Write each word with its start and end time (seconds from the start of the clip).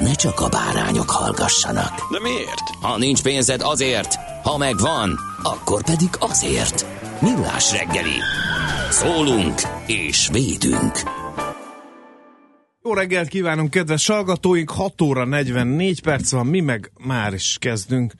ne 0.00 0.14
csak 0.14 0.40
a 0.40 0.48
bárányok 0.48 1.10
hallgassanak. 1.10 2.12
De 2.12 2.20
miért? 2.20 2.68
Ha 2.80 2.98
nincs 2.98 3.22
pénzed 3.22 3.60
azért, 3.62 4.14
ha 4.42 4.56
megvan, 4.56 5.18
akkor 5.42 5.84
pedig 5.84 6.08
azért. 6.18 6.86
Millás 7.20 7.72
reggeli. 7.72 8.18
Szólunk 8.90 9.60
és 9.86 10.28
védünk. 10.32 10.98
Jó 12.82 12.94
reggelt 12.94 13.28
kívánunk, 13.28 13.70
kedves 13.70 14.06
hallgatóink! 14.06 14.70
6 14.70 15.00
óra 15.00 15.24
44 15.24 16.02
perc 16.02 16.30
van, 16.30 16.46
mi 16.46 16.60
meg 16.60 16.92
már 16.98 17.32
is 17.34 17.56
kezdünk. 17.60 18.12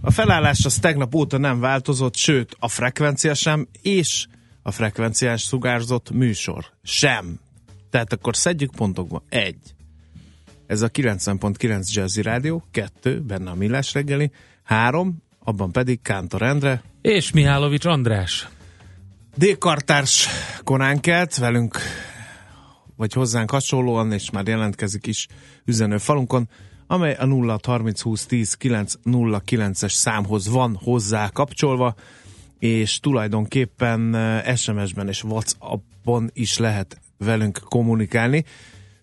A 0.00 0.10
felállás 0.10 0.64
az 0.64 0.74
tegnap 0.74 1.14
óta 1.14 1.38
nem 1.38 1.60
változott, 1.60 2.16
sőt, 2.16 2.56
a 2.58 2.68
frekvencia 2.68 3.34
sem, 3.34 3.68
és 3.82 4.26
a 4.62 4.70
frekvenciás 4.70 5.42
szugárzott 5.42 6.10
műsor 6.10 6.64
sem. 6.82 7.40
Tehát 7.90 8.12
akkor 8.12 8.36
szedjük 8.36 8.70
pontokba. 8.70 9.22
Egy. 9.28 9.74
Ez 10.72 10.82
a 10.82 10.88
90.9 10.88 11.92
Jazzy 11.92 12.22
Rádió, 12.22 12.64
kettő, 12.70 13.20
benne 13.20 13.50
a 13.50 13.54
Millás 13.54 13.94
reggeli, 13.94 14.30
három, 14.62 15.22
abban 15.38 15.72
pedig 15.72 16.02
Kántor 16.02 16.42
Endre, 16.42 16.82
És 17.02 17.30
Mihálovics 17.30 17.84
András. 17.84 18.48
D-kartárs 19.36 20.28
konánkelt 20.64 21.36
velünk, 21.36 21.78
vagy 22.96 23.12
hozzánk 23.12 23.50
hasonlóan, 23.50 24.12
és 24.12 24.30
már 24.30 24.46
jelentkezik 24.46 25.06
is 25.06 25.26
üzenő 25.64 25.98
falunkon, 25.98 26.48
amely 26.86 27.14
a 27.14 27.26
0 27.26 27.58
30 27.62 28.00
20 28.00 28.26
10 28.26 28.54
909 28.54 29.82
es 29.82 29.92
számhoz 29.92 30.48
van 30.48 30.78
hozzá 30.82 31.28
kapcsolva, 31.28 31.94
és 32.58 33.00
tulajdonképpen 33.00 34.14
eh, 34.14 34.56
SMS-ben 34.56 35.08
és 35.08 35.24
WhatsApp-on 35.24 36.30
is 36.32 36.58
lehet 36.58 37.00
velünk 37.18 37.60
kommunikálni. 37.68 38.44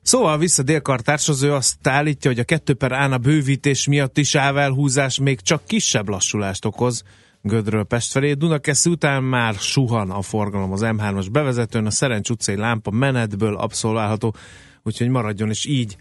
Szóval 0.09 0.37
vissza 0.37 0.63
Délkartárshoz, 0.63 1.43
ő 1.43 1.53
azt 1.53 1.87
állítja, 1.87 2.31
hogy 2.31 2.39
a 2.39 2.43
2 2.43 2.73
per 2.73 2.91
Ána 2.91 3.17
bővítés 3.17 3.87
miatt 3.87 4.17
is 4.17 4.35
ávelhúzás 4.35 5.19
még 5.19 5.41
csak 5.41 5.65
kisebb 5.65 6.09
lassulást 6.09 6.65
okoz 6.65 7.03
Gödről 7.41 7.83
Pest 7.83 8.11
felé. 8.11 8.33
Dunakeszi 8.33 8.89
után 8.89 9.23
már 9.23 9.53
suhan 9.53 10.09
a 10.11 10.21
forgalom 10.21 10.71
az 10.71 10.81
M3-as 10.83 11.27
bevezetőn, 11.31 11.85
a 11.85 11.89
Szerencs 11.89 12.29
utcai 12.29 12.55
lámpa 12.55 12.91
menetből 12.91 13.55
abszolválható, 13.55 14.35
úgyhogy 14.83 15.09
maradjon 15.09 15.49
is 15.49 15.65
így. 15.65 15.95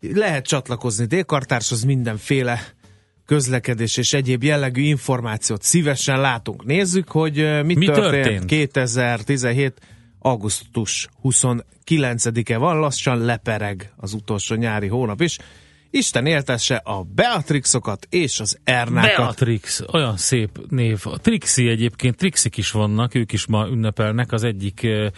Lehet 0.00 0.46
csatlakozni 0.46 1.04
Délkartárshoz 1.04 1.82
mindenféle 1.82 2.60
közlekedés 3.26 3.96
és 3.96 4.12
egyéb 4.12 4.42
jellegű 4.42 4.82
információt 4.82 5.62
szívesen 5.62 6.20
látunk. 6.20 6.64
Nézzük, 6.64 7.08
hogy 7.08 7.38
eh, 7.38 7.62
mi, 7.62 7.74
Mi 7.74 7.84
történt, 7.84 8.24
történt? 8.24 8.44
2017 8.44 9.80
augusztus 10.18 11.08
29-e 11.22 12.56
van, 12.56 12.78
lassan 12.78 13.18
lepereg 13.18 13.92
az 13.96 14.12
utolsó 14.12 14.54
nyári 14.54 14.86
hónap 14.86 15.20
is. 15.20 15.38
Isten 15.90 16.26
éltesse 16.26 16.76
a 16.76 17.02
Beatrixokat 17.02 18.06
és 18.10 18.40
az 18.40 18.58
Ernákat. 18.64 19.16
Beatrix, 19.16 19.82
olyan 19.92 20.16
szép 20.16 20.60
név. 20.68 21.00
A 21.04 21.18
Trixi 21.18 21.68
egyébként, 21.68 22.16
Trixik 22.16 22.56
is 22.56 22.70
vannak, 22.70 23.14
ők 23.14 23.32
is 23.32 23.46
ma 23.46 23.66
ünnepelnek, 23.68 24.32
az 24.32 24.44
egyik 24.44 24.82
eh, 24.82 25.10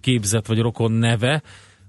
képzet 0.00 0.46
vagy 0.46 0.58
rokon 0.58 0.92
neve. 0.92 1.42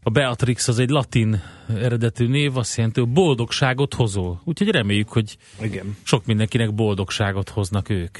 A 0.03 0.09
Beatrix 0.09 0.67
az 0.67 0.79
egy 0.79 0.89
latin 0.89 1.43
eredetű 1.67 2.27
név, 2.27 2.57
azt 2.57 2.77
jelenti, 2.77 2.99
hogy 2.99 3.09
boldogságot 3.09 3.93
hozol. 3.93 4.41
Úgyhogy 4.43 4.69
reméljük, 4.69 5.09
hogy 5.09 5.37
Igen. 5.61 5.97
sok 6.03 6.25
mindenkinek 6.25 6.73
boldogságot 6.73 7.49
hoznak 7.49 7.89
ők. 7.89 8.17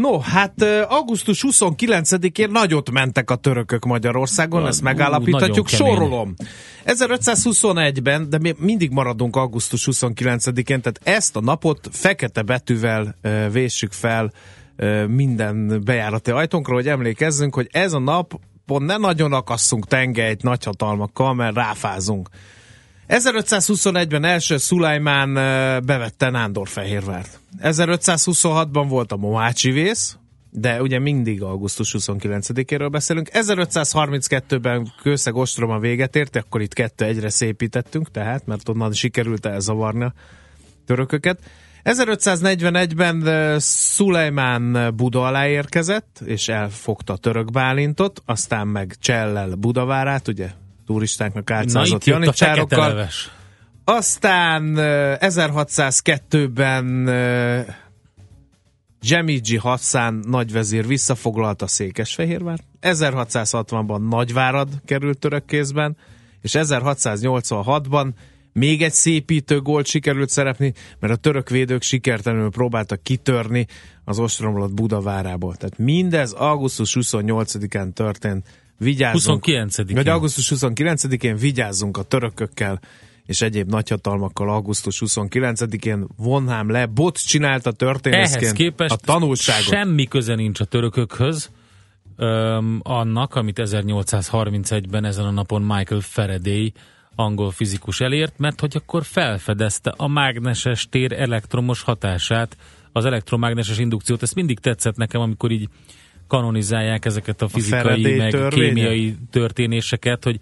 No, 0.00 0.18
hát 0.18 0.62
augusztus 0.88 1.44
29-én 1.48 2.50
nagyot 2.50 2.90
mentek 2.90 3.30
a 3.30 3.34
törökök 3.34 3.84
Magyarországon, 3.84 4.62
Na, 4.62 4.68
ezt 4.68 4.82
megállapíthatjuk. 4.82 5.68
Sorolom. 5.68 6.34
1521-ben, 6.84 8.30
de 8.30 8.38
mi 8.38 8.54
mindig 8.58 8.90
maradunk 8.90 9.36
augusztus 9.36 9.88
29-én, 9.90 10.80
tehát 10.80 11.00
ezt 11.02 11.36
a 11.36 11.40
napot 11.40 11.88
fekete 11.90 12.42
betűvel 12.42 13.16
véssük 13.50 13.92
fel 13.92 14.32
minden 15.06 15.82
bejárati 15.84 16.30
ajtónkra, 16.30 16.74
hogy 16.74 16.88
emlékezzünk, 16.88 17.54
hogy 17.54 17.68
ez 17.70 17.92
a 17.92 17.98
nap 17.98 18.40
pont 18.66 18.86
ne 18.86 18.96
nagyon 18.96 19.32
akasszunk 19.32 19.86
tengelyt 19.86 20.42
nagyhatalmakkal, 20.42 21.34
mert 21.34 21.54
ráfázunk. 21.54 22.28
1521-ben 23.12 24.24
első 24.24 24.56
Szulajmán 24.56 25.34
bevette 25.84 26.30
Nándorfehérvárt. 26.30 27.40
1526-ban 27.62 28.84
volt 28.88 29.12
a 29.12 29.16
Mohácsi 29.16 29.70
vész, 29.70 30.16
de 30.50 30.82
ugye 30.82 30.98
mindig 30.98 31.42
augusztus 31.42 31.94
29-éről 31.98 32.88
beszélünk. 32.90 33.28
1532-ben 33.32 34.92
Kőszeg 35.02 35.34
Ostroma 35.34 35.78
véget 35.78 36.16
ért, 36.16 36.36
akkor 36.36 36.60
itt 36.60 36.72
kettő 36.72 37.04
egyre 37.04 37.28
szépítettünk, 37.28 38.10
tehát, 38.10 38.46
mert 38.46 38.68
onnan 38.68 38.92
sikerült 38.92 39.46
elzavarni 39.46 40.04
a 40.04 40.14
törököket. 40.86 41.38
1541-ben 41.84 43.26
ö, 43.26 43.56
Szulajmán 43.58 44.92
Buda 44.96 45.26
alá 45.26 45.48
érkezett, 45.48 46.20
és 46.24 46.48
elfogta 46.48 47.16
török 47.16 47.50
Bálintot, 47.50 48.22
aztán 48.26 48.66
meg 48.66 48.94
Csellel 48.98 49.54
Budavárát, 49.54 50.28
ugye 50.28 50.50
turistáknak 50.86 51.48
Na 51.48 51.54
átszázott 51.54 52.04
janicsárokkal. 52.04 53.08
Aztán 53.84 54.76
ö, 54.76 55.14
1602-ben 55.20 57.06
ö, 57.06 57.60
Gemigi 59.08 59.56
Hassan 59.56 60.14
nagyvezér 60.26 60.86
visszafoglalta 60.86 61.66
Székesfehérvár, 61.66 62.58
1660-ban 62.80 64.08
Nagyvárad 64.08 64.68
került 64.84 65.18
török 65.18 65.44
kézben, 65.44 65.96
és 66.40 66.54
1686-ban 66.58 68.08
még 68.52 68.82
egy 68.82 68.92
szépítő 68.92 69.60
gólt 69.60 69.86
sikerült 69.86 70.28
szerepni, 70.28 70.72
mert 70.98 71.12
a 71.12 71.16
török 71.16 71.48
védők 71.48 71.82
sikertelenül 71.82 72.50
próbáltak 72.50 73.02
kitörni 73.02 73.66
az 74.04 74.18
ostromlott 74.18 74.74
Budavárából. 74.74 75.56
Tehát 75.56 75.78
mindez 75.78 76.32
augusztus 76.32 76.96
28-án 77.00 77.92
történt. 77.92 78.46
Vigyázzunk. 78.82 79.44
29-én. 79.46 79.94
Vagy 79.94 80.08
augusztus 80.08 80.52
29-én 80.54 81.36
vigyázzunk 81.36 81.96
a 81.96 82.02
törökökkel 82.02 82.80
és 83.26 83.40
egyéb 83.40 83.68
nagyhatalmakkal 83.68 84.50
augusztus 84.50 85.02
29-én 85.06 86.06
vonhám 86.16 86.70
le, 86.70 86.86
bot 86.86 87.26
csinálta 87.26 87.70
Ehhez 87.70 87.76
történészként 87.76 88.52
képest 88.52 88.92
a 88.92 88.96
tanulságot. 88.96 89.62
semmi 89.62 90.06
köze 90.06 90.34
nincs 90.34 90.60
a 90.60 90.64
törökökhöz, 90.64 91.50
öm, 92.16 92.80
annak, 92.82 93.34
amit 93.34 93.60
1831-ben 93.62 95.04
ezen 95.04 95.24
a 95.24 95.30
napon 95.30 95.62
Michael 95.62 96.00
Faraday 96.00 96.72
angol 97.14 97.50
fizikus 97.50 98.00
elért, 98.00 98.38
mert 98.38 98.60
hogy 98.60 98.76
akkor 98.76 99.04
felfedezte 99.04 99.94
a 99.96 100.08
mágneses 100.08 100.88
tér 100.88 101.12
elektromos 101.12 101.82
hatását, 101.82 102.56
az 102.92 103.04
elektromágneses 103.04 103.78
indukciót. 103.78 104.22
Ez 104.22 104.32
mindig 104.32 104.58
tetszett 104.58 104.96
nekem, 104.96 105.20
amikor 105.20 105.50
így 105.50 105.68
kanonizálják 106.32 107.04
ezeket 107.04 107.42
a 107.42 107.48
fizikai, 107.48 107.80
Faraday 107.80 108.16
meg 108.16 108.30
törvénye? 108.30 108.72
kémiai 108.72 109.14
történéseket, 109.30 110.24
hogy 110.24 110.38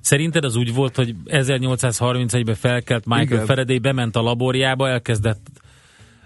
Szerinted 0.00 0.44
az 0.44 0.56
úgy 0.56 0.74
volt, 0.74 0.96
hogy 0.96 1.14
1831-ben 1.24 2.54
felkelt 2.54 3.04
Michael 3.06 3.26
Igen. 3.26 3.46
Faraday, 3.46 3.78
bement 3.78 4.16
a 4.16 4.22
laborjába, 4.22 4.88
elkezdett 4.88 5.46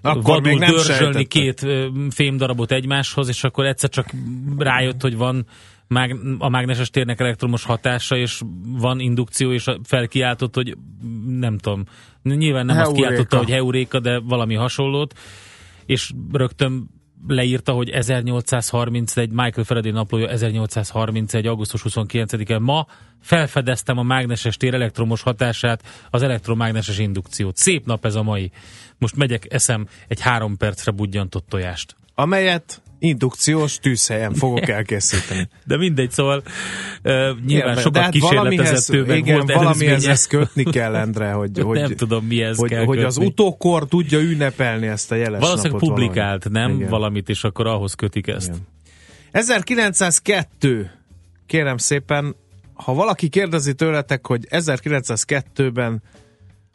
Akkor 0.03 0.23
vadul 0.23 0.51
még 0.51 0.59
nem 0.59 0.71
dörzsölni 0.71 1.25
két 1.25 1.67
fémdarabot 2.11 2.73
egymáshoz, 2.73 3.29
és 3.29 3.45
akkor 3.45 3.67
egyszer 3.67 3.91
csak 3.91 4.11
rájött, 4.59 5.01
hogy 5.03 5.17
van 5.17 5.47
a 6.39 6.49
mágneses 6.49 6.91
térnek 6.91 7.21
elektromos 7.21 7.65
hatása, 7.65 8.17
és 8.17 8.41
van 8.67 9.01
indukció, 9.01 9.53
és 9.53 9.67
a- 9.67 9.79
felkiáltott, 9.85 10.55
hogy 10.55 10.77
nem 11.27 11.59
tudom, 11.59 11.85
nyilván 12.23 12.67
nem 12.67 12.77
azt 12.77 12.87
Heuréka. 12.87 13.07
kiáltotta, 13.09 13.37
hogy 13.37 13.51
heuréka, 13.51 14.01
de 14.01 14.19
valami 14.19 14.55
hasonlót, 14.55 15.19
és 15.87 16.11
rögtön 16.33 16.97
leírta, 17.27 17.73
hogy 17.73 17.91
1831, 17.91 19.31
Michael 19.31 19.65
Faraday 19.65 19.91
naplója 19.91 20.29
1831. 20.29 21.47
augusztus 21.47 21.83
29-e 21.89 22.59
ma 22.59 22.87
felfedeztem 23.21 23.99
a 23.99 24.03
mágneses 24.03 24.57
tér 24.57 24.75
elektromos 24.75 25.23
hatását, 25.23 25.83
az 26.11 26.23
elektromágneses 26.23 26.99
indukciót. 26.99 27.57
Szép 27.57 27.87
nap 27.87 28.05
ez 28.05 28.15
a 28.15 28.23
mai. 28.23 28.51
Most 28.99 29.17
megyek, 29.17 29.53
eszem 29.53 29.87
egy 30.09 30.21
három 30.21 30.57
percre 30.57 30.91
budjantott 30.91 31.49
tojást. 31.49 31.97
Amelyet 32.15 32.83
indukciós 32.99 33.79
tűzhelyen 33.79 34.35
fogok 34.35 34.69
elkészíteni. 34.69 35.49
De 35.65 35.77
mindegy, 35.77 36.11
szóval 36.11 36.43
uh, 37.05 37.29
nyilván 37.47 37.75
de 37.75 37.81
sokat 37.81 38.03
hát 38.03 38.13
kísérletezett 38.13 38.95
ő, 38.95 39.05
meg 39.05 39.19
igen, 39.19 39.37
volt 39.37 39.53
valamihez 39.53 40.07
ezt 40.07 40.29
kötni 40.29 40.65
kell, 40.65 40.95
Endre, 40.95 41.31
hogy, 41.31 41.59
hogy, 41.59 41.79
nem 41.81 41.95
tudom 41.95 42.27
mihez 42.27 42.59
hogy, 42.59 42.71
kell 42.71 42.85
hogy 42.85 43.03
az 43.03 43.15
kötni. 43.15 43.29
utókor 43.29 43.89
tudja 43.89 44.19
ünnepelni 44.19 44.87
ezt 44.87 45.13
a 45.13 45.15
jeles 45.15 45.41
Valószínűleg 45.41 45.73
napot 45.73 45.89
publikált, 45.89 46.45
valahogy. 46.45 46.69
nem? 46.69 46.79
Igen. 46.79 46.91
Valamit, 46.91 47.29
és 47.29 47.45
akkor 47.45 47.67
ahhoz 47.67 47.95
kötik 47.95 48.27
ezt. 48.27 48.49
Igen. 48.49 48.67
1902, 49.31 50.91
kérem 51.47 51.77
szépen, 51.77 52.37
ha 52.75 52.95
valaki 52.95 53.29
kérdezi 53.29 53.75
tőletek, 53.75 54.27
hogy 54.27 54.47
1902-ben 54.51 56.03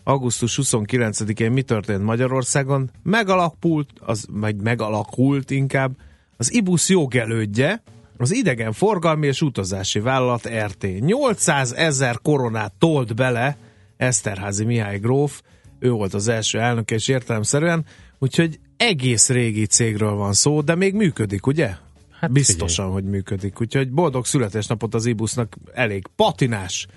augusztus 0.03 0.59
29-én 0.61 1.51
mi 1.51 1.61
történt 1.61 2.03
Magyarországon, 2.03 2.91
megalakult, 3.03 3.89
az, 3.99 4.25
vagy 4.29 4.55
megalakult 4.55 5.51
inkább, 5.51 5.95
az 6.37 6.53
IBUS 6.53 6.89
jogelődje, 6.89 7.83
az 8.17 8.33
idegen 8.33 8.71
forgalmi 8.71 9.27
és 9.27 9.41
utazási 9.41 9.99
vállalat 9.99 10.49
RT. 10.49 10.87
800 10.99 11.71
ezer 11.71 12.19
koronát 12.21 12.73
tolt 12.77 13.15
bele 13.15 13.57
Eszterházi 13.97 14.65
Mihály 14.65 14.97
gróf, 14.97 15.41
ő 15.79 15.91
volt 15.91 16.13
az 16.13 16.27
első 16.27 16.59
elnök, 16.59 16.91
és 16.91 17.07
értelemszerűen, 17.07 17.85
úgyhogy 18.19 18.59
egész 18.77 19.29
régi 19.29 19.65
cégről 19.65 20.13
van 20.13 20.33
szó, 20.33 20.61
de 20.61 20.75
még 20.75 20.93
működik, 20.93 21.47
ugye? 21.47 21.75
Hát 22.19 22.31
Biztosan, 22.31 22.91
hogy 22.91 23.03
működik. 23.03 23.61
Úgyhogy 23.61 23.91
boldog 23.91 24.25
születésnapot 24.25 24.93
az 24.93 25.05
IBUS-nak 25.05 25.55
elég 25.73 26.07
patinás 26.15 26.87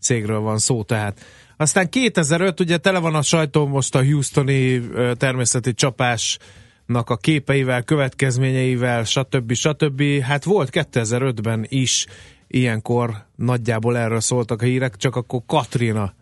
cégről 0.00 0.40
van 0.40 0.58
szó 0.58 0.82
tehát. 0.82 1.20
Aztán 1.56 1.88
2005, 1.88 2.60
ugye 2.60 2.76
tele 2.76 2.98
van 2.98 3.14
a 3.14 3.22
sajtó 3.22 3.66
most 3.66 3.94
a 3.94 4.04
Houstoni 4.04 4.80
természeti 5.16 5.74
csapásnak 5.74 6.48
a 6.94 7.16
képeivel, 7.16 7.82
következményeivel, 7.82 9.04
stb. 9.04 9.52
stb. 9.52 10.02
Hát 10.22 10.44
volt 10.44 10.68
2005-ben 10.72 11.66
is 11.68 12.06
ilyenkor 12.46 13.26
nagyjából 13.36 13.96
erről 13.98 14.20
szóltak 14.20 14.62
a 14.62 14.64
hírek, 14.64 14.96
csak 14.96 15.16
akkor 15.16 15.40
Katrina 15.46 16.12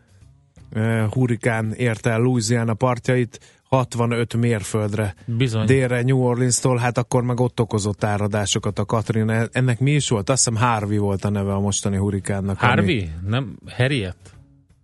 ö, 0.73 1.05
hurikán 1.11 1.73
érte 1.73 2.11
el 2.11 2.20
Louisiana 2.20 2.75
partjait 2.75 3.41
65 3.69 4.37
mérföldre 4.37 5.15
Bizony. 5.25 5.67
délre 5.67 6.03
New 6.03 6.19
Orleans-tól, 6.19 6.76
hát 6.76 6.99
akkor 6.99 7.23
meg 7.23 7.41
ott 7.41 7.61
okozott 7.61 8.05
áradásokat 8.05 8.79
a 8.79 8.85
Katrina. 8.85 9.47
Ennek 9.53 9.81
mi 9.81 9.91
is 9.91 10.09
volt? 10.09 10.31
Azt 10.31 10.44
hiszem 10.49 10.62
Harvey 10.62 10.97
volt 10.99 11.25
a 11.25 11.31
neve 11.31 11.53
a 11.55 11.61
mostani 11.61 11.97
hurikánnak. 11.97 12.62
ami- 12.62 12.70
Harvey? 12.73 13.09
Nem? 13.26 13.59
Harriet? 13.76 14.17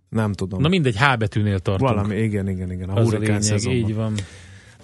Nem 0.08 0.32
tudom. 0.32 0.60
Na 0.60 0.68
mindegy, 0.68 0.96
H 0.98 1.16
betűnél 1.18 1.58
tartunk. 1.58 1.90
Valami, 1.90 2.16
igen, 2.16 2.48
igen, 2.48 2.72
igen. 2.72 2.88
A 2.88 2.96
a 2.96 3.02
hurikán 3.02 3.20
lényeg, 3.20 3.42
szezonban. 3.42 3.80
így 3.80 3.94
van. 3.94 4.14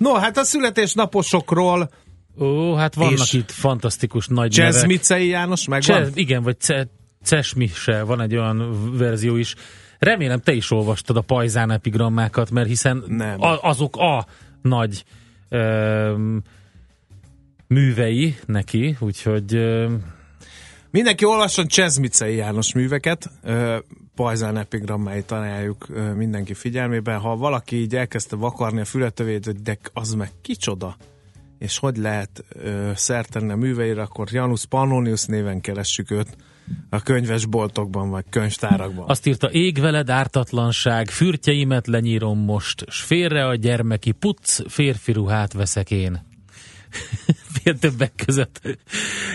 No, 0.00 0.14
hát 0.14 0.36
a 0.36 0.44
születésnaposokról 0.44 1.90
Ó, 2.38 2.74
hát 2.74 2.94
vannak 2.94 3.12
És 3.12 3.32
itt 3.32 3.50
fantasztikus 3.50 4.26
nagy 4.26 4.56
nevek. 4.56 4.72
Csezmicei 4.72 5.28
János 5.28 5.68
megvan? 5.68 6.02
Cse, 6.02 6.10
igen, 6.14 6.42
vagy 6.42 6.56
Ce, 6.56 6.88
Cesmi 7.22 7.66
se, 7.66 8.02
van 8.02 8.20
egy 8.20 8.36
olyan 8.36 8.90
verzió 8.96 9.36
is. 9.36 9.54
Remélem 9.98 10.40
te 10.40 10.52
is 10.52 10.70
olvastad 10.70 11.16
a 11.16 11.20
pajzán 11.20 11.70
epigrammákat, 11.70 12.50
mert 12.50 12.68
hiszen 12.68 13.04
Nem. 13.06 13.42
A, 13.42 13.62
azok 13.62 13.96
a 13.96 14.26
nagy 14.62 15.04
öm, 15.48 16.42
művei 17.66 18.36
neki, 18.46 18.96
úgyhogy 19.00 19.54
öm, 19.54 20.02
Mindenki 20.90 21.24
olvasson 21.24 21.66
Csezmicei 21.66 22.36
János 22.36 22.74
műveket, 22.74 23.30
ö, 23.42 23.78
Pajzán 24.20 24.56
epigrammáit 24.56 25.30
ajánljuk 25.30 25.86
ö, 25.88 26.12
mindenki 26.12 26.54
figyelmében. 26.54 27.18
Ha 27.18 27.36
valaki 27.36 27.76
így 27.76 27.96
elkezdte 27.96 28.36
vakarni 28.36 28.80
a 28.80 28.84
fületövét, 28.84 29.44
hogy 29.44 29.62
de 29.62 29.78
az 29.92 30.12
meg 30.12 30.30
kicsoda, 30.42 30.96
és 31.58 31.78
hogy 31.78 31.96
lehet 31.96 32.44
ö, 32.48 32.90
szert 32.94 33.30
tenni 33.30 33.52
a 33.52 33.56
műveire, 33.56 34.02
akkor 34.02 34.28
Janus 34.30 34.66
Pannonius 34.66 35.24
néven 35.24 35.60
keressük 35.60 36.10
őt 36.10 36.36
a 36.90 37.02
könyvesboltokban, 37.02 38.10
vagy 38.10 38.24
könyvtárakban. 38.30 39.08
azt 39.08 39.26
írta, 39.26 39.50
ég 39.50 39.80
veled 39.80 40.10
ártatlanság, 40.10 41.08
fürtjeimet 41.08 41.86
lenyírom 41.86 42.38
most, 42.38 42.84
s 42.88 43.00
félre 43.00 43.46
a 43.46 43.54
gyermeki 43.54 44.12
puc, 44.12 44.70
férfi 44.70 45.12
ruhát 45.12 45.52
veszek 45.52 45.90
én. 45.90 46.26
Többek 47.80 48.12
között. 48.26 48.60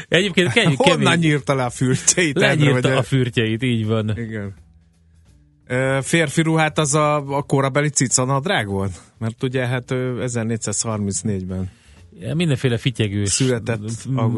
Egyébként 0.07 0.51
kemény, 0.51 0.75
Honnan 0.77 1.03
kemény, 1.03 1.19
nyírta 1.19 1.55
le 1.55 1.63
a 1.63 1.69
fürtjeit? 1.69 2.37
Lenyírta 2.37 2.97
a 2.97 3.03
fürtjeit, 3.03 3.63
így 3.63 3.85
van. 3.85 4.17
Igen. 4.17 4.63
Férfi 6.01 6.41
ruhát 6.41 6.77
az 6.77 6.93
a, 6.93 7.15
a 7.15 7.41
korabeli 7.41 7.89
cicanadrág 7.89 8.67
volt? 8.67 9.01
Mert 9.17 9.43
ugye 9.43 9.67
hát 9.67 9.91
ö, 9.91 10.23
1434-ben. 10.27 11.69
Mindenféle 12.33 12.77
fityegős 12.77 13.29
Született 13.29 13.79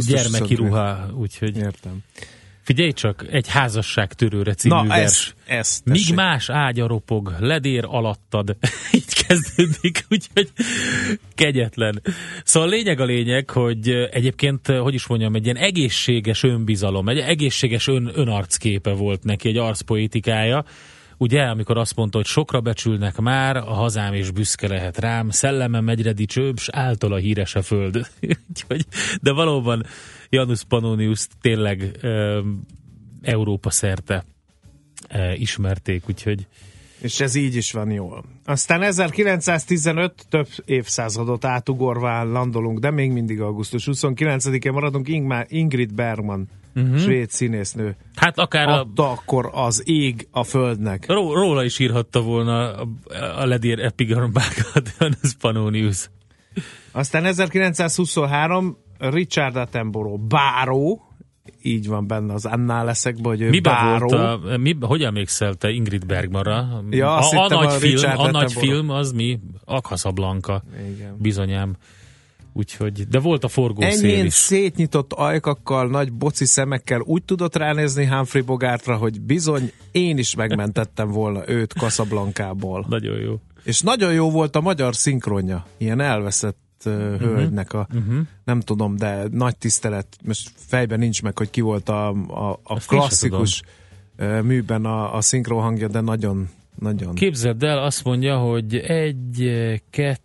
gyermeki 0.08 0.56
25-én. 0.56 0.66
ruha, 0.66 1.10
úgyhogy 1.18 1.58
Értem. 1.58 1.98
figyelj 2.62 2.92
csak, 2.92 3.26
egy 3.32 3.48
házasság 3.48 4.14
törőre 4.14 4.54
című 4.54 4.76
Na, 4.76 4.84
vers. 4.86 5.34
ez, 5.46 5.58
ez 5.58 5.82
Míg 5.86 6.14
más 6.16 6.50
ágya 6.50 6.88
ropog, 6.88 7.36
ledér 7.40 7.84
alattad. 7.88 8.58
Így 8.92 9.26
kezdődik, 9.28 10.06
úgyhogy 10.10 10.52
kegyetlen. 11.36 12.02
Szóval 12.44 12.70
a 12.70 12.72
lényeg 12.72 13.00
a 13.00 13.06
lényeg, 13.06 13.50
hogy 13.50 13.90
egyébként, 14.12 14.68
hogy 14.68 14.94
is 14.94 15.08
mondjam, 15.08 15.36
egy 15.36 15.44
ilyen 15.44 15.58
egészséges 15.58 16.44
önbizalom, 16.44 17.10
egy 17.10 17.20
egészséges 17.20 17.88
ön, 17.88 18.12
önarcképe 18.14 18.92
volt 18.92 19.24
neki, 19.24 19.50
egy 19.50 19.58
arcpoétikája. 19.58 20.66
Ugye, 21.18 21.42
amikor 21.42 21.78
azt 21.78 21.96
mondta, 21.96 22.18
hogy 22.18 22.26
sokra 22.26 22.62
becsülnek 22.62 23.18
már, 23.18 23.58
a 23.58 23.74
hazám 23.74 24.14
és 24.14 24.32
büszke 24.32 24.68
lehet 24.68 24.98
rám, 24.98 25.30
szellemem 25.30 25.90
egyre 25.90 26.14
dicsőbb, 26.14 26.60
s 26.60 26.70
által 26.72 27.14
a 27.14 27.18
híres 27.18 27.56
a 27.56 27.62
föld. 27.62 28.08
De 29.22 29.32
valóban 29.32 29.86
Janus 30.30 30.64
Pannonius 30.64 31.28
tényleg 31.42 31.98
ö, 32.02 32.42
Európa 33.22 33.70
szerte 33.70 34.26
e, 35.08 35.36
ismerték, 35.36 36.04
úgyhogy 36.10 36.48
És 37.02 37.20
ez 37.20 37.36
így 37.36 37.56
is 37.56 37.72
van 37.72 37.92
jól. 37.92 38.24
Aztán 38.46 38.82
1915 38.82 40.26
több 40.30 40.48
évszázadot 40.66 41.46
átugorván 41.46 42.28
landolunk, 42.28 42.80
de 42.80 42.92
még 42.92 43.12
mindig 43.12 43.42
augusztus 43.42 43.88
29-én 43.92 44.72
maradunk 44.72 45.08
Ingmar, 45.08 45.46
Ingrid 45.50 45.94
Bergman, 45.94 46.48
uh-huh. 46.82 46.98
svéd 46.98 47.30
színésznő. 47.30 47.96
hát 48.16 48.38
akár 48.38 48.68
a, 48.68 48.80
Adta 48.80 49.12
akkor 49.12 49.50
az 49.54 49.84
ég 49.86 50.28
a 50.32 50.44
földnek. 50.44 51.06
ró, 51.08 51.34
róla 51.34 51.64
is 51.64 51.80
írhatta 51.80 52.22
volna 52.22 52.74
a, 52.74 52.88
a 53.38 53.46
ledér 53.46 53.80
epigarbákat, 53.80 54.96
Janus 55.00 55.34
Pannonius. 55.40 56.10
Aztán 56.92 57.26
1923 57.26 58.78
Richard 58.98 59.56
Attenborough, 59.56 60.22
báró, 60.28 61.02
így 61.62 61.88
van 61.88 62.08
benne 62.08 62.34
az 62.34 62.46
annál 62.46 62.86
leszekben, 62.86 63.32
hogy 63.32 63.42
ő 63.42 63.50
Miben 63.50 63.74
báró. 63.74 64.08
volt 64.08 64.14
a, 64.14 64.58
mi, 64.58 64.78
hogy 64.82 65.04
emlékszel 65.04 65.54
te 65.54 65.70
Ingrid 65.70 66.06
Bergmanra? 66.06 66.84
Ja, 66.90 67.16
a, 67.16 67.18
a, 67.18 67.22
hittem 67.22 67.60
nagy 67.60 67.68
a 67.68 67.70
film, 67.70 67.94
Richard 67.94 68.20
a 68.20 68.32
nagy 68.32 68.54
film 68.54 68.90
az 68.90 69.12
mi? 69.12 69.40
Akhaszablanka. 69.66 70.64
Igen. 70.96 71.16
Bizonyám. 71.20 71.76
Úgyhogy, 72.58 73.08
de 73.08 73.20
volt 73.20 73.44
a 73.44 73.48
forgószél 73.48 74.10
Ennyien 74.10 74.26
is. 74.26 74.34
szétnyitott 74.34 75.14
ajkakkal, 75.14 75.88
nagy 75.88 76.14
boci 76.14 76.46
szemekkel 76.46 77.02
úgy 77.02 77.24
tudott 77.24 77.56
ránézni 77.56 78.06
Humphrey 78.06 78.42
Bogartra, 78.42 78.96
hogy 78.96 79.22
bizony 79.22 79.72
én 79.92 80.18
is 80.18 80.36
megmentettem 80.36 81.12
volna 81.12 81.50
őt 81.50 81.72
Casablanca-ból. 81.72 82.86
Nagyon 82.90 83.20
jó. 83.20 83.40
És 83.64 83.82
nagyon 83.82 84.14
jó 84.14 84.32
volt 84.32 84.56
a 84.56 84.62
magyar 84.62 84.96
szinkronja, 84.96 85.66
ilyen 85.78 86.00
elveszett 86.00 86.58
Mhm. 86.86 87.24
hölgynek 87.24 87.74
a, 87.74 87.88
uh-huh. 87.94 88.18
nem 88.44 88.60
tudom, 88.60 88.96
de 88.96 89.24
nagy 89.32 89.58
tisztelet, 89.58 90.08
most 90.24 90.52
fejben 90.56 91.00
nincs 91.00 91.24
meg, 91.24 91.38
hogy 91.38 91.50
ki 91.50 91.62
volt 91.62 91.90
a, 91.90 92.08
a, 92.28 92.60
a 92.64 92.80
klasszikus 92.88 93.62
műben 94.44 94.86
a, 94.86 95.16
a 95.16 95.22
szinkron 95.22 95.62
hangja, 95.62 95.88
de 95.88 96.02
nagyon, 96.02 96.50
nagyon. 96.80 97.16
Képzeld 97.16 97.64
el, 97.64 97.84
azt 97.84 98.04
mondja, 98.04 98.38
hogy 98.38 98.76
egy, 98.76 99.52
kettő, 99.90 100.22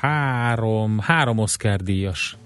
három, 0.00 0.98
három 0.98 1.38
Oscar 1.38 1.80
díjas. 1.80 2.36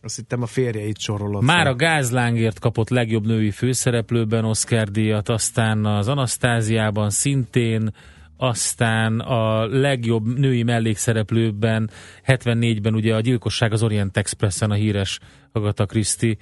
Azt 0.00 0.16
hittem 0.16 0.42
a 0.42 0.46
férjeit 0.46 0.98
sorolott. 0.98 1.42
Már 1.42 1.62
fel. 1.62 1.72
a 1.72 1.76
Gázlángért 1.76 2.58
kapott 2.58 2.88
legjobb 2.88 3.26
női 3.26 3.50
főszereplőben 3.50 4.44
Oscar 4.44 4.88
díjat, 4.88 5.28
aztán 5.28 5.84
az 5.84 6.08
Anasztáziában 6.08 7.10
szintén, 7.10 7.90
aztán 8.36 9.20
a 9.20 9.66
legjobb 9.66 10.38
női 10.38 10.62
mellékszereplőben 10.62 11.90
74-ben 12.26 12.94
ugye 12.94 13.14
a 13.14 13.20
Gyilkosság 13.20 13.72
az 13.72 13.82
Orient 13.82 14.16
Expressen 14.16 14.70
a 14.70 14.74
híres 14.74 15.20
Agatha 15.52 15.86
Christie, 15.86 16.36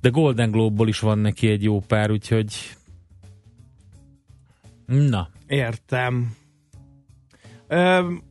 de 0.00 0.08
Golden 0.08 0.50
Globe-ból 0.50 0.88
is 0.88 0.98
van 0.98 1.18
neki 1.18 1.48
egy 1.48 1.62
jó 1.62 1.80
pár, 1.80 2.10
úgyhogy 2.10 2.76
na, 4.86 5.28
Értem. 5.46 6.36
Öm, 7.68 8.22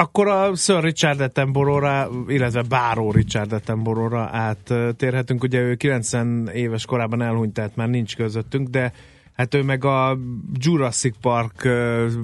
akkor 0.00 0.28
a 0.28 0.54
Sir 0.54 0.82
Richard 0.82 1.20
Attenborough-ra, 1.20 2.10
illetve 2.28 2.62
Báró 2.62 3.10
Richard 3.10 3.52
Attenborough-ra 3.52 4.28
áttérhetünk. 4.32 5.42
Ugye 5.42 5.60
ő 5.60 5.74
90 5.74 6.48
éves 6.54 6.84
korában 6.84 7.22
elhunyt, 7.22 7.52
tehát 7.52 7.76
már 7.76 7.88
nincs 7.88 8.16
közöttünk, 8.16 8.68
de 8.68 8.92
hát 9.32 9.54
ő 9.54 9.62
meg 9.62 9.84
a 9.84 10.18
Jurassic 10.54 11.16
Park-ban 11.20 12.20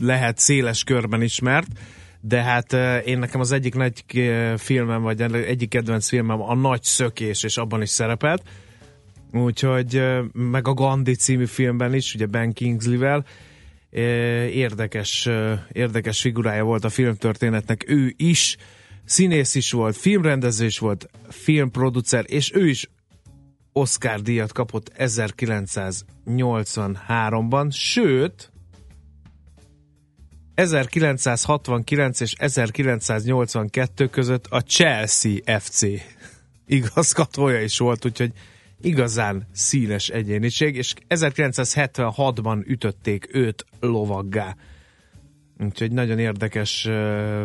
lehet 0.00 0.38
széles 0.38 0.84
körben 0.84 1.22
ismert, 1.22 1.68
de 2.20 2.42
hát 2.42 2.72
én 3.04 3.18
nekem 3.18 3.40
az 3.40 3.52
egyik 3.52 3.74
nagy 3.74 4.04
filmem, 4.56 5.02
vagy 5.02 5.20
egyik 5.20 5.68
kedvenc 5.68 6.08
filmem 6.08 6.42
a 6.42 6.54
Nagy 6.54 6.82
Szökés, 6.82 7.42
és 7.42 7.56
abban 7.56 7.82
is 7.82 7.90
szerepelt. 7.90 8.42
Úgyhogy 9.32 10.02
meg 10.32 10.68
a 10.68 10.74
Gandhi 10.74 11.14
című 11.14 11.46
filmben 11.46 11.94
is, 11.94 12.14
ugye 12.14 12.26
Ben 12.26 12.52
Kingsley-vel, 12.52 13.24
érdekes, 13.94 15.28
érdekes 15.72 16.20
figurája 16.20 16.64
volt 16.64 16.84
a 16.84 16.88
filmtörténetnek. 16.88 17.84
Ő 17.88 18.14
is 18.16 18.56
színész 19.04 19.54
is 19.54 19.72
volt, 19.72 19.96
filmrendezés 19.96 20.78
volt, 20.78 21.10
filmproducer, 21.28 22.24
és 22.28 22.52
ő 22.54 22.68
is 22.68 22.90
Oscar 23.72 24.20
díjat 24.20 24.52
kapott 24.52 24.92
1983-ban, 24.98 27.72
sőt, 27.72 28.52
1969 30.54 32.20
és 32.20 32.34
1982 32.38 34.08
között 34.08 34.46
a 34.46 34.60
Chelsea 34.60 35.60
FC 35.60 35.82
igazgatója 36.66 37.62
is 37.62 37.78
volt, 37.78 38.04
úgyhogy 38.04 38.32
igazán 38.84 39.46
színes 39.52 40.08
egyéniség, 40.08 40.76
és 40.76 40.94
1976-ban 41.08 42.66
ütötték 42.66 43.28
őt 43.34 43.66
lovaggá. 43.80 44.56
Úgyhogy 45.58 45.92
nagyon 45.92 46.18
érdekes 46.18 46.86
uh, 46.86 47.44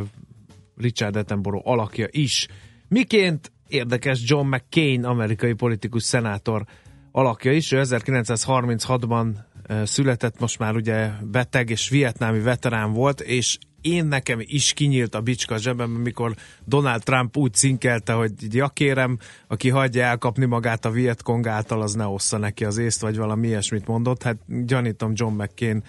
Richard 0.77 1.15
Attenborough 1.15 1.67
alakja 1.67 2.07
is. 2.11 2.47
Miként 2.87 3.51
érdekes 3.67 4.21
John 4.23 4.47
McCain, 4.47 5.03
amerikai 5.03 5.53
politikus 5.53 6.03
szenátor 6.03 6.65
alakja 7.11 7.51
is. 7.51 7.71
Ő 7.71 7.81
1936-ban 7.83 9.35
uh, 9.69 9.83
született, 9.83 10.39
most 10.39 10.59
már 10.59 10.75
ugye 10.75 11.09
beteg 11.31 11.69
és 11.69 11.89
vietnámi 11.89 12.39
veterán 12.39 12.93
volt, 12.93 13.21
és 13.21 13.57
én 13.81 14.05
nekem 14.05 14.39
is 14.41 14.73
kinyílt 14.73 15.15
a 15.15 15.21
bicska 15.21 15.57
zsebem, 15.57 15.95
amikor 15.95 16.35
Donald 16.65 17.03
Trump 17.03 17.37
úgy 17.37 17.53
cinkelte, 17.53 18.13
hogy 18.13 18.31
ja 18.51 18.67
kérem, 18.67 19.17
aki 19.47 19.69
hagyja 19.69 20.03
elkapni 20.03 20.45
magát 20.45 20.85
a 20.85 20.89
Vietkong 20.91 21.47
által, 21.47 21.81
az 21.81 21.93
ne 21.93 22.05
ossza 22.05 22.37
neki 22.37 22.65
az 22.65 22.77
észt, 22.77 23.01
vagy 23.01 23.17
valami 23.17 23.47
ilyesmit 23.47 23.87
mondott. 23.87 24.23
Hát 24.23 24.37
gyanítom 24.65 25.11
John 25.15 25.41
McCain 25.41 25.83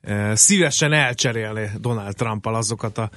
eh, 0.00 0.36
szívesen 0.36 0.92
elcserélni 0.92 1.70
Donald 1.80 2.14
Trumpal 2.14 2.54
azokat 2.54 2.98
a 2.98 3.10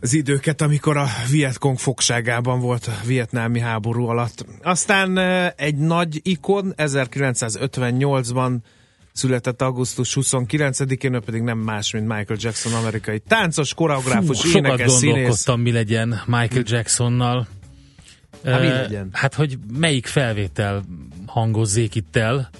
az 0.00 0.14
időket, 0.14 0.60
amikor 0.60 0.96
a 0.96 1.06
Vietkong 1.30 1.78
fogságában 1.78 2.60
volt 2.60 2.86
a 2.86 3.06
vietnámi 3.06 3.60
háború 3.60 4.06
alatt. 4.06 4.44
Aztán 4.62 5.18
eh, 5.18 5.50
egy 5.56 5.76
nagy 5.76 6.20
ikon 6.22 6.74
1958-ban 6.76 8.58
született 9.18 9.62
augusztus 9.62 10.16
29-én, 10.20 11.14
ő 11.14 11.20
pedig 11.20 11.42
nem 11.42 11.58
más, 11.58 11.92
mint 11.92 12.06
Michael 12.06 12.38
Jackson, 12.40 12.74
amerikai 12.74 13.18
táncos, 13.18 13.74
koreográfus, 13.74 14.40
Fú, 14.40 14.58
énekes, 14.58 14.78
sokat 14.78 14.98
színész. 14.98 15.46
mi 15.46 15.72
legyen 15.72 16.08
Michael 16.26 16.62
Jacksonnal. 16.66 17.46
Hát 18.44 18.60
mi 18.60 18.66
legyen? 18.66 19.08
Hát, 19.12 19.34
hogy 19.34 19.58
melyik 19.78 20.06
felvétel 20.06 20.84
hangozzék 21.26 21.94
itt 21.94 22.16
el. 22.16 22.50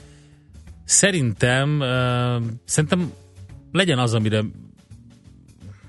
Szerintem, 0.84 1.80
uh, 1.80 2.42
szerintem 2.64 3.12
legyen 3.72 3.98
az, 3.98 4.14
amire 4.14 4.44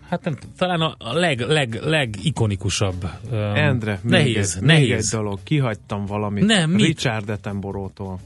hát 0.10 0.24
nem, 0.24 0.38
talán 0.58 0.82
a 0.82 1.14
leg, 1.14 1.40
leg, 1.40 1.80
legikonikusabb. 1.84 3.10
Um, 3.32 3.38
Endre, 3.40 4.00
még 4.04 4.12
nehéz, 4.12 4.56
egy, 4.56 4.64
nehéz. 4.64 4.88
még 4.88 4.98
egy 4.98 5.06
dolog, 5.12 5.40
kihagytam 5.44 6.06
valamit. 6.06 6.46
Nem, 6.46 6.70
mit? 6.70 6.86
Richard 6.86 7.30
Attenborough-tól. 7.30 8.20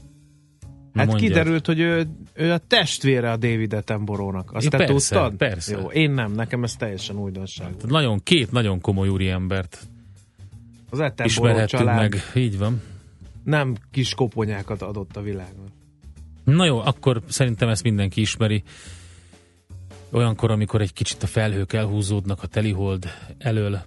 Hát 0.94 1.06
mondjad. 1.06 1.28
kiderült, 1.30 1.66
hogy 1.66 1.80
ő, 1.80 2.06
ő 2.34 2.52
a 2.52 2.58
testvére 2.58 3.30
a 3.30 3.36
David 3.36 3.72
Attenborough-nak. 3.72 4.52
Azt 4.52 4.64
Ja, 4.64 4.70
te 4.70 4.76
persze, 4.76 5.14
tudtad? 5.14 5.34
persze. 5.34 5.76
Jó, 5.80 5.90
én 5.90 6.10
nem, 6.10 6.32
nekem 6.32 6.62
ez 6.62 6.76
teljesen 6.76 7.16
újdonság. 7.16 7.66
Tehát 7.76 7.86
Nagyon, 7.90 8.20
két 8.22 8.52
nagyon 8.52 8.80
komoly 8.80 9.08
úriembert 9.08 9.78
Az 10.90 10.98
Attenborough 11.00 11.64
család 11.64 11.96
meg. 12.00 12.16
Így 12.34 12.58
van. 12.58 12.80
nem 13.44 13.76
kis 13.90 14.14
koponyákat 14.14 14.82
adott 14.82 15.16
a 15.16 15.22
világon. 15.22 15.66
Na 16.44 16.64
jó, 16.64 16.78
akkor 16.78 17.22
szerintem 17.28 17.68
ezt 17.68 17.82
mindenki 17.82 18.20
ismeri. 18.20 18.62
Olyankor, 20.10 20.50
amikor 20.50 20.80
egy 20.80 20.92
kicsit 20.92 21.22
a 21.22 21.26
felhők 21.26 21.72
elhúzódnak 21.72 22.42
a 22.42 22.46
telihold 22.46 23.06
elől, 23.38 23.80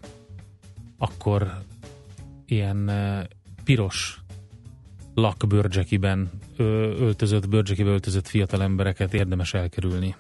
akkor 0.97 1.61
ilyen 2.45 2.89
eh, 2.89 3.23
piros 3.63 4.19
lakbőrcsekiben 5.17 6.29
öltözött, 6.57 7.49
bőrcsekibe 7.49 7.89
öltözött 7.89 8.27
fiatal 8.27 8.61
embereket 8.61 9.13
érdemes 9.13 9.53
elkerülni. 9.53 10.15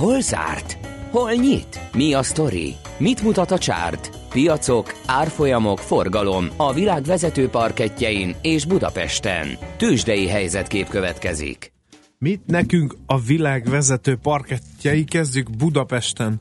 Hol 0.00 0.20
zárt? 0.20 0.78
Hol 1.10 1.32
nyit? 1.32 1.80
Mi 1.92 2.14
a 2.14 2.22
sztori? 2.22 2.74
Mit 2.98 3.22
mutat 3.22 3.50
a 3.50 3.58
csárt? 3.58 4.10
Piacok, 4.30 4.94
árfolyamok, 5.06 5.78
forgalom 5.78 6.48
a 6.56 6.72
világ 6.72 7.02
vezető 7.02 7.48
parketjein 7.48 8.34
és 8.42 8.64
Budapesten. 8.64 9.48
Tősdei 9.76 10.28
helyzetkép 10.28 10.88
következik. 10.88 11.72
Mit 12.18 12.46
nekünk 12.46 12.94
a 13.06 13.20
világ 13.20 13.64
vezető 13.64 14.16
parkettjei 14.16 15.04
kezdjük 15.04 15.56
Budapesten 15.56 16.40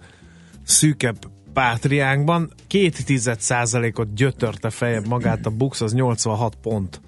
szűkebb 0.63 1.17
pátriánkban. 1.53 2.53
Két 2.67 3.05
tized 3.05 3.39
százalékot 3.39 4.13
gyötörte 4.13 4.69
fejebb 4.69 5.07
magát 5.07 5.45
a 5.45 5.49
Bux, 5.49 5.81
az 5.81 5.93
86 5.93 6.55
pont. 6.61 7.01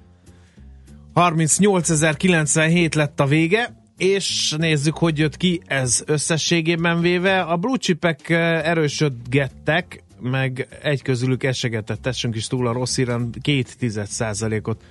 38.097 1.15 2.95
lett 2.95 3.19
a 3.19 3.25
vége, 3.25 3.80
és 4.01 4.55
nézzük, 4.57 4.97
hogy 4.97 5.17
jött 5.17 5.37
ki 5.37 5.61
ez 5.65 6.03
összességében 6.05 7.01
véve. 7.01 7.41
A 7.41 7.57
blue 7.57 7.77
chipek 7.77 8.29
eh, 8.29 8.67
erősödgettek, 8.67 10.03
meg 10.19 10.67
egy 10.81 11.01
közülük 11.01 11.43
esegetett, 11.43 12.01
tessünk 12.01 12.35
is 12.35 12.47
túl 12.47 12.67
a 12.67 12.71
rossz 12.71 12.97
íren, 12.97 13.29
két 13.41 13.77
tized 13.77 14.07
százalékot 14.07 14.83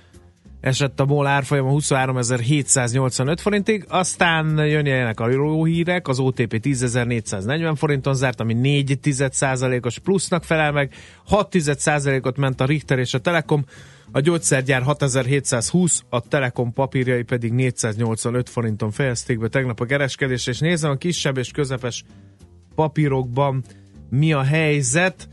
esett 0.61 0.99
a 0.99 1.05
MOL 1.05 1.27
árfolyama 1.27 1.71
23.785 1.71 3.37
forintig, 3.41 3.85
aztán 3.87 4.67
jönjenek 4.67 5.19
a 5.19 5.29
jó 5.29 5.65
hírek, 5.65 6.07
az 6.07 6.19
OTP 6.19 6.59
10.440 6.63 7.73
forinton 7.75 8.15
zárt, 8.15 8.39
ami 8.39 8.53
4 8.53 8.99
os 9.81 9.99
plusznak 9.99 10.43
felel 10.43 10.71
meg, 10.71 10.93
6 11.25 11.55
ot 12.21 12.37
ment 12.37 12.61
a 12.61 12.65
Richter 12.65 12.99
és 12.99 13.13
a 13.13 13.19
Telekom, 13.19 13.65
a 14.11 14.19
gyógyszergyár 14.19 14.81
6720, 14.81 16.03
a 16.09 16.19
Telekom 16.19 16.73
papírjai 16.73 17.23
pedig 17.23 17.53
485 17.53 18.49
forinton 18.49 18.91
fejezték 18.91 19.39
be 19.39 19.47
tegnap 19.47 19.79
a 19.79 19.85
kereskedést, 19.85 20.47
és 20.47 20.59
nézem 20.59 20.91
a 20.91 20.95
kisebb 20.95 21.37
és 21.37 21.51
közepes 21.51 22.03
papírokban 22.75 23.63
mi 24.09 24.33
a 24.33 24.41
helyzet. 24.41 25.29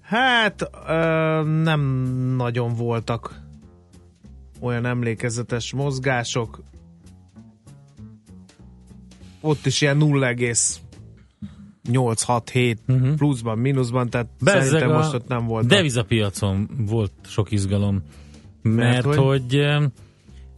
Hát 0.00 0.70
ö, 0.88 1.42
nem 1.44 1.80
nagyon 2.36 2.74
voltak 2.74 3.40
olyan 4.60 4.86
emlékezetes 4.86 5.72
mozgások. 5.72 6.62
Ott 9.40 9.66
is 9.66 9.80
ilyen 9.80 9.96
0,867 11.90 12.78
uh-huh. 12.88 13.14
pluszban, 13.14 13.58
mínuszban, 13.58 14.10
tehát 14.10 14.28
Bezzeg 14.44 14.62
szerintem 14.62 14.96
most 14.96 15.14
ott 15.14 15.28
nem 15.28 15.46
volt. 15.46 15.66
Devizapiacon 15.66 16.68
volt 16.86 17.12
sok 17.24 17.50
izgalom, 17.50 18.02
mert, 18.62 19.04
Mert 19.04 19.16
hogy, 19.16 19.16
hogy? 19.16 19.66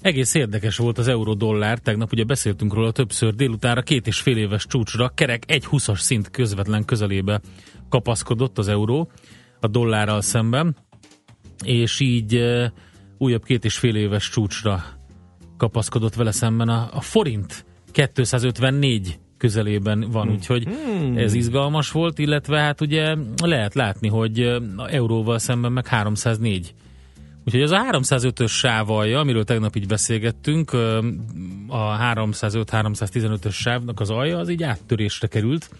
egész 0.00 0.34
érdekes 0.34 0.76
volt 0.76 0.98
az 0.98 1.08
euró-dollár, 1.08 1.78
tegnap 1.78 2.12
ugye 2.12 2.24
beszéltünk 2.24 2.74
róla 2.74 2.90
többször 2.90 3.34
délutánra, 3.34 3.82
két 3.82 4.06
és 4.06 4.20
fél 4.20 4.36
éves 4.36 4.66
csúcsra, 4.66 5.08
kerek 5.08 5.42
egy 5.46 5.66
20-as 5.70 5.98
szint 5.98 6.30
közvetlen 6.30 6.84
közelébe 6.84 7.40
kapaszkodott 7.88 8.58
az 8.58 8.68
euró 8.68 9.10
a 9.60 9.66
dollárral 9.66 10.20
szemben, 10.20 10.76
és 11.64 12.00
így 12.00 12.34
eh, 12.34 12.70
újabb 13.18 13.44
két 13.44 13.64
és 13.64 13.78
fél 13.78 13.96
éves 13.96 14.28
csúcsra 14.28 14.84
kapaszkodott 15.56 16.14
vele 16.14 16.32
szemben 16.32 16.68
a, 16.68 16.88
a 16.92 17.00
forint 17.00 17.64
254 17.92 19.18
közelében 19.42 20.10
van, 20.10 20.30
úgyhogy 20.30 20.68
ez 21.16 21.34
izgalmas 21.34 21.90
volt, 21.90 22.18
illetve 22.18 22.58
hát 22.60 22.80
ugye 22.80 23.14
lehet 23.44 23.74
látni, 23.74 24.08
hogy 24.08 24.62
euróval 24.86 25.38
szemben 25.38 25.72
meg 25.72 25.86
304. 25.86 26.74
Úgyhogy 27.44 27.62
az 27.62 27.70
a 27.70 27.82
305-ös 27.90 28.50
sávalja, 28.50 29.18
amiről 29.18 29.44
tegnap 29.44 29.76
így 29.76 29.86
beszélgettünk, 29.86 30.72
a 31.68 31.98
305-315-ös 31.98 33.54
sávnak 33.54 34.00
az 34.00 34.10
alja, 34.10 34.38
az 34.38 34.48
így 34.48 34.62
áttörésre 34.62 35.26
került. 35.26 35.70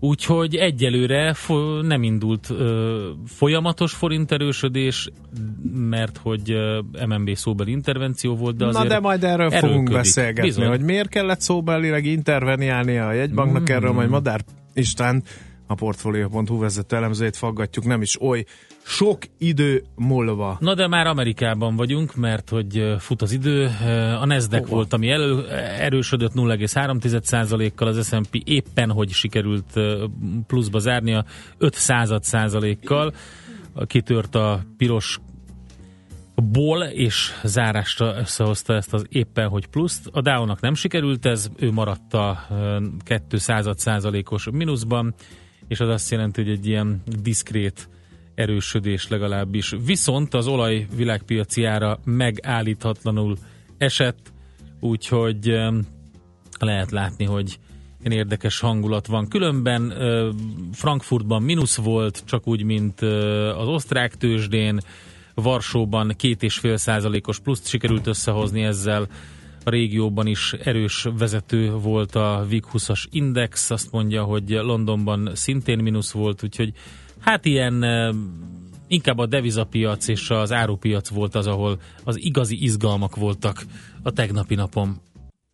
Úgyhogy 0.00 0.54
egyelőre 0.54 1.32
fo- 1.34 1.82
nem 1.82 2.02
indult 2.02 2.50
ö, 2.50 3.10
folyamatos 3.26 3.92
forint 3.92 4.32
erősödés, 4.32 5.08
mert 5.72 6.16
hogy 6.16 6.50
ö, 6.50 6.80
MNB 7.06 7.34
szóbeli 7.34 7.70
intervenció 7.70 8.36
volt, 8.36 8.56
de 8.56 8.66
azért 8.66 8.82
Na 8.82 8.88
de 8.94 9.00
majd 9.00 9.24
erről 9.24 9.50
fogunk 9.50 9.64
erőlködik. 9.64 9.96
beszélgetni, 9.96 10.48
Bizony. 10.48 10.66
hogy 10.68 10.80
miért 10.80 11.08
kellett 11.08 11.40
szóbelileg 11.40 12.04
interveniálnia 12.04 13.06
a 13.06 13.12
jegybanknak, 13.12 13.62
mm. 13.62 13.74
erről 13.74 13.92
majd 13.92 14.08
Madár 14.08 14.40
István, 14.74 15.22
a 15.70 15.74
Portfolio.hu 15.74 16.58
vezető 16.58 16.96
elemzőjét 16.96 17.36
faggatjuk, 17.36 17.84
nem 17.84 18.02
is 18.02 18.20
oly 18.20 18.44
sok 18.84 19.18
idő 19.38 19.84
múlva. 19.96 20.56
Na 20.60 20.74
de 20.74 20.86
már 20.86 21.06
Amerikában 21.06 21.76
vagyunk, 21.76 22.14
mert 22.14 22.48
hogy 22.48 22.94
fut 22.98 23.22
az 23.22 23.32
idő. 23.32 23.70
A 24.20 24.26
Nasdaq 24.26 24.62
Hova? 24.62 24.74
volt, 24.74 24.92
ami 24.92 25.10
elő, 25.10 25.48
erősödött 25.78 26.32
0,3%-kal, 26.34 27.88
az 27.88 28.06
S&P 28.06 28.40
éppen, 28.44 28.90
hogy 28.90 29.10
sikerült 29.10 29.80
pluszba 30.46 30.78
zárnia 30.78 31.24
5 31.58 31.74
század 31.74 32.22
százalékkal. 32.22 33.12
Kitört 33.86 34.34
a 34.34 34.62
piros 34.76 35.20
ból 36.42 36.82
és 36.82 37.32
zárásra 37.44 38.18
összehozta 38.18 38.74
ezt 38.74 38.94
az 38.94 39.06
éppen, 39.08 39.48
hogy 39.48 39.66
pluszt. 39.66 40.08
A 40.12 40.20
Dow-nak 40.20 40.60
nem 40.60 40.74
sikerült 40.74 41.26
ez, 41.26 41.50
ő 41.56 41.72
maradt 41.72 42.14
a 42.14 42.38
ö, 42.50 42.84
2 43.04 43.36
század 43.36 43.78
százalékos 43.78 44.48
mínuszban, 44.52 45.14
és 45.68 45.80
az 45.80 45.88
azt 45.88 46.10
jelenti, 46.10 46.42
hogy 46.42 46.50
egy 46.50 46.66
ilyen 46.66 47.02
diszkrét 47.22 47.88
erősödés 48.34 49.08
legalábbis. 49.08 49.74
Viszont 49.84 50.34
az 50.34 50.46
olaj 50.46 50.86
világpiaci 50.96 51.64
ára 51.64 51.98
megállíthatlanul 52.04 53.36
esett, 53.78 54.32
úgyhogy 54.80 55.58
lehet 56.58 56.90
látni, 56.90 57.24
hogy 57.24 57.58
ilyen 58.00 58.18
érdekes 58.18 58.60
hangulat 58.60 59.06
van. 59.06 59.28
Különben 59.28 59.92
Frankfurtban 60.72 61.42
mínusz 61.42 61.76
volt, 61.76 62.22
csak 62.24 62.46
úgy, 62.46 62.62
mint 62.62 63.00
az 63.56 63.66
osztrák 63.66 64.16
tőzsdén, 64.16 64.80
Varsóban 65.34 66.12
két 66.16 66.42
és 66.42 66.58
fél 66.58 66.76
százalékos 66.76 67.38
pluszt 67.38 67.66
sikerült 67.66 68.06
összehozni 68.06 68.62
ezzel, 68.62 69.08
a 69.68 69.70
régióban 69.70 70.26
is 70.26 70.52
erős 70.52 71.06
vezető 71.18 71.70
volt 71.70 72.14
a 72.14 72.44
VIG 72.48 72.64
20-as 72.72 73.04
index, 73.10 73.70
azt 73.70 73.92
mondja, 73.92 74.22
hogy 74.22 74.48
Londonban 74.48 75.30
szintén 75.34 75.78
mínusz 75.78 76.10
volt, 76.10 76.42
úgyhogy 76.42 76.72
hát 77.20 77.44
ilyen 77.44 77.84
inkább 78.86 79.18
a 79.18 79.26
devizapiac 79.26 80.08
és 80.08 80.30
az 80.30 80.52
árupiac 80.52 81.08
volt 81.08 81.34
az, 81.34 81.46
ahol 81.46 81.80
az 82.04 82.20
igazi 82.20 82.62
izgalmak 82.62 83.16
voltak 83.16 83.64
a 84.02 84.10
tegnapi 84.10 84.54
napon. 84.54 85.00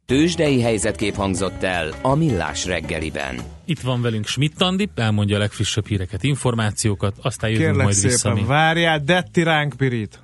Tősdei 0.06 0.60
helyzetkép 0.60 1.14
hangzott 1.14 1.62
el 1.62 1.94
a 2.02 2.14
Millás 2.14 2.66
reggeliben. 2.66 3.40
Itt 3.64 3.80
van 3.80 4.02
velünk 4.02 4.26
Schmidt 4.26 4.62
Andi, 4.62 4.90
elmondja 4.94 5.36
a 5.36 5.38
legfrissebb 5.38 5.86
híreket, 5.86 6.22
információkat, 6.22 7.14
aztán 7.22 7.50
jövünk 7.50 7.68
Kérlek 7.68 7.84
majd 7.84 8.02
vissza. 8.02 8.16
szépen, 8.18 8.36
mi. 8.36 8.44
várjál, 8.46 8.98
Detti 8.98 9.42
ránk 9.42 9.74
pirít. 9.76 10.22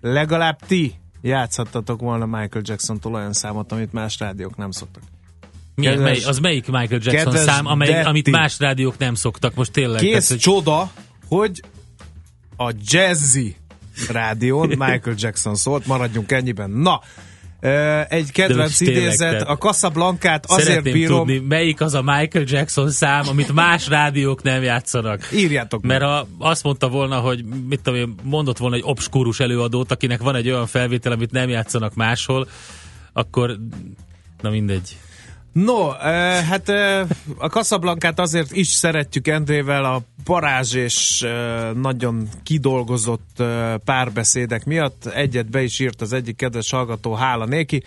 Legalább 0.00 0.58
ti 0.66 0.94
játszhattatok 1.22 2.00
volna 2.00 2.26
Michael 2.26 2.62
Jackson-tól 2.64 3.14
olyan 3.14 3.32
számot, 3.32 3.72
amit 3.72 3.92
más 3.92 4.18
rádiók 4.18 4.56
nem 4.56 4.70
szoktak. 4.70 5.02
Milyen, 5.74 5.94
kedves- 5.94 6.18
mely, 6.20 6.28
az 6.28 6.38
melyik 6.38 6.66
Michael 6.66 7.00
Jackson 7.04 7.36
szám, 7.36 7.66
amely, 7.66 7.88
Detti. 7.88 8.08
amit 8.08 8.30
más 8.30 8.58
rádiók 8.58 8.98
nem 8.98 9.14
szoktak? 9.14 9.54
Most 9.54 9.72
tényleg. 9.72 10.00
Kész 10.00 10.10
tehát, 10.10 10.28
hogy- 10.28 10.38
csoda, 10.38 10.90
hogy 11.28 11.62
a 12.56 12.72
Jazzy 12.84 13.56
rádión 14.08 14.68
Michael 14.86 15.14
Jackson 15.16 15.54
szólt, 15.54 15.86
maradjunk 15.86 16.32
ennyiben. 16.32 16.70
Na, 16.70 17.00
egy 18.08 18.32
kedvenc 18.32 18.76
tényleg, 18.76 18.96
idézet, 18.96 19.30
tehát 19.30 19.48
a 19.48 19.56
Casablancát 19.56 20.46
azért 20.46 20.82
bírom, 20.82 21.18
tudni, 21.18 21.38
melyik 21.38 21.80
az 21.80 21.94
a 21.94 22.02
Michael 22.02 22.44
Jackson 22.48 22.90
szám, 22.90 23.28
amit 23.28 23.52
más 23.52 23.88
rádiók 23.88 24.42
nem 24.42 24.62
játszanak. 24.62 25.28
írjátok. 25.34 25.82
Mert 25.82 26.02
ha 26.02 26.26
azt 26.38 26.62
mondta 26.62 26.88
volna, 26.88 27.18
hogy 27.18 27.44
mit 27.68 27.80
tudom 27.82 27.98
én, 27.98 28.14
mondott 28.22 28.58
volna 28.58 28.76
egy 28.76 28.82
obskúrus 28.84 29.40
előadót, 29.40 29.90
akinek 29.90 30.20
van 30.22 30.34
egy 30.34 30.50
olyan 30.50 30.66
felvétel, 30.66 31.12
amit 31.12 31.30
nem 31.30 31.48
játszanak 31.48 31.94
máshol, 31.94 32.48
akkor 33.12 33.56
na 34.40 34.50
mindegy. 34.50 34.96
No, 35.52 35.92
eh, 35.92 36.44
hát 36.44 36.68
eh, 36.68 37.08
a 37.38 37.46
Casablancát 37.46 38.18
azért 38.18 38.52
is 38.52 38.68
szeretjük 38.68 39.28
Endrével 39.28 39.84
a 39.84 40.02
parázs 40.24 40.74
és 40.74 41.22
eh, 41.22 41.70
nagyon 41.72 42.28
kidolgozott 42.42 43.40
eh, 43.40 43.74
párbeszédek 43.84 44.64
miatt. 44.64 45.06
Egyet 45.06 45.50
be 45.50 45.62
is 45.62 45.78
írt 45.78 46.00
az 46.00 46.12
egyik 46.12 46.36
kedves 46.36 46.70
hallgató, 46.70 47.14
hála 47.14 47.44
néki. 47.44 47.82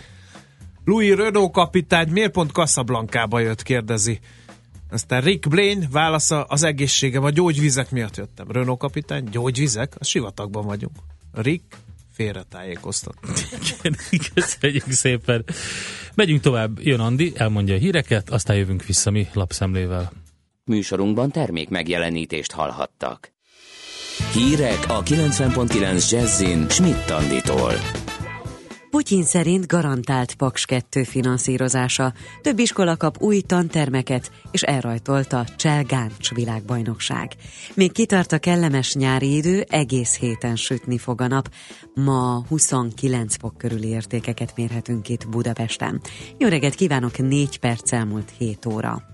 Louis 0.84 1.14
Renault 1.14 1.52
kapitány 1.52 2.08
miért 2.08 2.32
pont 2.32 2.50
Casablanca-ba 2.50 3.38
jött, 3.38 3.62
kérdezi. 3.62 4.18
Aztán 4.90 5.20
Rick 5.20 5.48
Blaine 5.48 5.86
válasza 5.90 6.42
az 6.42 6.62
egészségem, 6.62 7.24
a 7.24 7.30
gyógyvizek 7.30 7.90
miatt 7.90 8.16
jöttem. 8.16 8.50
Renault 8.50 8.78
kapitány, 8.78 9.24
gyógyvizek? 9.30 9.94
A 9.98 10.04
sivatagban 10.04 10.66
vagyunk. 10.66 10.96
Rick 11.32 11.76
félretájékoztat. 12.12 13.14
Köszönjük 14.34 14.90
szépen. 14.90 15.44
Megyünk 16.14 16.40
tovább, 16.40 16.80
jön 16.80 17.00
Andi, 17.00 17.32
elmondja 17.36 17.74
a 17.74 17.78
híreket, 17.78 18.30
aztán 18.30 18.56
jövünk 18.56 18.84
vissza 18.84 19.10
mi 19.10 19.26
lapszemlével. 19.32 20.12
Műsorunkban 20.64 21.30
termék 21.30 21.68
megjelenítést 21.68 22.52
hallhattak. 22.52 23.32
Hírek 24.32 24.84
a 24.88 25.02
90.9 25.02 26.10
Jazzin 26.10 26.68
Schmidt 26.68 27.10
Anditól. 27.10 27.72
Putyin 28.94 29.24
szerint 29.24 29.66
garantált 29.66 30.34
Paks 30.34 30.64
2 30.64 31.02
finanszírozása. 31.02 32.12
Több 32.42 32.58
iskola 32.58 32.96
kap 32.96 33.22
új 33.22 33.40
tantermeket, 33.40 34.30
és 34.50 34.62
elrajtolt 34.62 35.32
a 35.32 35.44
Cselgáncs 35.56 36.34
világbajnokság. 36.34 37.32
Még 37.74 37.92
kitart 37.92 38.32
a 38.32 38.38
kellemes 38.38 38.94
nyári 38.94 39.36
idő, 39.36 39.64
egész 39.68 40.18
héten 40.18 40.56
sütni 40.56 40.98
fog 40.98 41.20
a 41.20 41.26
nap. 41.26 41.48
Ma 41.94 42.44
29 42.48 43.36
fok 43.36 43.58
körüli 43.58 43.88
értékeket 43.88 44.52
mérhetünk 44.56 45.08
itt 45.08 45.28
Budapesten. 45.28 46.00
Jó 46.38 46.48
reggelt 46.48 46.74
kívánok, 46.74 47.18
4 47.18 47.58
perc 47.58 47.92
elmúlt 47.92 48.32
7 48.38 48.66
óra. 48.66 49.13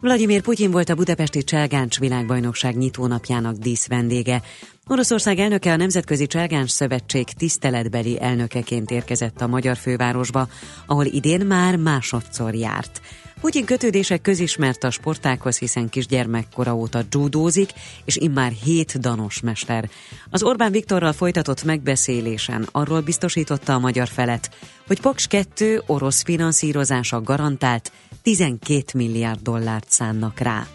Vladimir 0.00 0.42
Putyin 0.42 0.70
volt 0.70 0.88
a 0.88 0.94
budapesti 0.94 1.44
Cselgáncs 1.44 1.98
világbajnokság 1.98 2.76
nyitónapjának 2.76 3.56
dísz 3.56 3.86
vendége. 3.86 4.42
Oroszország 4.86 5.38
elnöke 5.38 5.72
a 5.72 5.76
Nemzetközi 5.76 6.26
Cselgáncs 6.26 6.70
Szövetség 6.70 7.24
tiszteletbeli 7.24 8.20
elnökeként 8.20 8.90
érkezett 8.90 9.40
a 9.40 9.46
magyar 9.46 9.76
fővárosba, 9.76 10.48
ahol 10.86 11.04
idén 11.04 11.46
már 11.46 11.76
másodszor 11.76 12.54
járt. 12.54 13.00
Putyin 13.40 13.64
kötődések 13.64 14.20
közismert 14.20 14.84
a 14.84 14.90
sportákhoz, 14.90 15.58
hiszen 15.58 15.88
kisgyermekkora 15.88 16.74
óta 16.74 17.00
judózik, 17.10 17.70
és 18.04 18.16
immár 18.16 18.52
hét 18.52 19.00
danos 19.00 19.40
mester. 19.40 19.88
Az 20.30 20.42
Orbán 20.42 20.72
Viktorral 20.72 21.12
folytatott 21.12 21.64
megbeszélésen 21.64 22.68
arról 22.72 23.00
biztosította 23.00 23.74
a 23.74 23.78
magyar 23.78 24.08
felet, 24.08 24.50
hogy 24.86 25.00
Paks 25.00 25.26
2 25.26 25.82
orosz 25.86 26.22
finanszírozása 26.22 27.20
garantált 27.20 27.92
12 28.22 28.82
milliárd 28.94 29.40
dollárt 29.42 29.90
szánnak 29.90 30.38
rá. 30.38 30.66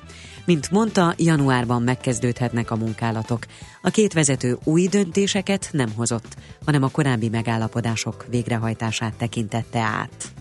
Mint 0.45 0.71
mondta, 0.71 1.13
januárban 1.17 1.81
megkezdődhetnek 1.81 2.71
a 2.71 2.75
munkálatok. 2.75 3.45
A 3.81 3.89
két 3.89 4.13
vezető 4.13 4.57
új 4.63 4.87
döntéseket 4.87 5.69
nem 5.71 5.93
hozott, 5.95 6.35
hanem 6.65 6.83
a 6.83 6.89
korábbi 6.89 7.29
megállapodások 7.29 8.25
végrehajtását 8.29 9.13
tekintette 9.13 9.79
át. 9.79 10.40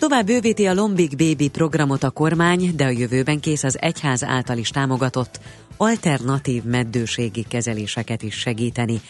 Tovább 0.00 0.26
bővíti 0.26 0.66
a 0.66 0.74
Lombik 0.74 1.16
Baby 1.16 1.48
programot 1.48 2.02
a 2.02 2.10
kormány, 2.10 2.72
de 2.76 2.84
a 2.84 2.88
jövőben 2.88 3.40
kész 3.40 3.64
az 3.64 3.80
egyház 3.80 4.24
által 4.24 4.58
is 4.58 4.68
támogatott 4.68 5.40
alternatív 5.76 6.62
meddőségi 6.62 7.44
kezeléseket 7.48 8.22
is 8.22 8.34
segíteni, 8.34 9.00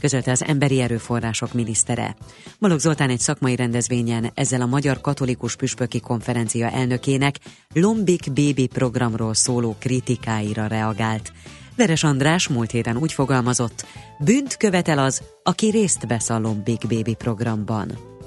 közölte 0.00 0.30
az 0.30 0.44
Emberi 0.44 0.80
Erőforrások 0.80 1.52
minisztere. 1.52 2.16
Balogh 2.60 2.80
Zoltán 2.80 3.10
egy 3.10 3.18
szakmai 3.18 3.56
rendezvényen 3.56 4.30
ezzel 4.34 4.60
a 4.60 4.66
Magyar 4.66 5.00
Katolikus 5.00 5.56
Püspöki 5.56 6.00
Konferencia 6.00 6.70
elnökének 6.70 7.36
Lombik 7.74 8.32
Baby 8.32 8.66
programról 8.66 9.34
szóló 9.34 9.76
kritikáira 9.78 10.66
reagált. 10.66 11.32
Veres 11.76 12.04
András 12.04 12.48
múlt 12.48 12.70
héten 12.70 12.96
úgy 12.96 13.12
fogalmazott, 13.12 13.86
bűnt 14.18 14.56
követel 14.56 14.98
az, 14.98 15.22
aki 15.42 15.70
részt 15.70 16.06
vesz 16.06 16.30
a 16.30 16.38
Lombik 16.38 16.86
Baby 16.88 17.14
programban. 17.14 18.18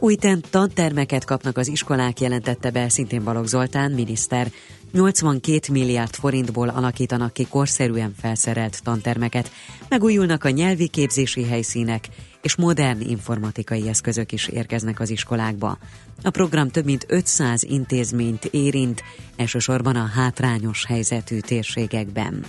Új 0.00 0.16
tantermeket 0.50 1.24
kapnak 1.24 1.58
az 1.58 1.68
iskolák, 1.68 2.20
jelentette 2.20 2.70
be 2.70 2.88
szintén 2.88 3.24
Balogh 3.24 3.48
Zoltán, 3.48 3.90
miniszter. 3.90 4.50
82 4.92 5.72
milliárd 5.72 6.14
forintból 6.14 6.68
alakítanak 6.68 7.32
ki 7.32 7.46
korszerűen 7.46 8.14
felszerelt 8.20 8.82
tantermeket, 8.82 9.50
megújulnak 9.88 10.44
a 10.44 10.50
nyelvi 10.50 10.88
képzési 10.88 11.44
helyszínek, 11.44 12.08
és 12.42 12.56
modern 12.56 13.00
informatikai 13.00 13.88
eszközök 13.88 14.32
is 14.32 14.48
érkeznek 14.48 15.00
az 15.00 15.10
iskolákba. 15.10 15.78
A 16.22 16.30
program 16.30 16.68
több 16.68 16.84
mint 16.84 17.04
500 17.08 17.62
intézményt 17.62 18.44
érint, 18.44 19.02
elsősorban 19.36 19.96
a 19.96 20.06
hátrányos 20.06 20.84
helyzetű 20.86 21.38
térségekben. 21.38 22.44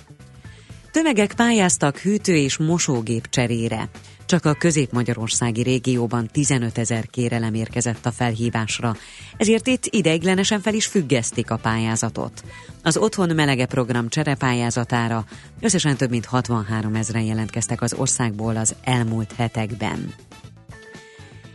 Tömegek 0.91 1.33
pályáztak 1.33 1.97
hűtő 1.97 2.35
és 2.35 2.57
mosógép 2.57 3.27
cserére. 3.29 3.89
Csak 4.29 4.45
a 4.45 4.53
közép-magyarországi 4.53 5.61
régióban 5.61 6.27
15 6.27 6.77
ezer 6.77 7.07
kérelem 7.07 7.53
érkezett 7.53 8.05
a 8.05 8.11
felhívásra, 8.11 8.95
ezért 9.37 9.67
itt 9.67 9.85
ideiglenesen 9.85 10.61
fel 10.61 10.73
is 10.73 10.85
függesztik 10.85 11.51
a 11.51 11.57
pályázatot. 11.57 12.43
Az 12.83 12.97
Otthon 12.97 13.35
Melege 13.35 13.65
program 13.65 14.09
cserepályázatára 14.09 15.25
összesen 15.59 15.97
több 15.97 16.09
mint 16.09 16.25
63 16.25 16.95
ezeren 16.95 17.23
jelentkeztek 17.23 17.81
az 17.81 17.93
országból 17.93 18.55
az 18.55 18.75
elmúlt 18.83 19.31
hetekben. 19.31 20.13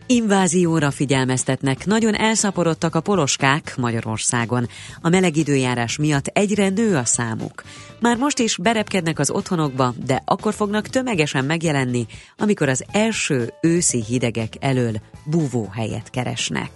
Invázióra 0.06 0.90
figyelmeztetnek, 0.90 1.86
nagyon 1.86 2.14
elszaporodtak 2.14 2.94
a 2.94 3.00
poloskák 3.00 3.74
Magyarországon. 3.76 4.68
A 5.00 5.08
meleg 5.08 5.36
időjárás 5.36 5.96
miatt 5.96 6.26
egyre 6.26 6.68
nő 6.68 6.96
a 6.96 7.04
számuk. 7.04 7.62
Már 8.00 8.16
most 8.16 8.38
is 8.38 8.56
berepkednek 8.56 9.18
az 9.18 9.30
otthonokba, 9.30 9.94
de 10.06 10.22
akkor 10.24 10.54
fognak 10.54 10.88
tömegesen 10.88 11.44
megjelenni, 11.44 12.06
amikor 12.38 12.68
az 12.68 12.84
első 12.92 13.52
őszi 13.62 14.02
hidegek 14.02 14.52
elől 14.60 14.94
búvóhelyet 15.24 16.10
keresnek. 16.10 16.70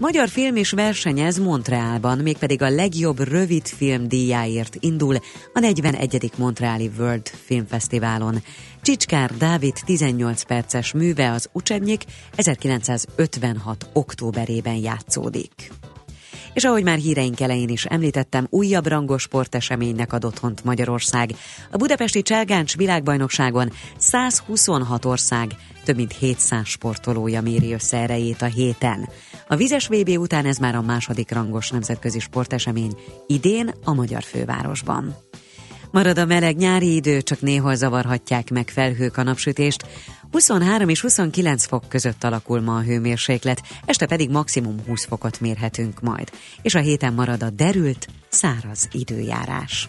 Magyar 0.00 0.28
film 0.28 0.56
is 0.56 0.70
versenyez 0.70 1.38
Montrealban, 1.38 2.18
mégpedig 2.18 2.62
a 2.62 2.70
legjobb 2.70 3.18
rövid 3.18 3.66
film 3.66 4.08
díjáért 4.08 4.76
indul 4.80 5.16
a 5.52 5.58
41. 5.60 6.30
Montreali 6.36 6.90
World 6.98 7.28
Film 7.44 7.66
Fesztiválon. 7.66 8.42
Csicskár 8.82 9.36
Dávid 9.36 9.74
18 9.84 10.42
perces 10.42 10.92
műve 10.92 11.30
az 11.30 11.48
Ucsebnyik 11.52 12.04
1956. 12.36 13.86
októberében 13.92 14.76
játszódik. 14.76 15.79
És 16.52 16.64
ahogy 16.64 16.84
már 16.84 16.98
híreink 16.98 17.40
elején 17.40 17.68
is 17.68 17.84
említettem, 17.84 18.46
újabb 18.50 18.86
rangos 18.86 19.22
sporteseménynek 19.22 20.12
ad 20.12 20.24
otthont 20.24 20.64
Magyarország. 20.64 21.30
A 21.70 21.76
budapesti 21.76 22.22
Cselgáncs 22.22 22.76
világbajnokságon 22.76 23.72
126 23.96 25.04
ország, 25.04 25.56
több 25.84 25.96
mint 25.96 26.12
700 26.12 26.66
sportolója 26.66 27.40
méri 27.40 27.72
össze 27.72 27.96
erejét 27.96 28.42
a 28.42 28.46
héten. 28.46 29.08
A 29.48 29.56
vizes 29.56 29.86
VB 29.86 30.08
után 30.08 30.46
ez 30.46 30.56
már 30.56 30.74
a 30.74 30.82
második 30.82 31.32
rangos 31.32 31.70
nemzetközi 31.70 32.18
sportesemény, 32.18 32.92
idén 33.26 33.74
a 33.84 33.94
magyar 33.94 34.22
fővárosban. 34.22 35.29
Marad 35.90 36.18
a 36.18 36.24
meleg 36.24 36.56
nyári 36.56 36.94
idő, 36.94 37.20
csak 37.20 37.40
néhol 37.40 37.74
zavarhatják 37.74 38.50
meg 38.50 38.68
felhők 38.68 39.16
a 39.16 39.22
napsütést. 39.22 39.86
23 40.30 40.88
és 40.88 41.00
29 41.00 41.66
fok 41.66 41.84
között 41.88 42.24
alakul 42.24 42.60
ma 42.60 42.76
a 42.76 42.82
hőmérséklet, 42.82 43.62
este 43.84 44.06
pedig 44.06 44.30
maximum 44.30 44.76
20 44.86 45.06
fokot 45.06 45.40
mérhetünk 45.40 46.00
majd. 46.00 46.30
És 46.62 46.74
a 46.74 46.80
héten 46.80 47.12
marad 47.12 47.42
a 47.42 47.50
derült, 47.50 48.06
száraz 48.28 48.88
időjárás. 48.92 49.88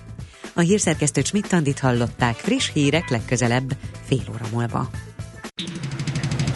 A 0.54 0.60
hírszerkesztő 0.60 1.22
Csmittandit 1.22 1.80
hallották 1.80 2.36
friss 2.36 2.72
hírek 2.74 3.10
legközelebb 3.10 3.78
fél 4.06 4.24
óra 4.30 4.46
múlva. 4.52 4.90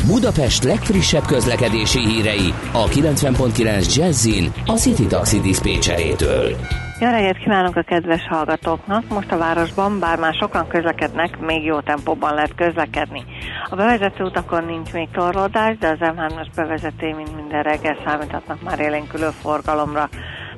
Budapest 0.06 0.64
legfrissebb 0.64 1.26
közlekedési 1.26 2.00
hírei 2.00 2.54
a 2.72 2.88
90.9 2.88 3.96
Jazzin 3.96 4.54
a 4.66 4.78
City 4.78 5.06
Taxi 5.06 5.40
Dispécsejétől. 5.40 6.56
Jó 7.00 7.10
reggelt 7.10 7.38
kívánok 7.38 7.76
a 7.76 7.82
kedves 7.82 8.28
hallgatóknak! 8.28 9.08
Most 9.10 9.32
a 9.32 9.38
városban, 9.38 10.00
bár 10.00 10.20
már 10.20 10.34
sokan 10.34 10.68
közlekednek, 10.68 11.40
még 11.40 11.64
jó 11.64 11.80
tempóban 11.80 12.34
lehet 12.34 12.56
közlekedni. 12.56 13.24
A 13.70 13.76
bevezető 13.76 14.24
utakon 14.24 14.66
nincs 14.66 14.94
még 14.94 15.10
torlódás, 15.12 15.78
de 15.78 15.88
az 15.88 15.98
M3-as 16.00 16.48
bevezető, 16.56 17.16
mint 17.16 17.36
minden 17.36 17.64
reggel 17.64 17.98
számíthatnak 18.06 18.62
már 18.62 18.80
élénkülő 18.80 19.30
forgalomra. 19.42 20.10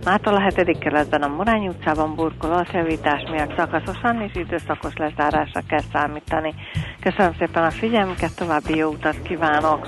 Mától 0.05 0.33
a 0.33 0.49
7. 0.55 0.77
keletben 0.77 1.21
a 1.21 1.27
Morány 1.27 1.67
utcában 1.67 2.15
burkolatjavítás 2.15 3.23
miatt 3.31 3.55
szakaszosan 3.57 4.21
és 4.21 4.35
időszakos 4.35 4.93
lezárásra 4.95 5.61
kell 5.67 5.83
számítani. 5.93 6.53
Köszönöm 6.99 7.33
szépen 7.39 7.63
a 7.63 7.71
figyelmüket, 7.71 8.35
további 8.35 8.75
jó 8.75 8.89
utat 8.89 9.21
kívánok! 9.21 9.87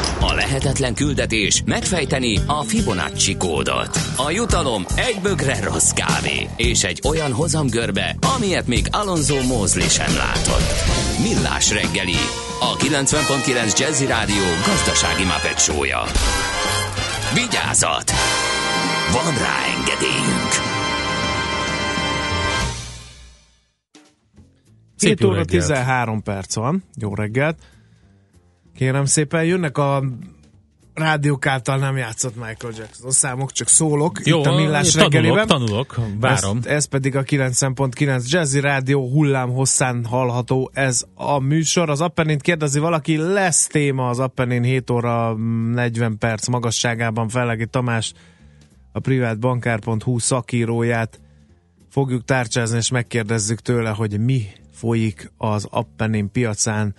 A 0.21 0.33
lehetetlen 0.33 0.93
küldetés 0.93 1.61
megfejteni 1.65 2.37
a 2.47 2.61
Fibonacci 2.61 3.37
kódot. 3.37 3.99
A 4.15 4.31
jutalom 4.31 4.83
egy 4.95 5.19
bögre 5.21 5.63
rossz 5.63 5.91
kávé 5.91 6.49
és 6.55 6.83
egy 6.83 7.01
olyan 7.07 7.31
hozamgörbe, 7.31 8.15
amilyet 8.35 8.67
még 8.67 8.85
Alonso 8.91 9.41
Mózli 9.41 9.87
sem 9.87 10.15
látott. 10.15 10.71
Millás 11.21 11.71
reggeli, 11.71 12.19
a 12.59 12.75
90.9 12.75 13.79
Jazzy 13.79 14.05
Rádió 14.05 14.45
gazdasági 14.65 15.23
mapetsója. 15.23 16.01
Vigyázat! 17.33 18.11
Van 19.11 19.33
rá 19.37 19.57
engedélyünk! 19.77 20.51
7 25.01 25.19
jó 25.19 25.27
óra 25.27 25.37
reggelt. 25.37 25.65
13 25.67 26.23
perc 26.23 26.55
van. 26.55 26.83
Jó 26.95 27.15
reggelt. 27.15 27.57
Kérem 28.81 29.05
szépen, 29.05 29.43
jönnek 29.43 29.77
a 29.77 30.03
rádiók 30.93 31.45
által 31.45 31.77
nem 31.77 31.97
játszott 31.97 32.35
Michael 32.35 32.73
Jackson 32.77 33.11
számok, 33.11 33.51
csak 33.51 33.67
szólok 33.67 34.19
Jó, 34.23 34.39
itt 34.39 34.45
a 34.45 34.55
millás 34.55 34.91
tanulok, 34.91 35.13
reggeliben. 35.13 35.47
tanulok, 35.47 35.99
várom. 36.19 36.57
Ez, 36.57 36.65
ez 36.65 36.85
pedig 36.85 37.15
a 37.15 37.23
90.9 37.23 38.29
Jazzy 38.29 38.59
Rádió 38.59 39.09
hullám 39.09 39.49
hosszán 39.49 40.05
hallható 40.05 40.71
ez 40.73 41.03
a 41.15 41.39
műsor. 41.39 41.89
Az 41.89 42.01
Appenint 42.01 42.41
kérdezi 42.41 42.79
valaki, 42.79 43.17
lesz 43.17 43.67
téma 43.67 44.09
az 44.09 44.19
Appenin 44.19 44.63
7 44.63 44.89
óra 44.89 45.33
40 45.33 46.17
perc 46.17 46.47
magasságában 46.47 47.29
Fellegi 47.29 47.65
Tamás, 47.65 48.13
a 48.91 48.99
privátbankár.hu 48.99 50.19
szakíróját 50.19 51.19
fogjuk 51.89 52.25
tárcsázni, 52.25 52.77
és 52.77 52.91
megkérdezzük 52.91 53.59
tőle, 53.59 53.89
hogy 53.89 54.19
mi 54.19 54.47
folyik 54.73 55.31
az 55.37 55.67
Appenin 55.69 56.31
piacán, 56.31 56.95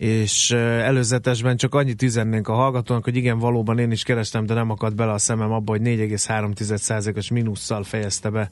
és 0.00 0.50
előzetesben 0.50 1.56
csak 1.56 1.74
annyit 1.74 2.02
üzennénk 2.02 2.48
a 2.48 2.54
hallgatónak, 2.54 3.04
hogy 3.04 3.16
igen, 3.16 3.38
valóban 3.38 3.78
én 3.78 3.90
is 3.90 4.02
kerestem, 4.02 4.46
de 4.46 4.54
nem 4.54 4.70
akadt 4.70 4.94
bele 4.94 5.12
a 5.12 5.18
szemem 5.18 5.52
abba, 5.52 5.72
hogy 5.72 5.80
4,3%-os 5.80 7.30
mínusszal 7.30 7.82
fejezte 7.82 8.30
be 8.30 8.50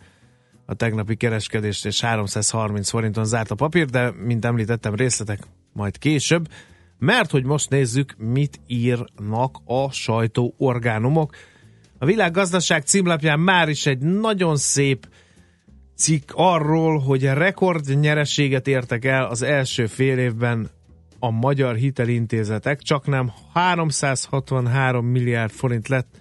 a 0.66 0.74
tegnapi 0.74 1.16
kereskedést, 1.16 1.86
és 1.86 2.00
330 2.00 2.90
forinton 2.90 3.24
zárt 3.24 3.50
a 3.50 3.54
papír, 3.54 3.86
de 3.86 4.12
mint 4.24 4.44
említettem, 4.44 4.94
részletek 4.94 5.38
majd 5.72 5.98
később, 5.98 6.48
mert 6.98 7.30
hogy 7.30 7.44
most 7.44 7.70
nézzük, 7.70 8.14
mit 8.18 8.60
írnak 8.66 9.56
a 9.64 9.90
sajtóorgánumok. 9.90 11.34
A 11.98 12.04
világgazdaság 12.04 12.82
címlapján 12.82 13.40
már 13.40 13.68
is 13.68 13.86
egy 13.86 13.98
nagyon 13.98 14.56
szép 14.56 15.08
cikk 15.96 16.30
arról, 16.34 16.98
hogy 16.98 17.24
rekord 17.24 18.00
nyerességet 18.00 18.66
értek 18.66 19.04
el 19.04 19.24
az 19.24 19.42
első 19.42 19.86
fél 19.86 20.18
évben 20.18 20.70
a 21.18 21.30
magyar 21.30 21.74
hitelintézetek, 21.74 22.82
csak 22.82 23.06
nem 23.06 23.32
363 23.54 25.06
milliárd 25.06 25.50
forint 25.50 25.88
lett 25.88 26.16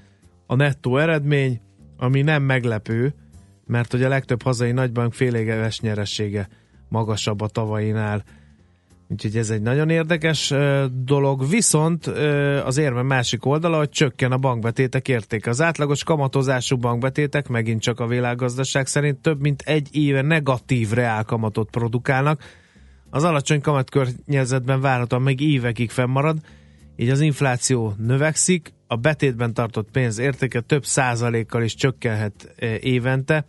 a 0.45 0.55
nettó 0.55 0.97
eredmény, 0.97 1.62
ami 1.97 2.21
nem 2.21 2.43
meglepő, 2.43 3.13
mert 3.65 3.91
hogy 3.91 4.03
a 4.03 4.07
legtöbb 4.07 4.41
hazai 4.41 4.71
nagybank 4.71 5.13
félégeves 5.13 5.79
nyeressége 5.79 6.47
magasabb 6.89 7.41
a 7.41 7.47
tavainál. 7.47 8.23
Úgyhogy 9.10 9.38
ez 9.38 9.49
egy 9.49 9.62
nagyon 9.62 9.89
érdekes 9.89 10.53
dolog, 11.03 11.49
viszont 11.49 12.05
az 12.65 12.77
érve 12.77 13.01
másik 13.01 13.45
oldala, 13.45 13.77
hogy 13.77 13.89
csökken 13.89 14.31
a 14.31 14.38
bankbetétek 14.38 15.07
értéke. 15.07 15.49
Az 15.49 15.62
átlagos 15.62 16.03
kamatozású 16.03 16.77
bankbetétek 16.77 17.47
megint 17.47 17.81
csak 17.81 17.99
a 17.99 18.07
világgazdaság 18.07 18.88
szerint 18.88 19.21
több 19.21 19.41
mint 19.41 19.62
egy 19.65 19.89
éve 19.91 20.21
negatív 20.21 20.91
reálkamatot 20.91 21.69
produkálnak. 21.69 22.43
Az 23.17 23.23
alacsony 23.23 23.62
kamatkörnyezetben 23.62 24.82
várhatóan 24.82 25.21
még 25.21 25.39
évekig 25.39 25.89
fennmarad, 25.89 26.38
így 26.95 27.10
az 27.10 27.21
infláció 27.21 27.93
növekszik, 27.97 28.73
a 28.88 28.95
betétben 28.95 29.53
tartott 29.53 29.91
pénz 29.91 30.19
értéke 30.19 30.62
több 30.62 30.86
százalékkal 30.86 31.63
is 31.63 31.75
csökkenhet 31.75 32.53
ö, 32.60 32.75
évente, 32.80 33.45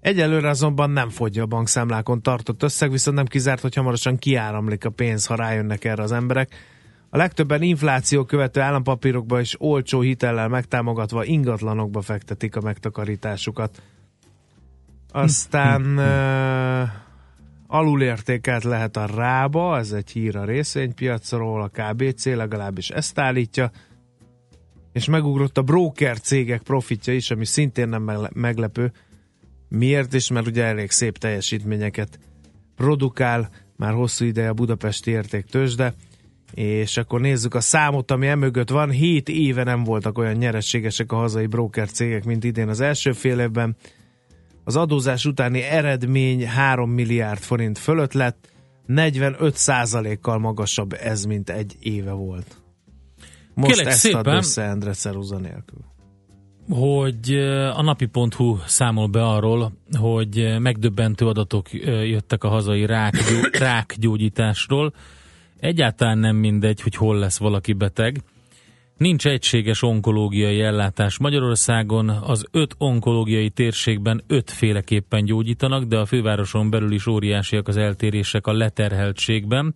Egyelőre 0.00 0.48
azonban 0.48 0.90
nem 0.90 1.08
fogyja 1.08 1.42
a 1.42 1.46
bankszámlákon 1.46 2.22
tartott 2.22 2.62
összeg, 2.62 2.90
viszont 2.90 3.16
nem 3.16 3.26
kizárt, 3.26 3.60
hogy 3.60 3.74
hamarosan 3.74 4.18
kiáramlik 4.18 4.84
a 4.84 4.90
pénz, 4.90 5.26
ha 5.26 5.34
rájönnek 5.34 5.84
erre 5.84 6.02
az 6.02 6.12
emberek. 6.12 6.54
A 7.10 7.16
legtöbben 7.16 7.62
infláció 7.62 8.24
követő 8.24 8.60
állampapírokba 8.60 9.40
és 9.40 9.54
olcsó 9.58 10.00
hitellel 10.00 10.48
megtámogatva 10.48 11.24
ingatlanokba 11.24 12.00
fektetik 12.00 12.56
a 12.56 12.60
megtakarításukat. 12.60 13.82
Aztán 15.12 15.82
alulértékelt 17.72 18.64
lehet 18.64 18.96
a 18.96 19.06
rába, 19.06 19.78
ez 19.78 19.92
egy 19.92 20.10
hír 20.10 20.36
a 20.36 20.44
részvénypiacról, 20.44 21.62
a 21.62 21.68
KBC 21.68 22.24
legalábbis 22.24 22.90
ezt 22.90 23.18
állítja, 23.18 23.70
és 24.92 25.06
megugrott 25.06 25.58
a 25.58 25.62
broker 25.62 26.20
cégek 26.20 26.62
profitja 26.62 27.12
is, 27.14 27.30
ami 27.30 27.44
szintén 27.44 27.88
nem 27.88 28.02
megle- 28.02 28.34
meglepő, 28.34 28.92
Miért 29.78 30.14
is? 30.14 30.30
Mert 30.30 30.46
ugye 30.46 30.64
elég 30.64 30.90
szép 30.90 31.18
teljesítményeket 31.18 32.18
produkál, 32.76 33.50
már 33.76 33.92
hosszú 33.92 34.24
ideje 34.24 34.48
a 34.48 34.52
budapesti 34.52 35.10
értéktősde, 35.10 35.94
és 36.54 36.96
akkor 36.96 37.20
nézzük 37.20 37.54
a 37.54 37.60
számot, 37.60 38.10
ami 38.10 38.26
emögött 38.26 38.70
van. 38.70 38.90
7 38.90 39.28
éve 39.28 39.64
nem 39.64 39.84
voltak 39.84 40.18
olyan 40.18 40.34
nyerességesek 40.34 41.12
a 41.12 41.16
hazai 41.16 41.46
broker 41.46 41.90
cégek, 41.90 42.24
mint 42.24 42.44
idén 42.44 42.68
az 42.68 42.80
első 42.80 43.12
fél 43.12 43.40
évben. 43.40 43.76
Az 44.64 44.76
adózás 44.76 45.24
utáni 45.24 45.60
eredmény 45.60 46.46
3 46.46 46.90
milliárd 46.90 47.40
forint 47.40 47.78
fölött 47.78 48.12
lett, 48.12 48.52
45 48.86 50.20
kal 50.20 50.38
magasabb 50.38 50.92
ez, 50.92 51.24
mint 51.24 51.50
egy 51.50 51.76
éve 51.80 52.12
volt. 52.12 52.56
Most 53.54 53.74
Kérlek 53.74 53.92
ezt 53.92 54.04
ad 54.04 54.12
szépen. 54.12 54.36
össze 54.36 54.62
Endre 54.62 54.92
Ceruza 54.92 55.38
nélkül. 55.38 55.78
hogy 56.68 57.34
a 57.74 57.82
napi.hu 57.82 58.56
számol 58.66 59.06
be 59.06 59.24
arról, 59.26 59.72
hogy 59.98 60.56
megdöbbentő 60.58 61.26
adatok 61.26 61.72
jöttek 62.02 62.44
a 62.44 62.48
hazai 62.48 62.86
rákgyó, 62.86 63.36
rákgyógyításról. 63.58 64.92
Egyáltalán 65.60 66.18
nem 66.18 66.36
mindegy, 66.36 66.80
hogy 66.80 66.94
hol 66.94 67.18
lesz 67.18 67.38
valaki 67.38 67.72
beteg. 67.72 68.22
Nincs 69.02 69.26
egységes 69.26 69.82
onkológiai 69.82 70.60
ellátás 70.60 71.18
Magyarországon, 71.18 72.08
az 72.08 72.44
öt 72.50 72.74
onkológiai 72.78 73.50
térségben 73.50 74.22
ötféleképpen 74.26 75.24
gyógyítanak, 75.24 75.84
de 75.84 75.98
a 75.98 76.06
fővároson 76.06 76.70
belül 76.70 76.92
is 76.92 77.06
óriásiak 77.06 77.68
az 77.68 77.76
eltérések 77.76 78.46
a 78.46 78.52
leterheltségben. 78.52 79.74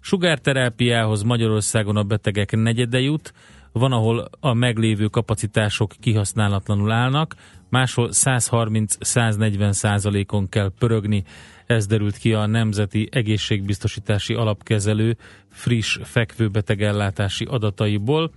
Sugárterápiához 0.00 1.22
Magyarországon 1.22 1.96
a 1.96 2.02
betegek 2.02 2.50
negyede 2.50 3.00
jut, 3.00 3.32
van, 3.72 3.92
ahol 3.92 4.28
a 4.40 4.54
meglévő 4.54 5.06
kapacitások 5.06 5.92
kihasználatlanul 6.00 6.90
állnak, 6.90 7.34
máshol 7.68 8.08
130-140 8.12 9.72
százalékon 9.72 10.48
kell 10.48 10.72
pörögni. 10.78 11.24
Ez 11.66 11.86
derült 11.86 12.16
ki 12.16 12.32
a 12.32 12.46
Nemzeti 12.46 13.08
Egészségbiztosítási 13.12 14.34
Alapkezelő 14.34 15.16
friss 15.48 15.98
fekvőbetegellátási 16.02 17.44
adataiból. 17.44 18.30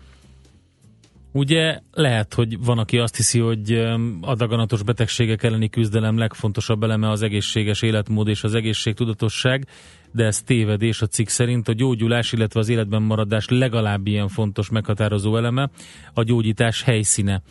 Ugye 1.35 1.79
lehet, 1.91 2.33
hogy 2.33 2.63
van, 2.63 2.77
aki 2.77 2.97
azt 2.97 3.15
hiszi, 3.15 3.39
hogy 3.39 3.71
a 4.21 4.35
daganatos 4.35 4.83
betegségek 4.83 5.43
elleni 5.43 5.69
küzdelem 5.69 6.17
legfontosabb 6.17 6.83
eleme 6.83 7.09
az 7.09 7.21
egészséges 7.21 7.81
életmód 7.81 8.27
és 8.27 8.43
az 8.43 8.53
egészségtudatosság, 8.53 9.67
de 10.11 10.25
ez 10.25 10.41
tévedés 10.41 11.01
a 11.01 11.07
cikk 11.07 11.27
szerint. 11.27 11.67
A 11.67 11.73
gyógyulás, 11.73 12.31
illetve 12.31 12.59
az 12.59 12.69
életben 12.69 13.01
maradás 13.01 13.47
legalább 13.47 14.07
ilyen 14.07 14.27
fontos 14.27 14.69
meghatározó 14.69 15.37
eleme 15.37 15.69
a 16.13 16.23
gyógyítás 16.23 16.83
helyszíne. 16.83 17.41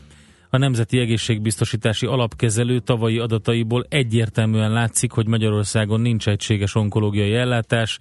A 0.50 0.58
Nemzeti 0.58 0.98
Egészségbiztosítási 0.98 2.06
Alapkezelő 2.06 2.78
tavalyi 2.78 3.18
adataiból 3.18 3.86
egyértelműen 3.88 4.72
látszik, 4.72 5.10
hogy 5.10 5.26
Magyarországon 5.26 6.00
nincs 6.00 6.28
egységes 6.28 6.74
onkológiai 6.74 7.34
ellátás, 7.34 7.98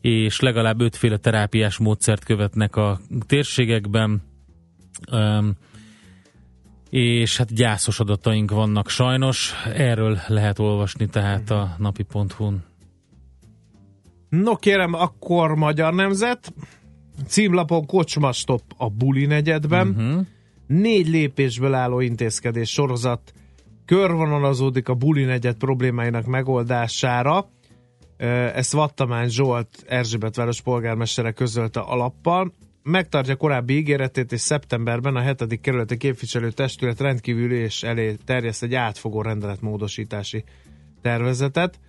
és 0.00 0.40
legalább 0.40 0.80
ötféle 0.80 1.16
terápiás 1.16 1.78
módszert 1.78 2.24
követnek 2.24 2.76
a 2.76 3.00
térségekben. 3.26 4.31
Um, 5.12 5.52
és 6.90 7.36
hát 7.36 7.54
gyászos 7.54 8.00
adataink 8.00 8.50
vannak 8.50 8.88
sajnos, 8.88 9.52
erről 9.74 10.18
lehet 10.26 10.58
olvasni 10.58 11.06
tehát 11.06 11.50
a 11.50 11.74
napi.hu-n. 11.78 12.64
No 14.28 14.56
kérem, 14.56 14.94
akkor 14.94 15.54
Magyar 15.54 15.94
Nemzet. 15.94 16.52
Címlapon 17.26 17.86
kocsmastop 17.86 18.62
a 18.76 18.88
Buli 18.88 19.26
negyedben. 19.26 19.88
Uh-huh. 19.88 20.26
Négy 20.66 21.08
lépésből 21.08 21.74
álló 21.74 22.00
intézkedés 22.00 22.70
sorozat 22.70 23.32
körvonalazódik 23.84 24.88
a 24.88 24.94
Buli 24.94 25.24
negyed 25.24 25.54
problémáinak 25.54 26.26
megoldására. 26.26 27.48
Ezt 28.54 28.72
Vattamány 28.72 29.28
Zsolt 29.28 29.84
Erzsébetváros 29.86 30.60
polgármestere 30.60 31.32
közölte 31.32 31.80
a 31.80 31.96
lappal. 31.96 32.52
Megtartja 32.82 33.36
korábbi 33.36 33.76
ígéretét, 33.76 34.32
és 34.32 34.40
szeptemberben 34.40 35.16
a 35.16 35.20
7. 35.20 35.60
kerületi 35.60 35.96
képviselő 35.96 36.50
testület 36.50 37.00
rendkívüli 37.00 37.56
és 37.56 37.82
elé 37.82 38.16
terjeszt 38.24 38.62
egy 38.62 38.74
átfogó 38.74 39.22
rendeletmódosítási 39.22 40.44
tervezetet 41.02 41.80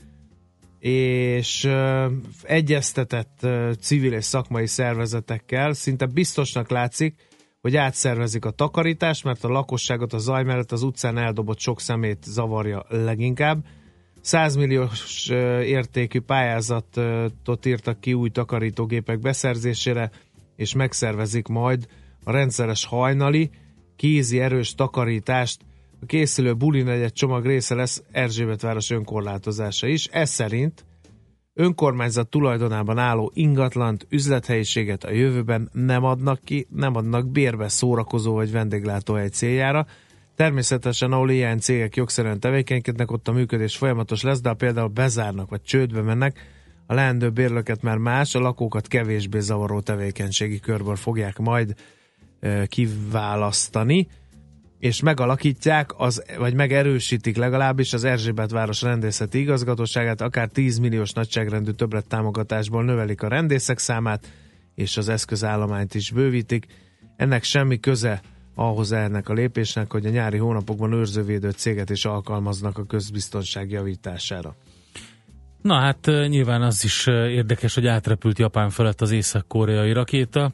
és 0.80 1.64
ö, 1.64 2.12
egyeztetett 2.44 3.48
civil 3.80 4.14
és 4.14 4.26
szakmai 4.26 4.68
szervezetekkel 4.68 5.74
szinte 5.74 6.06
biztosnak 6.06 6.70
látszik, 6.70 7.16
hogy 7.62 7.76
átszervezik 7.76 8.46
a 8.46 8.52
takarítást, 8.52 9.24
mert 9.24 9.44
a 9.44 9.48
lakosságot 9.48 10.14
a 10.14 10.18
zaj 10.18 10.44
mellett 10.44 10.72
az 10.72 10.84
utcán 10.84 11.18
eldobott 11.18 11.60
sok 11.60 11.82
szemét 11.82 12.24
zavarja 12.24 12.86
leginkább. 12.90 13.66
100 14.22 14.56
milliós 14.56 15.30
értékű 15.66 16.20
pályázatot 16.20 17.66
írtak 17.66 18.00
ki 18.00 18.14
új 18.14 18.30
takarítógépek 18.30 19.20
beszerzésére, 19.20 20.12
és 20.64 20.74
megszervezik 20.74 21.48
majd 21.48 21.88
a 22.24 22.32
rendszeres 22.32 22.86
hajnali, 22.86 23.50
kézi 23.96 24.40
erős 24.40 24.76
takarítást. 24.76 25.62
A 26.02 26.06
készülő 26.06 26.54
buli 26.54 26.82
negyed 26.82 27.12
csomag 27.12 27.46
része 27.46 27.76
lesz 27.76 28.04
Erzsébetváros 28.12 28.90
önkorlátozása 28.90 29.88
is. 29.88 30.06
Ez 30.06 30.30
szerint 30.30 30.86
önkormányzat 31.54 32.30
tulajdonában 32.30 32.98
álló 32.98 33.32
ingatlant, 33.34 34.06
üzlethelyiséget 34.10 35.04
a 35.04 35.12
jövőben 35.12 35.70
nem 35.74 36.04
adnak 36.04 36.40
ki, 36.44 36.68
nem 36.70 36.96
adnak 36.96 37.32
bérbe 37.32 37.68
szórakozó 37.68 38.34
vagy 38.34 38.52
vendéglátóhely 38.52 39.28
céljára. 39.28 39.86
Természetesen, 40.36 41.12
ahol 41.12 41.32
ilyen 41.32 41.60
cégek 41.60 41.96
jogszerűen 41.96 42.40
tevékenykednek, 42.40 43.12
ott 43.12 43.28
a 43.28 43.32
működés 43.32 43.78
folyamatos 43.78 44.22
lesz, 44.22 44.42
de 44.42 44.50
ha 44.50 44.56
például 44.56 44.88
bezárnak 44.88 45.50
vagy 45.50 45.62
csődbe 45.62 46.02
mennek, 46.02 46.40
a 46.94 46.96
leendő 46.96 47.30
bérlőket 47.30 47.82
már 47.82 47.98
más, 47.98 48.36
a 48.36 48.40
lakókat 48.40 48.88
kevésbé 48.88 49.40
zavaró 49.40 49.80
tevékenységi 49.80 50.60
körből 50.60 50.96
fogják 50.96 51.38
majd 51.38 51.76
kiválasztani, 52.68 54.08
és 54.80 55.02
megalakítják, 55.02 56.00
az, 56.00 56.24
vagy 56.38 56.54
megerősítik 56.54 57.36
legalábbis 57.36 57.94
az 57.94 58.04
Erzsébet 58.04 58.52
város 58.52 58.82
rendészeti 58.82 59.40
igazgatóságát, 59.40 60.22
akár 60.22 60.48
10 60.48 60.78
milliós 60.78 61.12
nagyságrendű 61.12 61.72
többlet 61.72 62.08
támogatásból 62.08 62.84
növelik 62.84 63.22
a 63.22 63.28
rendészek 63.28 63.80
számát, 63.80 64.32
és 64.76 64.98
az 64.98 65.10
eszközállományt 65.10 65.94
is 65.96 66.12
bővítik. 66.12 66.66
Ennek 67.16 67.44
semmi 67.44 67.80
köze 67.80 68.22
ahhoz 68.56 68.92
ennek 68.92 69.30
a 69.30 69.34
lépésnek, 69.34 69.92
hogy 69.92 70.06
a 70.06 70.10
nyári 70.10 70.38
hónapokban 70.38 70.94
őrzővédő 70.94 71.50
céget 71.50 71.90
is 71.90 72.06
alkalmaznak 72.06 72.78
a 72.78 72.86
közbiztonság 72.86 73.72
javítására. 73.72 74.56
Na 75.64 75.80
hát 75.80 76.06
nyilván 76.06 76.62
az 76.62 76.84
is 76.84 77.08
érdekes, 77.08 77.74
hogy 77.74 77.88
átrepült 77.88 78.40
Japán 78.40 78.70
felett 78.70 79.02
az 79.02 79.12
észak-koreai 79.12 79.92
rakéta, 79.92 80.52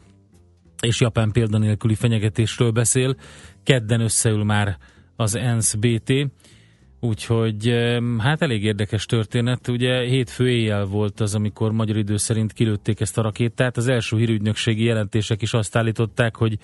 és 0.82 1.02
Japán 1.02 1.32
példanélküli 1.32 1.96
fenyegetésről 1.96 2.72
beszél. 2.72 3.16
Kedden 3.64 4.02
összeül 4.02 4.44
már 4.44 4.78
az 5.16 5.36
ENSZ 5.36 5.74
BT, 5.74 6.14
úgyhogy 7.00 7.76
hát 8.18 8.42
elég 8.42 8.64
érdekes 8.64 9.06
történet. 9.06 9.68
Ugye 9.68 10.02
hétfő 10.02 10.50
éjjel 10.50 10.86
volt 10.86 11.20
az, 11.20 11.36
amikor 11.36 11.72
magyar 11.72 11.98
idő 11.98 12.18
szerint 12.18 12.54
kilőtték 12.54 13.00
ezt 13.00 13.18
a 13.18 13.22
rakétát. 13.22 13.78
Az 13.78 13.88
első 13.88 14.18
hírügynökségi 14.18 14.84
jelentések 14.84 15.42
is 15.42 15.54
azt 15.54 15.76
állították, 15.76 16.36
hogy 16.36 16.58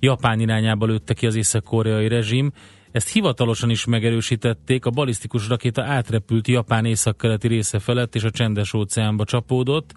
Japán 0.00 0.40
irányába 0.40 0.86
lőtte 0.86 1.14
ki 1.14 1.26
az 1.26 1.34
észak-koreai 1.34 2.08
rezsim. 2.08 2.52
Ezt 2.96 3.12
hivatalosan 3.12 3.70
is 3.70 3.84
megerősítették, 3.84 4.84
a 4.84 4.90
balisztikus 4.90 5.48
rakéta 5.48 5.84
átrepült 5.84 6.48
Japán 6.48 6.84
északkeleti 6.84 7.48
része 7.48 7.78
felett, 7.78 8.14
és 8.14 8.22
a 8.22 8.30
csendes 8.30 8.74
óceánba 8.74 9.24
csapódott. 9.24 9.92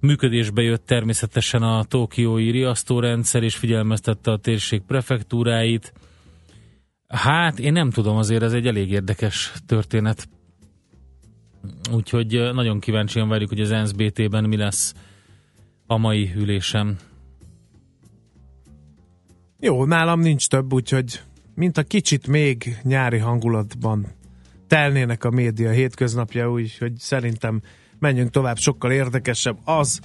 Működésbe 0.00 0.62
jött 0.62 0.86
természetesen 0.86 1.62
a 1.62 1.84
tokiói 1.84 2.50
riasztórendszer, 2.50 3.42
és 3.42 3.56
figyelmeztette 3.56 4.30
a 4.30 4.36
térség 4.36 4.82
prefektúráit. 4.82 5.92
Hát, 7.08 7.58
én 7.58 7.72
nem 7.72 7.90
tudom, 7.90 8.16
azért 8.16 8.42
ez 8.42 8.52
egy 8.52 8.66
elég 8.66 8.90
érdekes 8.90 9.52
történet. 9.66 10.28
Úgyhogy 11.92 12.50
nagyon 12.52 12.80
kíváncsian 12.80 13.28
várjuk, 13.28 13.48
hogy 13.48 13.60
az 13.60 13.70
NSBT-ben 13.70 14.44
mi 14.44 14.56
lesz 14.56 14.94
a 15.86 15.96
mai 15.96 16.32
ülésem. 16.36 16.98
Jó, 19.60 19.84
nálam 19.84 20.20
nincs 20.20 20.48
több, 20.48 20.72
úgyhogy 20.72 21.20
mint 21.54 21.78
a 21.78 21.82
kicsit 21.82 22.26
még 22.26 22.76
nyári 22.82 23.18
hangulatban 23.18 24.06
telnének 24.66 25.24
a 25.24 25.30
média 25.30 25.70
hétköznapja, 25.70 26.50
úgyhogy 26.50 26.92
szerintem 26.96 27.60
menjünk 27.98 28.30
tovább, 28.30 28.56
sokkal 28.56 28.92
érdekesebb 28.92 29.58
az, 29.64 30.00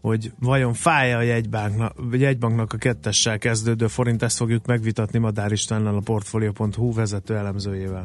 hogy 0.00 0.32
vajon 0.38 0.72
fáj 0.72 1.14
a 1.14 1.20
jegybanknak, 1.20 1.94
jegybanknak 2.12 2.72
a 2.72 2.76
kettessel 2.76 3.38
kezdődő 3.38 3.86
forint, 3.86 4.22
ezt 4.22 4.36
fogjuk 4.36 4.66
megvitatni 4.66 5.18
Madár 5.18 5.52
Istvánnal 5.52 5.96
a 5.96 6.00
Portfolio.hu 6.00 6.92
vezető 6.92 7.36
elemzőjével. 7.36 8.04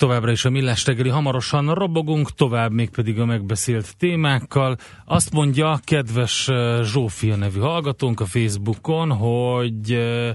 Továbbra 0.00 0.30
is 0.30 0.44
a 0.44 0.50
Millás 0.50 0.86
reggeli, 0.86 1.08
hamarosan 1.08 1.74
robogunk 1.74 2.34
tovább, 2.34 2.72
mégpedig 2.72 3.18
a 3.18 3.24
megbeszélt 3.24 3.96
témákkal. 3.96 4.76
Azt 5.04 5.32
mondja 5.32 5.80
kedves 5.84 6.48
eh, 6.48 6.82
Zsófia 6.82 7.36
nevű 7.36 7.58
hallgatónk 7.58 8.20
a 8.20 8.24
Facebookon, 8.24 9.12
hogy 9.12 9.92
eh, 9.92 10.34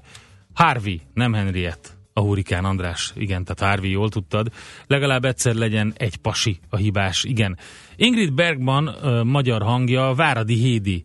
Harvey, 0.54 1.02
nem 1.14 1.34
Henriett. 1.34 1.98
A 2.14 2.20
hurikán 2.20 2.66
András, 2.66 3.14
igen, 3.16 3.44
tehát 3.44 3.74
Harvey, 3.74 3.92
jól 3.92 4.10
tudtad. 4.10 4.52
Legalább 4.88 5.26
egyszer 5.26 5.56
legyen 5.56 5.94
egy 5.98 6.18
pasi 6.18 6.60
a 6.70 6.76
hibás, 6.76 7.24
igen. 7.24 7.58
Ingrid 7.96 8.34
Bergman, 8.34 8.90
eh, 8.90 9.24
magyar 9.24 9.62
hangja, 9.62 10.14
Váradi 10.14 10.56
Hédi, 10.56 11.04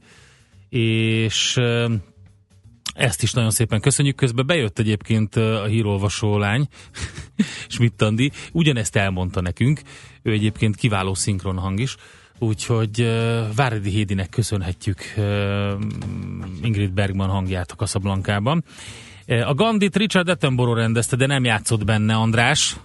és 0.68 1.58
ezt 3.01 3.22
is 3.22 3.32
nagyon 3.32 3.51
szépen 3.51 3.80
köszönjük. 3.80 4.16
Közben 4.16 4.46
bejött 4.46 4.78
egyébként 4.78 5.36
a 5.36 5.64
hírolvasó 5.64 6.38
lány, 6.38 6.68
Schmidt 7.68 8.03
Andi, 8.03 8.30
ugyanezt 8.53 8.96
elmondta 8.96 9.40
nekünk. 9.40 9.80
Ő 10.22 10.32
egyébként 10.32 10.76
kiváló 10.76 11.14
szinkron 11.14 11.59
hang 11.59 11.80
is. 11.80 11.96
Úgyhogy 12.38 13.01
uh, 13.01 13.55
Váradi 13.55 13.90
Hédinek 13.90 14.28
köszönhetjük 14.28 14.98
uh, 15.16 15.24
Ingrid 16.62 16.92
Bergman 16.92 17.28
hangját 17.28 17.70
a 17.70 17.74
Casablancában. 17.74 18.64
Uh, 19.26 19.48
a 19.48 19.55
Gandit 19.55 19.96
Richard 19.96 20.28
Attenborough 20.28 20.78
rendezte, 20.78 21.16
de 21.16 21.26
nem 21.26 21.44
játszott 21.44 21.84
benne 21.84 22.14
András. 22.14 22.76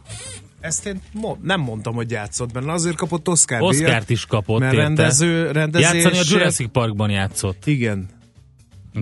Ezt 0.59 0.85
én 0.85 1.01
mo- 1.11 1.43
nem 1.43 1.61
mondtam, 1.61 1.93
hogy 1.93 2.11
játszott 2.11 2.51
benne. 2.51 2.71
Azért 2.71 2.95
kapott 2.95 3.27
Oscar 3.27 3.61
Oscárt 3.61 4.09
is 4.09 4.25
kapott, 4.25 4.59
mert 4.59 4.73
érte? 4.73 4.85
rendező, 4.85 5.51
rendezés... 5.51 5.91
Játszani 5.91 6.17
a 6.17 6.23
Jurassic 6.25 6.71
Parkban 6.71 7.09
játszott. 7.09 7.65
Igen. 7.65 8.14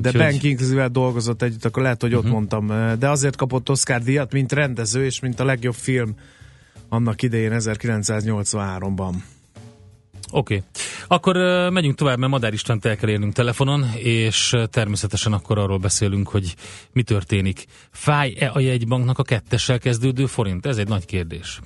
De 0.01 0.09
Úgyhogy- 0.09 0.17
Ben 0.17 0.39
Kingsley-vel 0.39 0.89
dolgozott 0.89 1.41
együtt, 1.41 1.65
akkor 1.65 1.83
lehet, 1.83 2.01
hogy 2.01 2.13
ott 2.13 2.23
Mhm. 2.23 2.31
mondtam. 2.31 2.67
De 2.99 3.09
azért 3.09 3.35
kapott 3.35 3.69
Oscar 3.69 4.01
díjat, 4.01 4.31
mint 4.31 4.51
rendező, 4.51 5.05
és 5.05 5.19
mint 5.19 5.39
a 5.39 5.45
legjobb 5.45 5.73
film 5.73 6.15
annak 6.89 7.21
idején 7.21 7.51
1983-ban. 7.51 9.13
Oké. 10.31 10.55
Okay. 10.55 10.61
Akkor 11.07 11.37
uh, 11.37 11.71
megyünk 11.71 11.95
tovább, 11.95 12.17
mert 12.17 12.31
Madár 12.31 12.53
Istent 12.53 12.85
el 12.85 12.95
kell 12.95 13.09
érnünk 13.09 13.33
telefonon, 13.33 13.85
és 13.95 14.53
uh, 14.53 14.65
természetesen 14.65 15.33
akkor 15.33 15.57
arról 15.57 15.77
beszélünk, 15.77 16.29
hogy 16.29 16.55
mi 16.91 17.03
történik. 17.03 17.65
Fáj-e 17.91 18.51
a 18.53 18.59
jegybanknak 18.59 19.19
a 19.19 19.23
kettessel 19.23 19.79
kezdődő 19.79 20.25
forint? 20.25 20.65
Ez 20.65 20.77
egy 20.77 20.87
nagy 20.87 21.05
kérdés. 21.05 21.59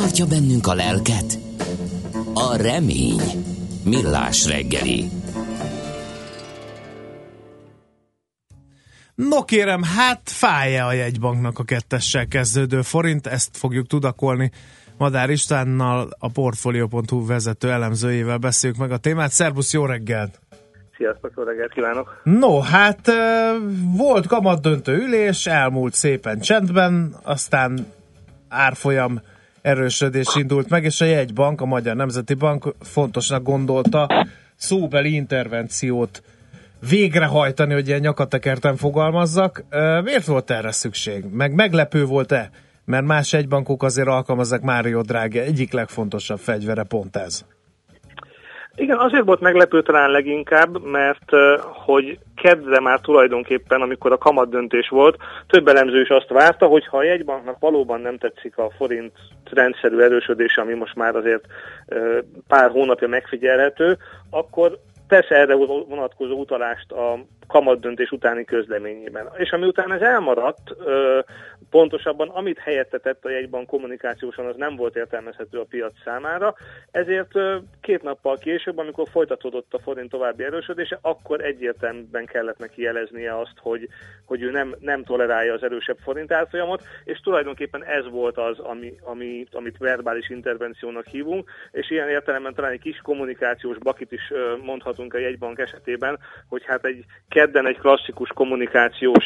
Tartja 0.00 0.26
bennünk 0.26 0.66
a 0.66 0.74
lelket? 0.74 1.38
A 2.34 2.56
remény. 2.56 3.20
Millás 3.84 4.46
reggeli. 4.46 5.04
No 9.14 9.44
kérem, 9.44 9.82
hát 9.82 10.20
fáj-e 10.24 10.86
a 10.86 10.92
jegybanknak 10.92 11.58
a 11.58 11.64
kettessel 11.64 12.26
kezdődő 12.26 12.82
forint? 12.82 13.26
Ezt 13.26 13.56
fogjuk 13.56 13.86
tudakolni. 13.86 14.50
Madár 14.98 15.30
Istvánnal, 15.30 16.08
a 16.18 16.30
Portfolio.hu 16.30 17.26
vezető 17.26 17.70
elemzőjével 17.70 18.38
beszéljük 18.38 18.78
meg 18.78 18.90
a 18.90 18.96
témát. 18.96 19.30
Szerbusz, 19.30 19.72
jó 19.72 19.84
reggelt! 19.84 20.40
Sziasztok, 20.96 21.32
jó 21.36 21.42
reggelt 21.42 21.72
kívánok! 21.72 22.20
No, 22.24 22.60
hát 22.60 23.10
volt 23.96 24.26
kamat 24.26 24.62
döntő 24.62 24.96
ülés, 24.96 25.46
elmúlt 25.46 25.94
szépen 25.94 26.40
csendben, 26.40 27.16
aztán 27.22 27.86
árfolyam 28.48 29.20
erősödés 29.66 30.34
indult 30.34 30.68
meg, 30.68 30.84
és 30.84 31.00
a 31.00 31.04
jegybank, 31.04 31.60
a 31.60 31.64
Magyar 31.64 31.96
Nemzeti 31.96 32.34
Bank 32.34 32.74
fontosnak 32.80 33.42
gondolta 33.42 34.26
szóbeli 34.56 35.14
intervenciót 35.14 36.22
végrehajtani, 36.88 37.72
hogy 37.72 37.86
ilyen 37.86 38.00
nyakatekerten 38.00 38.76
fogalmazzak. 38.76 39.64
Miért 40.02 40.24
volt 40.26 40.50
erre 40.50 40.72
szükség? 40.72 41.24
Meg 41.32 41.54
meglepő 41.54 42.04
volt-e? 42.04 42.50
Mert 42.84 43.04
más 43.04 43.32
egybankok 43.32 43.82
azért 43.82 44.08
alkalmazzák 44.08 44.60
Mário 44.60 45.02
Draghi 45.02 45.38
egyik 45.38 45.72
legfontosabb 45.72 46.38
fegyvere 46.38 46.82
pont 46.82 47.16
ez. 47.16 47.44
Igen, 48.78 48.98
azért 48.98 49.24
volt 49.24 49.40
meglepő 49.40 49.82
talán 49.82 50.10
leginkább, 50.10 50.84
mert 50.84 51.30
hogy 51.84 52.18
kedve 52.34 52.80
már 52.80 53.00
tulajdonképpen, 53.00 53.80
amikor 53.80 54.12
a 54.12 54.18
kamat 54.18 54.50
döntés 54.50 54.88
volt, 54.88 55.16
több 55.46 55.68
elemző 55.68 56.00
is 56.00 56.08
azt 56.08 56.28
várta, 56.28 56.66
hogy 56.66 56.86
ha 56.86 56.96
a 56.96 57.02
jegybanknak 57.02 57.58
valóban 57.58 58.00
nem 58.00 58.18
tetszik 58.18 58.58
a 58.58 58.70
forint 58.76 59.12
rendszerű 59.50 59.98
erősödése, 59.98 60.60
ami 60.60 60.74
most 60.74 60.94
már 60.94 61.16
azért 61.16 61.44
pár 62.48 62.70
hónapja 62.70 63.08
megfigyelhető, 63.08 63.96
akkor 64.30 64.78
tesz 65.08 65.30
erre 65.30 65.54
vonatkozó 65.88 66.38
utalást 66.38 66.92
a 66.92 67.18
kamat 67.46 67.80
döntés 67.80 68.10
utáni 68.10 68.44
közleményében. 68.44 69.28
És 69.36 69.50
ami 69.50 69.66
után 69.66 69.92
ez 69.92 70.00
elmaradt, 70.00 70.74
pontosabban 71.70 72.28
amit 72.28 72.58
helyette 72.58 72.98
tett 72.98 73.24
a 73.24 73.30
jegybank 73.30 73.66
kommunikációsan, 73.66 74.46
az 74.46 74.56
nem 74.56 74.76
volt 74.76 74.96
értelmezhető 74.96 75.58
a 75.58 75.66
piac 75.68 75.92
számára, 76.04 76.54
ezért 76.90 77.32
két 77.80 78.02
nappal 78.02 78.36
később, 78.36 78.78
amikor 78.78 79.08
folytatódott 79.08 79.74
a 79.74 79.78
forint 79.78 80.10
további 80.10 80.44
erősödése, 80.44 80.98
akkor 81.02 81.40
egyértelműen 81.40 82.26
kellett 82.26 82.58
neki 82.58 82.82
jeleznie 82.82 83.38
azt, 83.38 83.54
hogy, 83.60 83.88
hogy 84.24 84.42
ő 84.42 84.50
nem, 84.50 84.74
nem 84.80 85.04
tolerálja 85.04 85.52
az 85.52 85.62
erősebb 85.62 85.98
forint 86.02 86.32
árfolyamot, 86.32 86.82
és 87.04 87.20
tulajdonképpen 87.20 87.84
ez 87.84 88.10
volt 88.10 88.38
az, 88.38 88.58
ami, 88.58 88.94
ami, 89.02 89.46
amit 89.52 89.78
verbális 89.78 90.30
intervenciónak 90.30 91.06
hívunk, 91.06 91.50
és 91.72 91.90
ilyen 91.90 92.08
értelemben 92.08 92.54
talán 92.54 92.72
egy 92.72 92.80
kis 92.80 93.00
kommunikációs 93.02 93.78
bakit 93.78 94.12
is 94.12 94.32
mondhatunk 94.62 95.14
a 95.14 95.18
jegybank 95.18 95.58
esetében, 95.58 96.18
hogy 96.48 96.64
hát 96.64 96.84
egy 96.84 97.04
kedden 97.36 97.66
egy 97.66 97.78
klasszikus 97.78 98.30
kommunikációs 98.34 99.24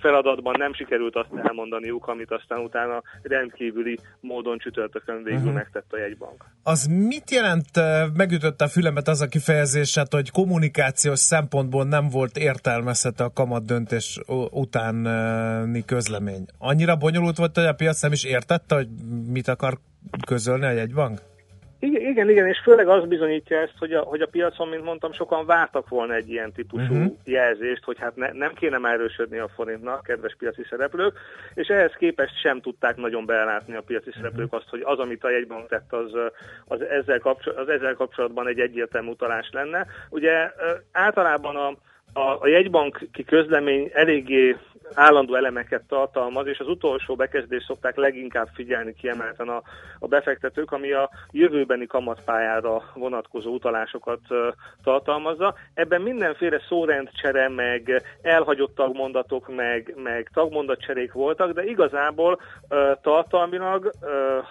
feladatban 0.00 0.54
nem 0.58 0.74
sikerült 0.74 1.16
azt 1.16 1.28
elmondaniuk, 1.44 2.06
amit 2.06 2.30
aztán 2.30 2.58
utána 2.58 3.02
rendkívüli 3.22 3.98
módon 4.20 4.58
csütörtökön 4.58 5.22
végül 5.22 5.38
uh-huh. 5.38 5.54
megtett 5.54 5.92
a 5.92 5.98
jegybank. 5.98 6.44
Az 6.62 6.86
mit 6.86 7.30
jelent, 7.30 7.68
megütötte 8.16 8.64
a 8.64 8.68
fülemet 8.68 9.08
az 9.08 9.20
a 9.20 9.26
kifejezéset, 9.26 10.12
hogy 10.12 10.30
kommunikációs 10.30 11.18
szempontból 11.18 11.84
nem 11.84 12.08
volt 12.08 12.36
értelmezhető 12.36 13.24
a 13.24 13.32
kamat 13.32 13.64
döntés 13.64 14.20
utáni 14.50 15.84
közlemény? 15.84 16.44
Annyira 16.58 16.96
bonyolult 16.96 17.36
volt, 17.36 17.54
hogy 17.54 17.64
a 17.64 17.72
piac 17.72 18.02
nem 18.02 18.12
is 18.12 18.24
értette, 18.24 18.74
hogy 18.74 18.88
mit 19.32 19.48
akar 19.48 19.78
közölni 20.26 20.64
a 20.64 20.70
jegybank? 20.70 21.20
Igen, 21.80 22.02
igen, 22.02 22.30
igen, 22.30 22.46
és 22.46 22.60
főleg 22.62 22.88
az 22.88 23.08
bizonyítja 23.08 23.60
ezt, 23.60 23.74
hogy 23.78 23.92
a, 23.92 24.00
hogy 24.00 24.20
a 24.20 24.26
piacon, 24.26 24.68
mint 24.68 24.84
mondtam, 24.84 25.12
sokan 25.12 25.46
vártak 25.46 25.88
volna 25.88 26.14
egy 26.14 26.30
ilyen 26.30 26.52
típusú 26.52 26.94
uh-huh. 26.94 27.12
jelzést, 27.24 27.84
hogy 27.84 27.98
hát 27.98 28.16
ne, 28.16 28.32
nem 28.32 28.52
kéne 28.54 28.78
már 28.78 28.94
erősödni 28.94 29.38
a 29.38 29.48
forintnak, 29.48 30.02
kedves 30.02 30.36
piaci 30.38 30.62
szereplők, 30.70 31.18
és 31.54 31.68
ehhez 31.68 31.92
képest 31.98 32.40
sem 32.40 32.60
tudták 32.60 32.96
nagyon 32.96 33.26
belátni 33.26 33.76
a 33.76 33.82
piaci 33.82 34.10
szereplők 34.14 34.52
azt, 34.52 34.68
hogy 34.68 34.80
az, 34.84 34.98
amit 34.98 35.24
a 35.24 35.30
jegybank 35.30 35.68
tett, 35.68 35.92
az, 35.92 36.12
az, 36.66 36.80
ezzel, 36.80 37.18
kapcsol, 37.18 37.52
az 37.52 37.68
ezzel 37.68 37.94
kapcsolatban 37.94 38.48
egy 38.48 38.60
egyértelmű 38.60 39.08
utalás 39.08 39.48
lenne. 39.52 39.86
Ugye 40.10 40.52
általában 40.92 41.56
a, 41.56 41.72
a, 42.12 42.20
a 42.40 42.46
jegybanki 42.46 43.24
közlemény 43.24 43.90
eléggé 43.92 44.56
állandó 44.94 45.34
elemeket 45.34 45.82
tartalmaz, 45.88 46.46
és 46.46 46.58
az 46.58 46.68
utolsó 46.68 47.14
bekezdést 47.14 47.66
szokták 47.66 47.96
leginkább 47.96 48.48
figyelni 48.54 48.94
kiemelten 48.94 49.48
a, 49.48 49.62
a 49.98 50.06
befektetők, 50.06 50.72
ami 50.72 50.92
a 50.92 51.10
jövőbeni 51.30 51.86
kamatpályára 51.86 52.82
vonatkozó 52.94 53.52
utalásokat 53.52 54.20
ö, 54.28 54.48
tartalmazza. 54.84 55.54
Ebben 55.74 56.00
mindenféle 56.00 56.60
szórendcsere, 56.68 57.48
meg 57.48 58.02
elhagyott 58.22 58.74
tagmondatok, 58.74 59.54
meg, 59.56 59.94
meg 59.96 60.30
tagmondatcserék 60.34 61.12
voltak, 61.12 61.52
de 61.52 61.64
igazából 61.64 62.40
ö, 62.68 62.92
tartalmilag, 63.02 63.90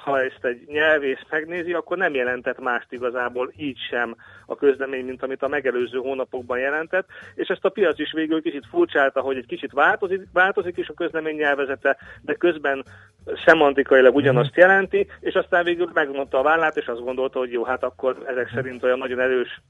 ha 0.03 0.21
ezt 0.21 0.45
egy 0.45 0.63
nyelvész 0.65 1.23
megnézi, 1.29 1.73
akkor 1.73 1.97
nem 1.97 2.13
jelentett 2.13 2.59
mást 2.59 2.91
igazából 2.91 3.53
így 3.57 3.77
sem 3.89 4.15
a 4.45 4.55
közlemény, 4.55 5.05
mint 5.05 5.23
amit 5.23 5.43
a 5.43 5.47
megelőző 5.47 5.97
hónapokban 5.97 6.59
jelentett, 6.59 7.07
és 7.35 7.46
ezt 7.49 7.65
a 7.65 7.69
piac 7.69 7.99
is 7.99 8.11
végül 8.11 8.41
kicsit 8.41 8.65
furcsálta, 8.69 9.21
hogy 9.21 9.37
egy 9.37 9.45
kicsit 9.45 9.71
változik, 9.71 10.21
változik 10.33 10.77
is 10.77 10.87
a 10.87 10.93
közlemény 10.93 11.35
nyelvezete, 11.35 11.97
de 12.21 12.33
közben 12.33 12.83
szemantikailag 13.45 14.15
ugyanazt 14.15 14.55
jelenti, 14.55 15.07
és 15.19 15.33
aztán 15.33 15.63
végül 15.63 15.89
megmondta 15.93 16.39
a 16.39 16.43
vállát, 16.43 16.77
és 16.77 16.85
azt 16.85 17.03
gondolta, 17.03 17.39
hogy 17.39 17.51
jó, 17.51 17.63
hát 17.63 17.83
akkor 17.83 18.23
ezek 18.27 18.51
szerint 18.53 18.83
olyan 18.83 18.97
nagyon 18.97 19.19
erős 19.19 19.61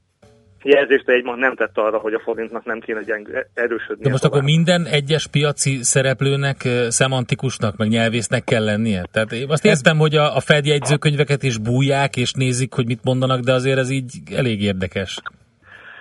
jelzést 0.62 1.08
egy 1.08 1.24
nem 1.24 1.54
tett 1.54 1.78
arra, 1.78 1.98
hogy 1.98 2.14
a 2.14 2.20
forintnak 2.24 2.64
nem 2.64 2.80
kéne 2.80 3.02
gyeng, 3.02 3.46
erősödni. 3.54 4.02
De 4.02 4.10
most 4.10 4.24
akkor 4.24 4.42
minden 4.42 4.84
egyes 4.84 5.26
piaci 5.26 5.82
szereplőnek 5.82 6.68
szemantikusnak, 6.88 7.76
meg 7.76 7.88
nyelvésznek 7.88 8.44
kell 8.44 8.64
lennie? 8.64 9.04
Tehát 9.12 9.32
én 9.32 9.50
azt 9.50 9.64
értem, 9.64 9.98
hogy 9.98 10.14
a, 10.14 10.36
a 10.36 10.40
Fed 10.40 10.66
jegyzőkönyveket 10.66 11.42
is 11.42 11.58
bújják, 11.58 12.16
és 12.16 12.32
nézik, 12.32 12.72
hogy 12.72 12.86
mit 12.86 13.04
mondanak, 13.04 13.40
de 13.40 13.52
azért 13.52 13.78
ez 13.78 13.90
így 13.90 14.12
elég 14.34 14.62
érdekes. 14.62 15.20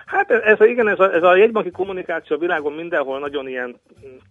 Hát 0.07 0.31
ez, 0.31 0.57
igen, 0.59 0.87
ez 0.87 0.99
a, 0.99 1.13
ez 1.13 1.23
a 1.23 1.35
jegybanki 1.35 1.71
kommunikáció 1.71 2.35
a 2.35 2.39
világon 2.39 2.73
mindenhol 2.73 3.19
nagyon 3.19 3.47
ilyen 3.47 3.75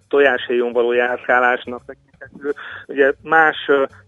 tojáshéjon 0.08 0.72
való 0.72 0.92
járkálásnak 0.92 1.82
tekinthető. 1.86 2.54
Ugye 2.86 3.12
más 3.22 3.56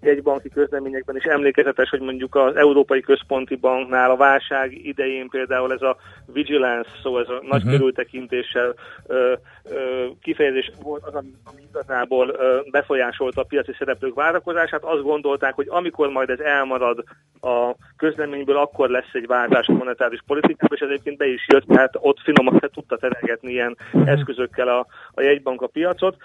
jegybanki 0.00 0.48
közleményekben 0.48 1.16
is 1.16 1.24
emlékezetes, 1.24 1.88
hogy 1.88 2.00
mondjuk 2.00 2.34
az 2.34 2.56
Európai 2.56 3.00
Központi 3.00 3.56
Banknál 3.56 4.10
a 4.10 4.16
válság 4.16 4.86
idején 4.86 5.28
például 5.28 5.72
ez 5.72 5.82
a 5.82 5.96
vigilance, 6.32 6.90
szó 7.02 7.18
ez 7.18 7.28
a 7.28 7.42
nagy 7.48 7.62
Mhm. 7.62 7.70
körültekintéssel 7.70 8.74
ö, 9.06 9.32
ö, 9.70 10.06
kifejezés 10.22 10.70
volt 10.82 11.02
az, 11.04 11.14
ami, 11.14 11.30
ami 11.44 11.62
igazából 11.70 12.28
ö, 12.28 12.58
befolyásolta 12.70 13.40
a 13.40 13.44
piaci 13.48 13.72
szereplők 13.78 14.14
várakozását. 14.14 14.84
Azt 14.84 15.02
gondolták, 15.02 15.54
hogy 15.54 15.66
amikor 15.68 16.08
majd 16.08 16.30
ez 16.30 16.40
elmarad 16.40 17.04
a 17.40 17.74
közleményből, 17.96 18.56
akkor 18.56 18.88
lesz 18.88 19.12
egy 19.12 19.26
váltás 19.26 19.66
a 19.66 19.72
monetáris 19.72 20.20
politikában, 20.26 20.76
és 20.76 20.80
ez 20.84 20.88
egyébként 20.88 21.16
be 21.16 21.26
is 21.26 21.46
jött, 21.48 21.57
tehát 21.66 21.94
ott 22.00 22.20
finoman 22.20 22.60
tudta 22.74 22.96
terelgetni 22.96 23.50
ilyen 23.50 23.76
eszközökkel 24.04 24.68
a, 24.68 24.86
a 25.14 25.20
jegybank 25.20 25.62
a 25.62 25.66
piacot. 25.66 26.16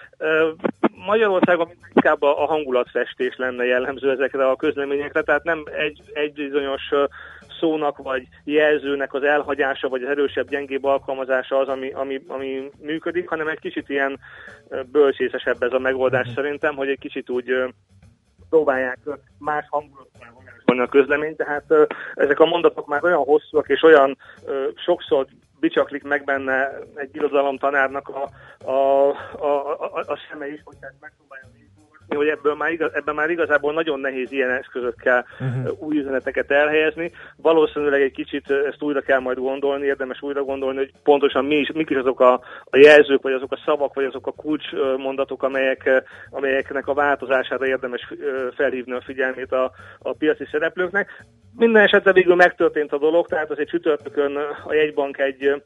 Magyarországon 1.06 1.68
inkább 1.94 2.22
a, 2.22 2.46
hangulatfestés 2.46 3.36
lenne 3.36 3.64
jellemző 3.64 4.10
ezekre 4.10 4.48
a 4.48 4.56
közleményekre, 4.56 5.22
tehát 5.22 5.44
nem 5.44 5.62
egy, 5.78 6.02
egy 6.12 6.32
bizonyos 6.32 6.82
szónak 7.60 7.98
vagy 7.98 8.26
jelzőnek 8.44 9.14
az 9.14 9.22
elhagyása, 9.22 9.88
vagy 9.88 10.02
az 10.02 10.08
erősebb, 10.08 10.48
gyengébb 10.48 10.84
alkalmazása 10.84 11.58
az, 11.58 11.68
ami, 11.68 11.90
ami, 11.90 12.20
ami 12.28 12.70
működik, 12.80 13.28
hanem 13.28 13.48
egy 13.48 13.60
kicsit 13.60 13.88
ilyen 13.88 14.18
bölcsészesebb 14.92 15.62
ez 15.62 15.72
a 15.72 15.78
megoldás 15.78 16.28
szerintem, 16.34 16.74
hogy 16.74 16.88
egy 16.88 16.98
kicsit 16.98 17.30
úgy 17.30 17.52
próbálják 18.48 18.98
más 19.38 19.66
hangulatban 19.70 20.42
vonni 20.64 20.80
a 20.80 20.86
közleményt, 20.86 21.36
tehát 21.36 21.64
ezek 22.14 22.40
a 22.40 22.46
mondatok 22.46 22.86
már 22.86 23.04
olyan 23.04 23.24
hosszúak 23.24 23.68
és 23.68 23.82
olyan 23.82 24.18
sokszor 24.74 25.26
bicsaklik 25.60 26.02
meg 26.02 26.24
benne 26.24 26.78
egy 26.94 27.14
irodalomtanárnak 27.16 28.08
a, 28.08 28.28
a, 28.70 29.08
a, 29.38 29.80
a, 29.80 29.98
a 30.06 30.18
szeme 30.30 30.48
is, 30.48 30.60
hogy 30.64 30.76
tehát 30.76 30.96
megpróbálja 31.00 31.46
végigolvasni, 32.14 32.16
hogy 32.16 32.28
ebből 32.28 32.54
már 32.54 32.70
igaz, 32.70 32.94
ebben 32.94 33.14
már 33.14 33.30
igazából 33.30 33.72
nagyon 33.72 34.00
nehéz 34.00 34.32
ilyen 34.32 34.50
eszközökkel 34.50 35.26
uh-huh. 35.40 35.82
új 35.82 35.98
üzeneteket 35.98 36.50
elhelyezni. 36.50 37.12
Valószínűleg 37.36 38.02
egy 38.02 38.12
kicsit 38.12 38.50
ezt 38.50 38.82
újra 38.82 39.00
kell 39.00 39.20
majd 39.20 39.38
gondolni, 39.38 39.86
érdemes 39.86 40.22
újra 40.22 40.42
gondolni, 40.42 40.78
hogy 40.78 40.92
pontosan 41.02 41.44
mi 41.44 41.54
is, 41.56 41.70
mik 41.74 41.90
is 41.90 41.96
azok 41.96 42.20
a, 42.20 42.32
a 42.64 42.76
jelzők, 42.76 43.22
vagy 43.22 43.32
azok 43.32 43.52
a 43.52 43.62
szavak, 43.64 43.94
vagy 43.94 44.04
azok 44.04 44.26
a 44.26 44.32
kulcsmondatok, 44.32 45.42
amelyek, 45.42 46.04
amelyeknek 46.30 46.86
a 46.86 46.94
változására 46.94 47.66
érdemes 47.66 48.12
felhívni 48.56 48.92
a 48.92 49.02
figyelmét 49.04 49.52
a, 49.52 49.72
a 49.98 50.12
piaci 50.12 50.46
szereplőknek. 50.50 51.24
Minden 51.56 51.82
esetre 51.82 52.12
végül 52.12 52.34
megtörtént 52.34 52.92
a 52.92 52.98
dolog, 52.98 53.26
tehát 53.26 53.50
azért 53.50 53.68
csütörtökön 53.68 54.36
a 54.64 54.74
jegybank 54.74 55.18
egy 55.18 55.62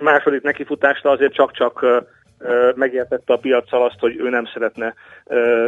második 0.00 0.42
nekifutásra 0.42 1.10
azért 1.10 1.34
csak-csak 1.34 1.86
megértette 2.74 3.32
a 3.32 3.36
piaccal 3.36 3.84
azt, 3.84 3.98
hogy 3.98 4.16
ő 4.16 4.28
nem 4.28 4.44
szeretne 4.52 4.94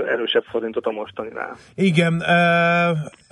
erősebb 0.08 0.42
forintot 0.42 0.86
a 0.86 0.90
mostaninál. 0.90 1.56
Igen, 1.74 2.22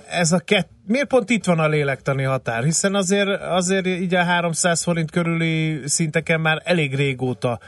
ez 0.09 0.31
a 0.31 0.39
kett, 0.39 0.69
miért 0.87 1.07
pont 1.07 1.29
itt 1.29 1.45
van 1.45 1.59
a 1.59 1.67
lélektani 1.67 2.23
határ? 2.23 2.63
Hiszen 2.63 2.95
azért, 2.95 3.41
azért 3.41 3.85
így 3.85 4.15
a 4.15 4.23
300 4.23 4.83
forint 4.83 5.11
körüli 5.11 5.81
szinteken 5.85 6.41
már 6.41 6.61
elég 6.63 6.95
régóta 6.95 7.59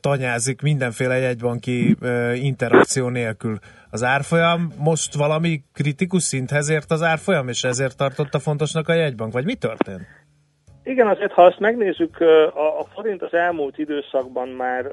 tanyázik 0.00 0.62
mindenféle 0.62 1.18
jegybanki 1.18 1.96
interakció 2.34 3.08
nélkül 3.08 3.58
az 3.90 4.02
árfolyam. 4.02 4.72
Most 4.76 5.14
valami 5.14 5.62
kritikus 5.74 6.22
szinthez 6.22 6.68
ért 6.68 6.90
az 6.90 7.02
árfolyam, 7.02 7.48
és 7.48 7.64
ezért 7.64 7.96
tartotta 7.96 8.38
fontosnak 8.38 8.88
a 8.88 8.94
jegybank? 8.94 9.32
Vagy 9.32 9.44
mi 9.44 9.54
történt? 9.54 10.06
Igen, 10.88 11.06
azért 11.06 11.32
ha 11.32 11.44
azt 11.44 11.58
megnézzük, 11.58 12.20
a, 12.54 12.84
forint 12.94 13.22
az 13.22 13.34
elmúlt 13.34 13.78
időszakban 13.78 14.48
már 14.48 14.92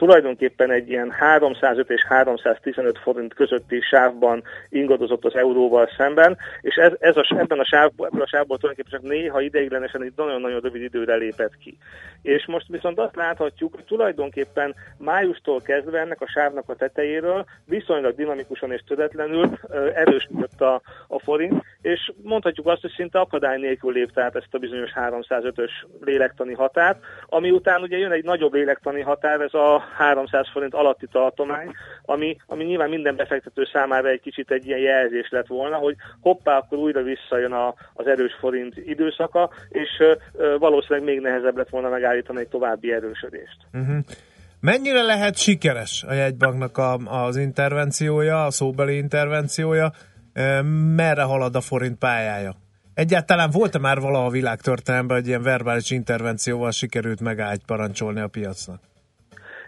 tulajdonképpen 0.00 0.70
egy 0.70 0.88
ilyen 0.88 1.10
305 1.10 1.90
és 1.90 2.04
315 2.04 2.98
forint 2.98 3.34
közötti 3.34 3.80
sávban 3.80 4.42
ingadozott 4.68 5.24
az 5.24 5.34
euróval 5.34 5.88
szemben, 5.96 6.36
és 6.60 6.74
ez, 6.74 6.92
ez 6.98 7.16
a, 7.16 7.34
ebben 7.38 7.58
a 7.58 7.64
sávból, 7.64 8.06
ebben 8.06 8.20
a 8.20 8.26
sávból 8.26 8.58
tulajdonképpen 8.58 9.00
csak 9.00 9.10
néha 9.10 9.40
ideiglenesen 9.40 10.02
egy 10.02 10.12
nagyon-nagyon 10.16 10.60
rövid 10.60 10.82
időre 10.82 11.14
lépett 11.14 11.56
ki. 11.58 11.78
És 12.22 12.46
most 12.46 12.66
viszont 12.68 12.98
azt 12.98 13.16
láthatjuk, 13.16 13.74
hogy 13.74 13.84
tulajdonképpen 13.84 14.74
májustól 14.98 15.60
kezdve 15.60 16.00
ennek 16.00 16.20
a 16.20 16.28
sávnak 16.28 16.68
a 16.68 16.74
tetejéről 16.74 17.44
viszonylag 17.64 18.14
dinamikusan 18.14 18.72
és 18.72 18.80
töretlenül 18.86 19.58
erősödött 19.94 20.60
a, 20.60 20.80
a 21.08 21.18
forint, 21.18 21.64
és 21.82 22.12
mondhatjuk 22.22 22.66
azt, 22.66 22.80
hogy 22.80 22.92
szinte 22.96 23.18
akadály 23.18 23.58
nélkül 23.58 23.92
lépte 23.92 24.22
át 24.22 24.36
ezt 24.36 24.54
a 24.54 24.58
bizonyos 24.58 24.90
305-ös 24.94 25.70
lélektani 26.00 26.54
határt, 26.54 26.98
ami 27.26 27.50
után 27.50 27.82
ugye 27.82 27.98
jön 27.98 28.12
egy 28.12 28.24
nagyobb 28.24 28.52
lélektani 28.52 29.00
határ, 29.00 29.40
ez 29.40 29.54
a 29.54 29.89
300 29.96 30.48
forint 30.52 30.74
alatti 30.74 31.06
tartomány, 31.12 31.72
ami, 32.04 32.36
ami 32.46 32.64
nyilván 32.64 32.88
minden 32.88 33.16
befektető 33.16 33.68
számára 33.72 34.08
egy 34.08 34.20
kicsit 34.20 34.50
egy 34.50 34.66
ilyen 34.66 34.78
jelzés 34.78 35.28
lett 35.30 35.46
volna, 35.46 35.76
hogy 35.76 35.96
hoppá, 36.20 36.56
akkor 36.56 36.78
újra 36.78 37.02
visszajön 37.02 37.52
a, 37.52 37.74
az 37.94 38.06
erős 38.06 38.36
forint 38.40 38.76
időszaka, 38.76 39.50
és 39.68 39.88
ö, 39.98 40.56
valószínűleg 40.58 41.08
még 41.08 41.20
nehezebb 41.20 41.56
lett 41.56 41.68
volna 41.68 41.88
megállítani 41.88 42.40
egy 42.40 42.48
további 42.48 42.92
erősödést. 42.92 43.56
Uh-huh. 43.72 43.98
Mennyire 44.60 45.02
lehet 45.02 45.36
sikeres 45.36 46.04
a 46.08 46.12
jegybanknak 46.12 46.78
a, 46.78 46.94
az 46.94 47.36
intervenciója, 47.36 48.44
a 48.44 48.50
szóbeli 48.50 48.96
intervenciója? 48.96 49.92
Merre 50.94 51.22
halad 51.22 51.54
a 51.54 51.60
forint 51.60 51.98
pályája? 51.98 52.54
Egyáltalán 52.94 53.50
volt-e 53.50 53.78
már 53.78 54.00
valaha 54.00 54.26
a 54.26 54.30
világtörténelemben, 54.30 55.16
hogy 55.16 55.26
ilyen 55.26 55.42
verbális 55.42 55.90
intervencióval 55.90 56.70
sikerült 56.70 57.20
megállt 57.20 57.62
parancsolni 57.66 58.20
a 58.20 58.28
piacnak? 58.28 58.89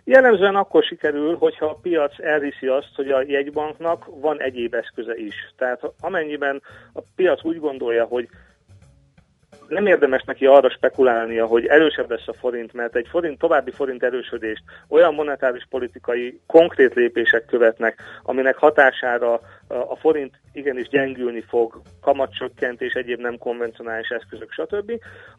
Jellemzően 0.05 0.57
akkor 0.57 0.83
sikerül, 0.83 1.37
hogyha 1.37 1.67
a 1.67 1.79
piac 1.83 2.21
elviszi 2.21 2.67
azt, 2.67 2.95
hogy 2.95 3.11
a 3.11 3.23
jegybanknak 3.27 4.05
van 4.21 4.41
egyéb 4.41 4.75
eszköze 4.75 5.15
is. 5.15 5.35
Tehát 5.57 5.83
amennyiben 6.01 6.63
a 6.93 7.01
piac 7.17 7.45
úgy 7.45 7.59
gondolja, 7.59 8.05
hogy 8.05 8.29
nem 9.69 9.87
érdemes 9.87 10.23
neki 10.23 10.47
arra 10.47 10.71
spekulálnia, 10.71 11.47
hogy 11.47 11.67
erősebb 11.67 12.11
lesz 12.11 12.29
a 12.29 12.33
forint, 12.33 12.73
mert 12.73 12.97
egy 12.97 13.07
forint, 13.11 13.39
további 13.39 13.71
forint 13.71 14.03
erősödést 14.03 14.63
olyan 14.89 15.15
monetáris 15.15 15.67
politikai 15.71 16.41
konkrét 16.47 16.95
lépések 16.95 17.45
követnek, 17.45 18.01
aminek 18.23 18.57
hatására 18.57 19.41
a 19.69 19.97
forint 19.97 20.41
igenis 20.53 20.89
gyengülni 20.89 21.41
fog, 21.41 21.81
kamatcsökkentés, 22.01 22.93
egyéb 22.93 23.21
nem 23.21 23.39
konvencionális 23.39 24.09
eszközök, 24.09 24.53
stb., 24.53 24.93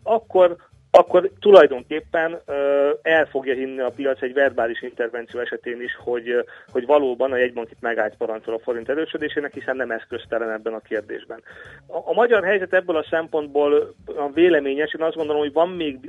akkor 0.03 0.55
akkor 0.95 1.29
tulajdonképpen 1.39 2.41
el 3.01 3.25
fogja 3.25 3.53
hinni 3.53 3.79
a 3.79 3.91
piac 3.95 4.21
egy 4.21 4.33
verbális 4.33 4.81
intervenció 4.81 5.39
esetén 5.39 5.81
is, 5.81 5.95
hogy, 6.03 6.45
hogy 6.71 6.85
valóban 6.85 7.31
a 7.31 7.37
jegybank 7.37 7.71
itt 7.71 7.81
megállt 7.81 8.17
parancsol 8.17 8.53
a 8.53 8.59
forint 8.59 8.89
erősödésének, 8.89 9.53
hiszen 9.53 9.75
nem 9.75 9.91
eszköztelen 9.91 10.51
ebben 10.51 10.73
a 10.73 10.79
kérdésben. 10.79 11.43
A, 11.87 11.97
a 11.97 12.13
magyar 12.13 12.43
helyzet 12.43 12.73
ebből 12.73 12.95
a 12.95 13.05
szempontból 13.09 13.95
a 14.05 14.29
véleményes, 14.33 14.93
én 14.93 15.05
azt 15.05 15.15
gondolom, 15.15 15.41
hogy 15.41 15.53
van 15.53 15.69
még 15.69 15.99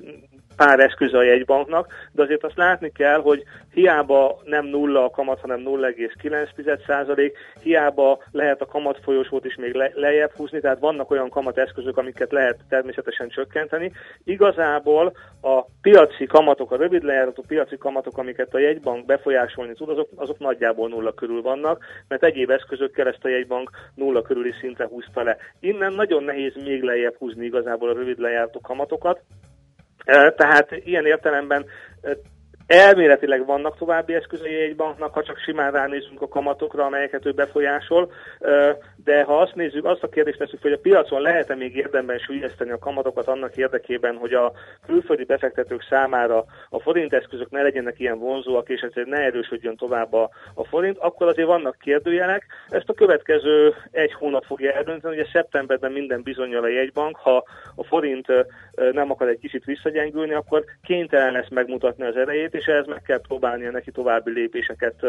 pár 0.57 0.81
eszköze 0.81 1.19
a 1.19 1.23
jegybanknak, 1.23 1.93
de 2.13 2.23
azért 2.23 2.45
azt 2.45 2.57
látni 2.57 2.93
kell, 2.93 3.21
hogy 3.21 3.43
hiába 3.73 4.41
nem 4.45 4.67
nulla 4.67 5.05
a 5.05 5.11
kamat, 5.11 5.41
hanem 5.41 5.63
0,9% 5.65 7.33
hiába 7.63 8.23
lehet 8.31 8.61
a 8.61 8.67
kamat 8.67 8.99
folyosót 9.03 9.45
is 9.45 9.55
még 9.57 9.75
le, 9.75 9.91
lejjebb 9.95 10.33
húzni, 10.37 10.61
tehát 10.61 10.79
vannak 10.79 11.11
olyan 11.11 11.29
kamateszközök, 11.29 11.97
amiket 11.97 12.33
lehet 12.33 12.59
természetesen 12.69 13.29
csökkenteni. 13.29 13.93
Igazából 14.25 15.13
a 15.43 15.65
piaci 15.83 16.27
kamatok, 16.27 16.73
a 16.73 16.77
rövid 16.77 17.03
lejáratú 17.03 17.43
piaci 17.47 17.77
kamatok, 17.77 18.19
amiket 18.19 18.55
a 18.55 18.59
jegybank 18.59 19.05
befolyásolni 19.07 19.73
tud, 19.73 19.89
azok, 19.89 20.09
azok 20.17 20.39
nagyjából 20.39 20.89
nulla 20.89 21.13
körül 21.13 21.43
vannak, 21.43 21.85
mert 22.09 22.25
egyéb 22.25 22.51
eszközökkel 22.51 23.09
ezt 23.09 23.25
a 23.25 23.29
jegybank 23.29 23.71
nulla 23.95 24.23
körüli 24.23 24.53
szintre 24.61 24.87
húzta 24.87 25.23
le. 25.23 25.37
Innen 25.61 25.93
nagyon 25.93 26.23
nehéz 26.23 26.53
még 26.65 26.83
lejjebb 26.83 27.17
húzni 27.19 27.45
igazából 27.45 27.89
a 27.89 27.95
rövid 27.95 28.19
lejáratú 28.19 28.61
kamatokat, 28.61 29.21
tehát 30.37 30.71
ilyen 30.71 31.07
értelemben 31.07 31.67
Elméletileg 32.67 33.47
vannak 33.47 33.77
további 33.79 34.15
eszközei 34.15 34.61
egy 34.61 34.77
banknak, 34.77 35.15
ha 35.15 35.23
csak 35.23 35.39
simán 35.39 35.73
ránézünk 35.73 36.23
a 36.23 36.29
kamatokra, 36.29 36.85
amelyeket 36.85 37.27
ő 37.27 37.33
befolyásol, 37.33 38.13
de 39.05 39.23
ha 39.23 39.41
azt 39.41 39.55
nézzük, 39.55 39.85
azt 39.85 40.03
a 40.03 40.09
kérdést 40.09 40.39
tesszük, 40.39 40.63
hogy 40.63 40.73
a 40.73 40.79
piacon 40.79 41.21
lehet-e 41.21 41.55
még 41.55 41.77
érdemben 41.77 42.19
sülyezteni 42.19 42.71
a 42.71 42.79
kamatokat 42.79 43.27
annak 43.27 43.57
érdekében, 43.57 44.17
hogy 44.17 44.33
a 44.33 44.53
külföldi 44.87 45.25
befektetők 45.25 45.87
számára 45.89 46.45
a 46.69 46.81
forint 46.81 47.13
eszközök 47.13 47.51
ne 47.51 47.63
legyenek 47.63 48.01
ilyen 48.01 48.19
vonzóak, 48.19 48.69
és 48.69 48.81
ezért 48.81 49.09
ne 49.09 49.17
erősödjön 49.17 49.77
tovább 49.77 50.13
a, 50.13 50.31
a 50.55 50.65
forint, 50.65 50.99
akkor 50.99 51.29
azért 51.29 51.49
vannak 51.49 51.77
kérdőjelek. 51.79 52.47
Ezt 52.69 52.89
a 52.89 52.95
következő 52.95 53.75
egy 53.91 54.13
hónap 54.13 54.45
fogja 54.45 54.73
eldönteni, 54.73 55.15
ugye 55.15 55.27
szeptemberben 55.33 55.93
minden 55.93 56.23
bizonyal 56.23 56.63
a 56.63 56.69
jegybank, 56.69 57.17
ha 57.17 57.45
a 57.75 57.85
forint 57.85 58.27
nem 58.93 59.11
akar 59.11 59.29
egy 59.29 59.39
kicsit 59.39 59.65
visszagyengülni, 59.65 60.33
akkor 60.33 60.65
kénytelen 60.83 61.33
lesz 61.33 61.49
megmutatni 61.51 62.05
az 62.05 62.17
erejét, 62.17 62.54
és 62.55 62.67
ehhez 62.67 62.87
meg 62.87 63.03
kell 63.03 63.21
próbálnia 63.21 63.71
neki 63.71 63.91
további 63.91 64.31
lépéseket 64.31 65.07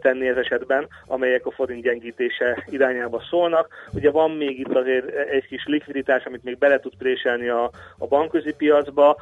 tenni 0.00 0.28
ez 0.28 0.36
esetben, 0.36 0.88
amelyek 1.06 1.46
a 1.46 1.50
forint 1.50 1.82
gyengítése 1.82 2.64
irányába 2.66 3.22
szólnak. 3.30 3.68
Ugye 3.92 4.10
van 4.10 4.30
még 4.30 4.58
itt 4.58 4.74
azért 4.74 5.14
egy 5.14 5.46
kis 5.46 5.64
likviditás, 5.66 6.24
amit 6.24 6.44
még 6.44 6.58
bele 6.58 6.80
tud 6.80 6.96
préselni 6.98 7.48
a, 7.48 7.70
a 7.98 8.06
bankközi 8.06 8.52
piacba, 8.52 9.16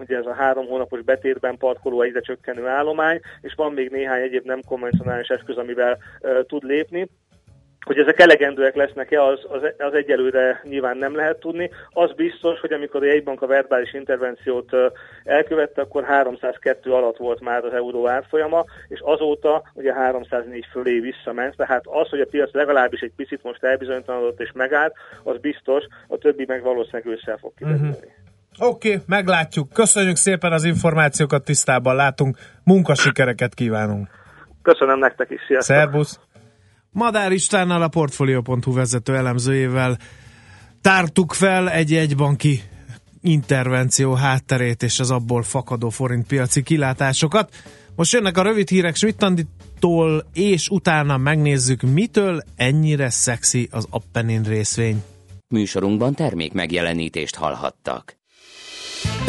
ugye 0.00 0.16
ez 0.16 0.26
a 0.26 0.34
három 0.34 0.66
hónapos 0.66 1.02
betétben 1.02 1.56
parkoló 1.56 2.02
egyre 2.02 2.20
csökkenő 2.20 2.66
állomány, 2.66 3.20
és 3.40 3.54
van 3.56 3.72
még 3.72 3.90
néhány 3.90 4.22
egyéb 4.22 4.44
nem 4.44 4.60
konvencionális 4.68 5.28
eszköz, 5.28 5.56
amivel 5.56 5.98
tud 6.46 6.62
lépni. 6.62 7.08
Hogy 7.86 7.98
ezek 7.98 8.20
elegendőek 8.20 8.74
lesznek-e, 8.74 9.22
az, 9.22 9.40
az, 9.48 9.62
az 9.78 9.94
egyelőre 9.94 10.60
nyilván 10.64 10.96
nem 10.96 11.16
lehet 11.16 11.38
tudni. 11.38 11.70
Az 11.90 12.12
biztos, 12.12 12.60
hogy 12.60 12.72
amikor 12.72 13.02
a 13.02 13.06
jegybank 13.06 13.42
a 13.42 13.46
verbális 13.46 13.94
intervenciót 13.94 14.70
elkövette, 15.24 15.80
akkor 15.80 16.04
302 16.04 16.92
alatt 16.92 17.16
volt 17.16 17.40
már 17.40 17.64
az 17.64 17.72
euró 17.72 18.08
árfolyama, 18.08 18.64
és 18.88 19.00
azóta 19.04 19.62
ugye 19.74 19.94
304 19.94 20.66
fölé 20.70 20.98
visszament. 21.00 21.56
Tehát 21.56 21.82
az, 21.84 22.08
hogy 22.08 22.20
a 22.20 22.26
piac 22.30 22.52
legalábbis 22.52 23.00
egy 23.00 23.12
picit 23.16 23.42
most 23.42 23.64
elbizonytalanodott 23.64 24.40
és 24.40 24.50
megállt, 24.54 24.94
az 25.22 25.38
biztos, 25.40 25.84
a 26.08 26.16
többi 26.16 26.44
meg 26.46 26.62
valószínűleg 26.62 27.06
ősszel 27.06 27.36
fog 27.36 27.52
kiderülni. 27.56 27.88
Uh-huh. 27.88 28.68
Oké, 28.68 28.92
okay, 28.92 29.02
meglátjuk. 29.06 29.72
Köszönjük 29.72 30.16
szépen 30.16 30.52
az 30.52 30.64
információkat, 30.64 31.44
tisztában 31.44 31.96
látunk. 31.96 32.36
Munkasikereket 32.64 33.54
kívánunk. 33.54 34.08
Köszönöm 34.62 34.98
nektek 34.98 35.30
is, 35.30 35.40
sziasztok! 35.46 35.76
Szerbusz! 35.76 36.20
Madár 36.96 37.32
Istvánnal 37.32 37.82
a 37.82 37.88
Portfolio.hu 37.88 38.72
vezető 38.72 39.16
elemzőjével 39.16 39.98
tártuk 40.80 41.32
fel 41.32 41.70
egy 41.70 41.94
egybanki 41.94 42.62
intervenció 43.20 44.12
hátterét 44.12 44.82
és 44.82 45.00
az 45.00 45.10
abból 45.10 45.42
fakadó 45.42 45.88
forintpiaci 45.88 46.62
kilátásokat. 46.62 47.54
Most 47.96 48.12
jönnek 48.12 48.38
a 48.38 48.42
rövid 48.42 48.68
hírek 48.68 48.94
Svittanditól, 48.94 50.26
és 50.32 50.68
utána 50.68 51.16
megnézzük, 51.16 51.82
mitől 51.82 52.42
ennyire 52.56 53.10
szexi 53.10 53.68
az 53.70 53.86
Appenin 53.90 54.42
részvény. 54.42 55.02
Műsorunkban 55.48 56.14
termék 56.14 56.52
megjelenítést 56.52 57.34
hallhattak. 57.34 58.16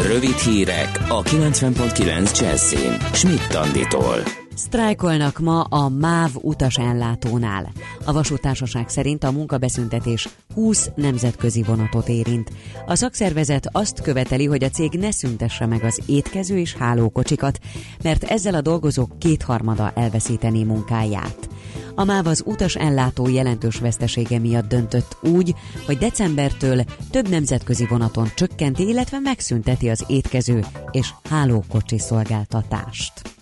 Rövid 0.06 0.38
hírek 0.38 1.00
a 1.08 1.22
90.9 1.22 2.40
Jazzin. 2.40 2.98
Schmidt-Tanditól. 3.14 4.47
Sztrájkolnak 4.58 5.40
ma 5.40 5.62
a 5.62 5.90
MÁV 5.90 6.32
utasánlátónál. 6.42 7.72
A 8.06 8.14
vasútársaság 8.14 8.90
szerint 8.90 9.24
a 9.24 9.32
munkabeszüntetés 9.32 10.30
20 10.54 10.90
nemzetközi 10.96 11.64
vonatot 11.64 12.10
érint. 12.10 12.52
A 12.86 12.96
szakszervezet 12.96 13.70
azt 13.72 14.02
követeli, 14.02 14.46
hogy 14.46 14.64
a 14.64 14.70
cég 14.70 14.92
ne 14.92 15.12
szüntesse 15.12 15.66
meg 15.66 15.84
az 15.84 16.02
étkező 16.06 16.58
és 16.58 16.76
hálókocsikat, 16.76 17.60
mert 18.04 18.24
ezzel 18.24 18.54
a 18.54 18.62
dolgozók 18.62 19.20
kétharmada 19.20 19.92
elveszítené 19.96 20.64
munkáját. 20.64 21.50
A 21.96 22.04
MÁV 22.04 22.28
az 22.28 22.44
utas 22.46 22.76
ellátó 22.76 23.28
jelentős 23.28 23.80
vesztesége 23.80 24.40
miatt 24.40 24.68
döntött 24.68 25.18
úgy, 25.22 25.56
hogy 25.86 25.98
decembertől 25.98 26.84
több 27.12 27.30
nemzetközi 27.30 27.86
vonaton 27.86 28.28
csökkenti, 28.36 28.88
illetve 28.88 29.20
megszünteti 29.20 29.90
az 29.90 30.04
étkező 30.08 30.66
és 30.92 31.14
hálókocsi 31.30 32.00
szolgáltatást. 32.00 33.37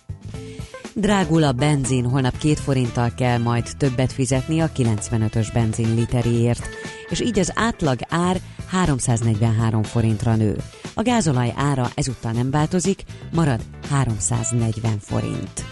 Drágul 0.98 1.42
a 1.42 1.52
benzin, 1.52 2.04
holnap 2.04 2.38
két 2.38 2.60
forinttal 2.60 3.10
kell 3.16 3.38
majd 3.38 3.68
többet 3.78 4.12
fizetni 4.12 4.60
a 4.60 4.70
95-ös 4.76 5.48
benzin 5.52 5.94
literéért, 5.94 6.68
és 7.08 7.20
így 7.20 7.38
az 7.38 7.52
átlag 7.54 7.98
ár 8.08 8.40
343 8.66 9.82
forintra 9.82 10.34
nő. 10.34 10.56
A 10.94 11.02
gázolaj 11.02 11.52
ára 11.56 11.90
ezúttal 11.94 12.32
nem 12.32 12.50
változik, 12.50 13.02
marad 13.32 13.60
340 13.90 14.98
forint. 14.98 15.64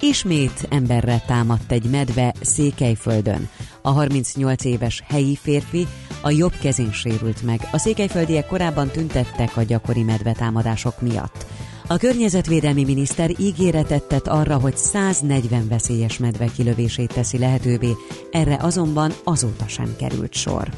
Ismét 0.00 0.66
emberre 0.70 1.22
támadt 1.26 1.72
egy 1.72 1.90
medve 1.90 2.34
Székelyföldön. 2.40 3.48
A 3.80 3.90
38 3.90 4.64
éves 4.64 5.02
helyi 5.08 5.36
férfi 5.36 5.86
a 6.20 6.30
jobb 6.30 6.54
kezén 6.60 6.92
sérült 6.92 7.42
meg. 7.42 7.68
A 7.72 7.78
székelyföldiek 7.78 8.46
korábban 8.46 8.88
tüntettek 8.88 9.56
a 9.56 9.62
gyakori 9.62 10.02
medvetámadások 10.02 11.00
miatt. 11.00 11.46
A 11.86 11.96
környezetvédelmi 11.96 12.84
miniszter 12.84 13.30
ígéretet 13.38 14.02
tett 14.02 14.26
arra, 14.26 14.58
hogy 14.58 14.76
140 14.76 15.68
veszélyes 15.68 16.18
medve 16.18 16.46
kilövését 16.46 17.12
teszi 17.12 17.38
lehetővé, 17.38 17.92
erre 18.30 18.56
azonban 18.60 19.12
azóta 19.24 19.68
sem 19.68 19.96
került 19.98 20.34
sor. 20.34 20.68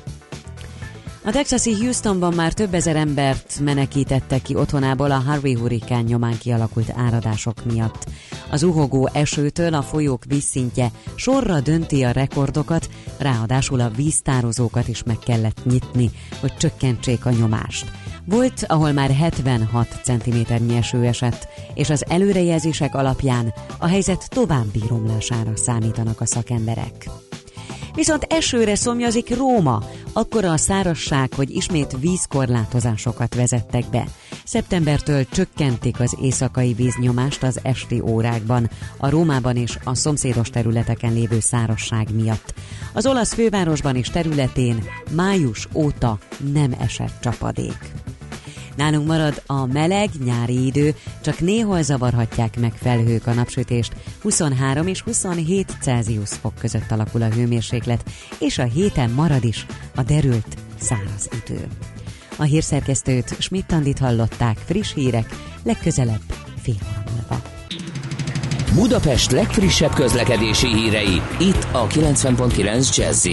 A 1.26 1.30
texasi 1.30 1.72
Houstonban 1.74 2.34
már 2.34 2.52
több 2.52 2.74
ezer 2.74 2.96
embert 2.96 3.60
menekítettek 3.60 4.42
ki 4.42 4.54
otthonából 4.54 5.10
a 5.10 5.18
Harvey 5.18 5.54
hurrikán 5.54 6.04
nyomán 6.04 6.38
kialakult 6.38 6.92
áradások 6.96 7.64
miatt. 7.64 8.06
Az 8.50 8.62
uhogó 8.62 9.08
esőtől 9.12 9.74
a 9.74 9.82
folyók 9.82 10.24
vízszintje 10.24 10.90
sorra 11.14 11.60
dönti 11.60 12.02
a 12.02 12.10
rekordokat, 12.10 12.88
ráadásul 13.18 13.80
a 13.80 13.90
víztározókat 13.90 14.88
is 14.88 15.02
meg 15.02 15.18
kellett 15.18 15.64
nyitni, 15.64 16.10
hogy 16.40 16.56
csökkentsék 16.56 17.26
a 17.26 17.30
nyomást. 17.30 17.90
Volt, 18.26 18.64
ahol 18.66 18.92
már 18.92 19.10
76 19.10 20.00
cm 20.02 20.72
eső 20.74 21.04
esett, 21.04 21.48
és 21.74 21.90
az 21.90 22.04
előrejelzések 22.08 22.94
alapján 22.94 23.54
a 23.78 23.86
helyzet 23.86 24.28
további 24.28 24.82
romlására 24.88 25.56
számítanak 25.56 26.20
a 26.20 26.26
szakemberek. 26.26 27.08
Viszont 27.94 28.26
esőre 28.28 28.74
szomjazik 28.74 29.36
Róma, 29.36 29.82
akkora 30.12 30.52
a 30.52 30.56
szárasság, 30.56 31.32
hogy 31.34 31.50
ismét 31.50 31.96
vízkorlátozásokat 32.00 33.34
vezettek 33.34 33.84
be. 33.90 34.04
Szeptembertől 34.44 35.28
csökkentik 35.28 36.00
az 36.00 36.16
éjszakai 36.22 36.72
víznyomást 36.72 37.42
az 37.42 37.60
esti 37.62 38.00
órákban, 38.00 38.70
a 38.98 39.10
Rómában 39.10 39.56
és 39.56 39.78
a 39.84 39.94
szomszédos 39.94 40.50
területeken 40.50 41.12
lévő 41.12 41.40
szárasság 41.40 42.14
miatt. 42.14 42.54
Az 42.92 43.06
olasz 43.06 43.34
fővárosban 43.34 43.96
és 43.96 44.08
területén 44.08 44.84
május 45.10 45.68
óta 45.72 46.18
nem 46.52 46.74
esett 46.78 47.20
csapadék. 47.20 47.92
Nálunk 48.76 49.06
marad 49.06 49.42
a 49.46 49.66
meleg 49.66 50.10
nyári 50.24 50.66
idő, 50.66 50.94
csak 51.20 51.40
néhol 51.40 51.82
zavarhatják 51.82 52.58
meg 52.60 52.72
felhők 52.72 53.26
a 53.26 53.32
napsütést. 53.32 53.92
23 54.22 54.86
és 54.86 55.02
27 55.02 55.76
Celsius 55.80 56.30
fok 56.30 56.54
között 56.54 56.90
alakul 56.90 57.22
a 57.22 57.28
hőmérséklet, 57.28 58.04
és 58.38 58.58
a 58.58 58.64
héten 58.64 59.10
marad 59.10 59.44
is 59.44 59.66
a 59.94 60.02
derült 60.02 60.56
száraz 60.80 61.28
idő. 61.44 61.66
A 62.36 62.42
hírszerkesztőt 62.42 63.36
Schmidt-Tandit 63.38 63.98
hallották, 63.98 64.58
friss 64.64 64.94
hírek, 64.94 65.28
legközelebb 65.62 66.22
fél 66.62 66.74
óra 66.82 67.04
múlva. 67.10 67.42
Budapest 68.74 69.30
legfrissebb 69.30 69.94
közlekedési 69.94 70.66
hírei, 70.66 71.22
itt 71.38 71.66
a 71.72 71.86
90.9 71.86 72.96
jazz 72.96 73.26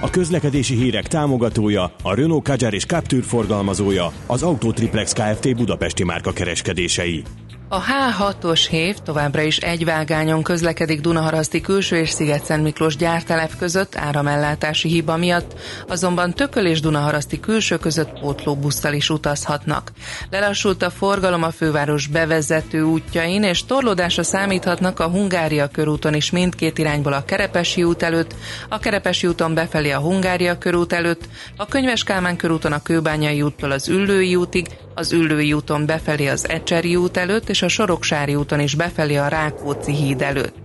A 0.00 0.10
közlekedési 0.10 0.74
hírek 0.74 1.06
támogatója, 1.06 1.92
a 2.02 2.14
Renault 2.14 2.44
Kadjar 2.44 2.74
és 2.74 2.84
Captur 2.84 3.22
forgalmazója, 3.22 4.12
az 4.26 4.42
Autotriplex 4.42 5.12
Kft. 5.12 5.56
Budapesti 5.56 6.04
márka 6.04 6.32
kereskedései. 6.32 7.22
A 7.70 7.82
H6-os 7.82 8.66
hév 8.70 8.96
továbbra 8.98 9.42
is 9.42 9.56
egy 9.56 9.84
vágányon 9.84 10.42
közlekedik 10.42 11.00
Dunaharaszti 11.00 11.60
külső 11.60 11.96
és 11.96 12.10
Sziget-Szent 12.10 12.62
Miklós 12.62 12.96
gyártelep 12.96 13.56
között 13.58 13.96
áramellátási 13.96 14.88
hiba 14.88 15.16
miatt, 15.16 15.54
azonban 15.88 16.34
Tököl 16.34 16.66
és 16.66 16.80
Dunaharaszti 16.80 17.40
külső 17.40 17.76
között 17.76 18.20
pótlóbusszal 18.20 18.92
is 18.92 19.10
utazhatnak. 19.10 19.92
Lelassult 20.30 20.82
a 20.82 20.90
forgalom 20.90 21.42
a 21.42 21.50
főváros 21.50 22.06
bevezető 22.06 22.82
útjain, 22.82 23.42
és 23.42 23.64
torlódásra 23.64 24.22
számíthatnak 24.22 25.00
a 25.00 25.08
Hungária 25.08 25.68
körúton 25.68 26.14
is 26.14 26.30
mindkét 26.30 26.78
irányból 26.78 27.12
a 27.12 27.24
Kerepesi 27.24 27.82
út 27.82 28.02
előtt, 28.02 28.34
a 28.68 28.78
Kerepesi 28.78 29.26
úton 29.26 29.54
befelé 29.54 29.90
a 29.90 30.00
Hungária 30.00 30.58
körút 30.58 30.92
előtt, 30.92 31.28
a 31.56 31.66
Könyves 31.66 32.04
Kálmán 32.04 32.36
körúton 32.36 32.72
a 32.72 32.82
Kőbányai 32.82 33.42
úttól 33.42 33.70
az 33.70 33.88
Üllői 33.88 34.36
útig, 34.36 34.66
az 34.98 35.12
Üllői 35.12 35.52
úton 35.52 35.86
befelé 35.86 36.26
az 36.26 36.48
Ecseri 36.48 36.96
út 36.96 37.16
előtt, 37.16 37.48
és 37.48 37.62
a 37.62 37.68
Soroksári 37.68 38.34
úton 38.34 38.60
is 38.60 38.74
befelé 38.74 39.16
a 39.16 39.28
Rákóczi 39.28 39.92
híd 39.94 40.22
előtt. 40.22 40.56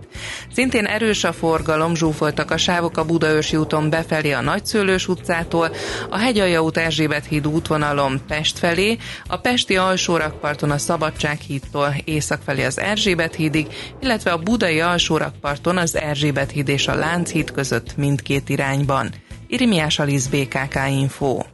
Szintén 0.52 0.84
erős 0.84 1.24
a 1.24 1.32
forgalom, 1.32 1.94
zsúfoltak 1.94 2.50
a 2.50 2.56
sávok 2.56 2.96
a 2.96 3.04
Budaörsi 3.04 3.56
úton 3.56 3.90
befelé 3.90 4.32
a 4.32 4.40
Nagyszőlős 4.40 5.08
utcától, 5.08 5.74
a 6.10 6.18
Hegyalja 6.18 6.62
út 6.62 6.76
Erzsébet 6.76 7.26
híd 7.26 7.46
útvonalon 7.46 8.20
Pest 8.28 8.58
felé, 8.58 8.96
a 9.26 9.36
Pesti 9.36 9.76
alsórakparton 9.76 10.70
a 10.70 10.78
Szabadság 10.78 11.38
hídtól 11.38 11.94
észak 12.04 12.40
felé 12.44 12.64
az 12.64 12.78
Erzsébet 12.78 13.34
hídig, 13.34 13.66
illetve 14.00 14.30
a 14.30 14.38
Budai 14.38 14.80
alsórakparton 14.80 15.76
az 15.76 15.96
Erzsébet 15.96 16.50
híd 16.50 16.68
és 16.68 16.88
a 16.88 16.94
Lánchíd 16.94 17.50
között 17.50 17.96
mindkét 17.96 18.48
irányban. 18.48 19.10
Irimiás 19.46 19.98
Alisz 19.98 20.26
BKK 20.26 20.78
Info. 20.88 21.53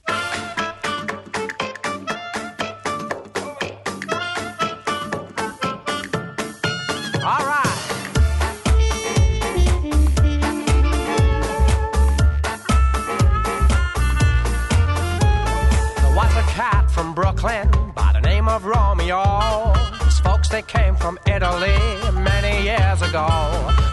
They 20.51 20.61
came 20.61 20.95
from 20.95 21.17
Italy 21.25 21.77
many 22.11 22.63
years 22.63 23.01
ago. 23.01 23.27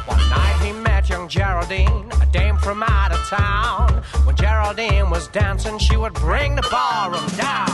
One 0.06 0.28
night 0.28 0.58
he 0.64 0.72
met 0.72 1.08
young 1.08 1.28
Geraldine, 1.28 2.10
a 2.20 2.26
dame 2.32 2.56
from 2.56 2.82
out 2.82 3.12
of 3.12 3.20
town. 3.28 4.02
When 4.24 4.34
Geraldine 4.34 5.08
was 5.08 5.28
dancing, 5.28 5.78
she 5.78 5.96
would 5.96 6.14
bring 6.14 6.56
the 6.56 6.66
ballroom 6.70 7.28
down. 7.36 7.70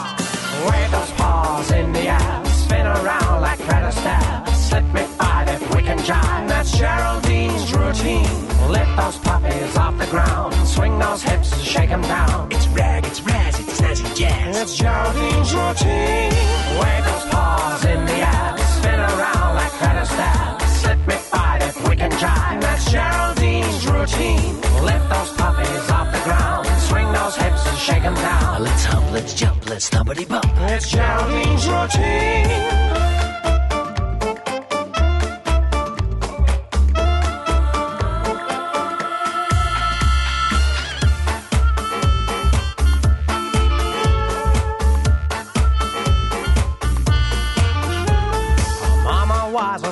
Wave 0.69 0.91
those 0.91 1.11
paws 1.13 1.71
in 1.71 1.93
the 1.93 2.09
air, 2.09 2.45
spin 2.47 2.87
around 2.87 3.41
like 3.41 3.59
Fred 3.61 3.85
Astaire. 3.91 4.49
Slip 4.55 4.85
me 4.93 5.03
five 5.19 5.49
if 5.49 5.63
we 5.75 5.81
can 5.83 5.99
jive. 5.99 6.49
That's 6.49 6.77
Geraldine's 6.77 7.73
routine. 7.73 8.29
Lift 8.69 8.97
those 8.97 9.19
puppies 9.19 9.77
off 9.79 9.97
the 9.99 10.07
ground, 10.07 10.55
swing 10.67 10.99
those 10.99 11.23
hips 11.23 11.53
and 11.53 11.63
shake 11.63 11.91
'em 11.91 12.03
down. 12.03 12.49
It's 12.51 12.69
rag, 12.69 13.07
it's 13.07 13.21
raz, 13.23 13.59
it's 13.61 13.81
snazzy 13.81 14.15
jazz. 14.15 14.57
It's 14.61 14.77
Geraldine's 14.77 15.55
routine. 15.55 16.33
Wave 16.81 17.05
those 17.11 17.27
paws 17.33 17.85
in 17.85 18.05
the 18.05 18.19
air, 18.33 18.44
spin 18.85 19.01
around 19.01 19.55
like 19.61 19.73
Fred 19.81 19.97
Astaire. 20.05 20.61
Slip 20.81 21.01
me 21.07 21.17
five 21.33 21.63
if 21.63 21.89
we 21.89 21.97
can 21.97 22.11
jive. 22.23 22.61
That's 22.61 22.85
Geraldine's 22.93 23.87
routine. 23.87 24.55
Lift 24.91 25.07
those 25.15 25.33
puppies 25.41 25.91
off 25.97 26.09
the 26.13 26.23
ground, 26.29 26.67
swing 26.89 27.09
those 27.13 27.37
hips 27.37 27.63
and 27.71 27.79
shake 27.87 28.05
'em 28.05 28.15
down. 28.15 28.63
Let's 28.63 28.85
hop, 28.85 29.05
let's 29.17 29.33
jump, 29.35 29.59
let's 29.71 29.89
thumpity 29.89 30.27
bump. 30.29 30.51
It's 30.75 30.87
Geraldine's 30.93 31.67
routine. 31.67 33.14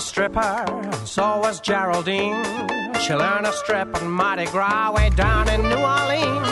Stripper, 0.02 0.64
so 1.04 1.38
was 1.38 1.60
Geraldine. 1.60 2.44
She 3.00 3.14
learned 3.14 3.46
to 3.46 3.52
strip 3.52 3.94
on 4.00 4.10
Mardi 4.10 4.46
Gras 4.46 4.92
way 4.92 5.10
down 5.10 5.48
in 5.48 5.62
New 5.62 5.76
Orleans. 5.76 6.48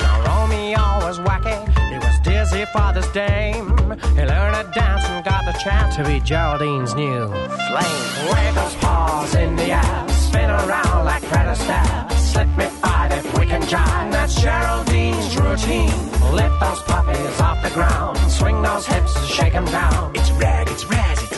Now 0.00 0.16
Romeo 0.26 0.84
was 1.06 1.18
wacky, 1.20 1.58
he 1.90 1.98
was 1.98 2.18
dizzy 2.22 2.64
for 2.72 2.92
this 2.94 3.08
dame. 3.12 3.68
He 4.16 4.24
learned 4.24 4.56
to 4.56 4.70
dance 4.74 5.04
and 5.04 5.24
got 5.24 5.44
the 5.44 5.52
chance 5.58 5.96
to 5.96 6.04
be 6.04 6.20
Geraldine's 6.20 6.94
new 6.94 7.28
flame. 7.68 8.32
Wave 8.32 8.54
those 8.54 8.74
paws 8.76 9.34
in 9.34 9.56
the 9.56 9.72
air, 9.72 10.08
spin 10.08 10.50
around 10.50 11.04
like 11.04 11.22
Fred 11.24 11.46
Astaire. 11.46 12.12
Slip 12.12 12.48
me 12.56 12.64
five 12.82 13.12
if 13.12 13.38
we 13.38 13.46
can 13.46 13.62
jive. 13.62 14.12
That's 14.12 14.34
Geraldine's 14.40 15.36
routine. 15.36 16.32
Lift 16.32 16.58
those 16.60 16.82
puppies 16.82 17.40
off 17.40 17.62
the 17.62 17.70
ground, 17.70 18.18
swing 18.30 18.62
those 18.62 18.86
hips 18.86 19.14
and 19.16 19.26
shake 19.26 19.54
'em 19.54 19.66
down. 19.66 20.10
It's 20.14 20.30
rag, 20.32 20.68
it's 20.68 20.84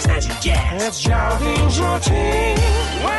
raz, 0.07 0.27
it's 0.27 0.35
snazzy 0.35 0.43
jazz. 0.43 0.83
It's 0.83 1.03
Geraldine's 1.03 1.81
routine. 1.81 2.57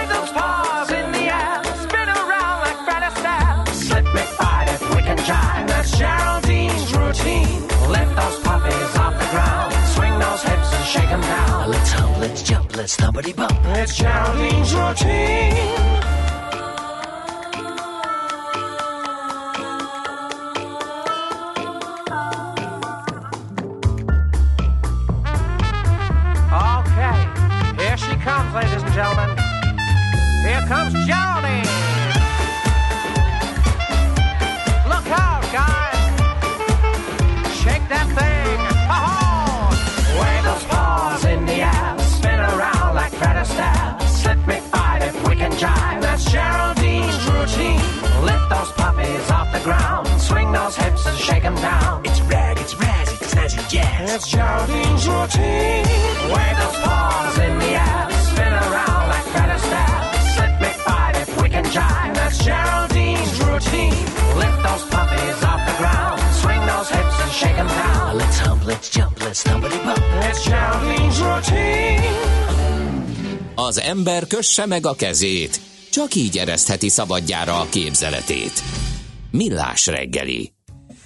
Those 0.08 0.32
paws 0.32 0.90
in 0.92 1.12
the 1.12 1.26
air, 1.34 1.64
spin 1.84 2.10
around 2.10 2.58
like 2.66 2.80
Fred 2.86 3.04
Astaire. 3.04 3.68
Slip 3.74 4.06
me 4.06 4.22
five 4.40 4.70
if 4.70 4.96
we 4.96 5.02
can 5.02 5.18
jive. 5.18 5.68
That's 5.68 5.92
Geraldine's 5.98 6.94
routine. 6.94 7.62
Lift 7.90 8.16
those 8.16 8.40
puppies 8.40 8.96
off 8.98 9.14
the 9.20 9.28
ground, 9.32 9.74
swing 9.96 10.18
those 10.20 10.42
hips 10.44 10.74
and 10.74 10.86
shake 10.86 11.12
'em 11.12 11.22
down. 11.22 11.72
Let's 11.72 11.92
hop, 11.92 12.18
let's 12.20 12.42
jump, 12.42 12.76
let's 12.78 12.96
thumpity 12.96 13.36
bump. 13.36 13.60
It's 13.78 13.98
Geraldine's 13.98 14.74
routine. 14.74 15.97
Okay, 29.00 29.06
here 29.06 30.66
comes, 30.66 30.66
ladies 30.66 30.66
and 30.66 30.66
gentlemen. 30.66 30.66
It's 30.66 30.68
comes 30.68 30.94
Geraldine. 31.06 31.70
Look 34.90 35.08
out, 35.14 35.44
guys. 35.54 36.02
Shake 37.62 37.86
that 37.94 38.08
thing. 38.18 38.58
Oh, 38.90 39.70
wave 40.18 40.44
those 40.50 40.66
paws 40.66 41.26
in 41.26 41.46
the 41.46 41.62
air. 41.62 42.00
Spin 42.00 42.40
around 42.40 42.96
like 42.96 43.14
Fred 43.14 43.36
Astaire. 43.38 44.02
Slip 44.10 44.40
me 44.48 44.60
five 44.72 45.04
if 45.04 45.28
we 45.30 45.36
can 45.36 45.52
jive. 45.52 46.02
That's 46.02 46.26
Geraldine's 46.26 47.24
routine. 47.30 47.82
Lift 48.26 48.50
those 48.50 48.72
puppies 48.72 49.30
off 49.30 49.52
the 49.54 49.60
ground. 49.60 50.08
Swing 50.20 50.52
those 50.52 50.76
hips 50.76 51.06
and 51.06 51.18
shake 51.20 51.44
them 51.44 51.56
down. 51.56 52.02
It's 52.04 52.22
rag, 52.22 52.58
it's 52.58 52.74
razz, 52.74 53.12
it's 53.14 53.32
snazzy 53.32 53.70
jazz. 53.70 54.16
It's 54.16 54.28
Geraldine's 54.28 55.08
routine. 55.08 55.86
Wave 56.34 56.58
those 56.58 56.78
paws 56.82 57.38
in 57.38 57.60
the 57.60 57.78
air. 57.78 58.07
Let's 68.78 68.90
let's 68.90 68.96
jump, 68.96 69.20
let's 69.20 69.44
thumpity 69.44 69.78
bump. 69.78 69.98
It's 69.98 70.48
Geraldine's 70.48 71.20
routine. 71.20 72.04
Az 73.56 73.80
ember 73.80 74.28
kösse 74.28 74.66
meg 74.66 74.86
a 74.86 74.94
kezét, 74.94 75.60
csak 75.92 76.16
így 76.16 76.38
eresztheti 76.38 76.90
szabadjára 76.90 77.60
a 77.60 77.68
képzeletét. 77.70 78.64
Millás 79.32 79.86
reggeli. 79.86 80.57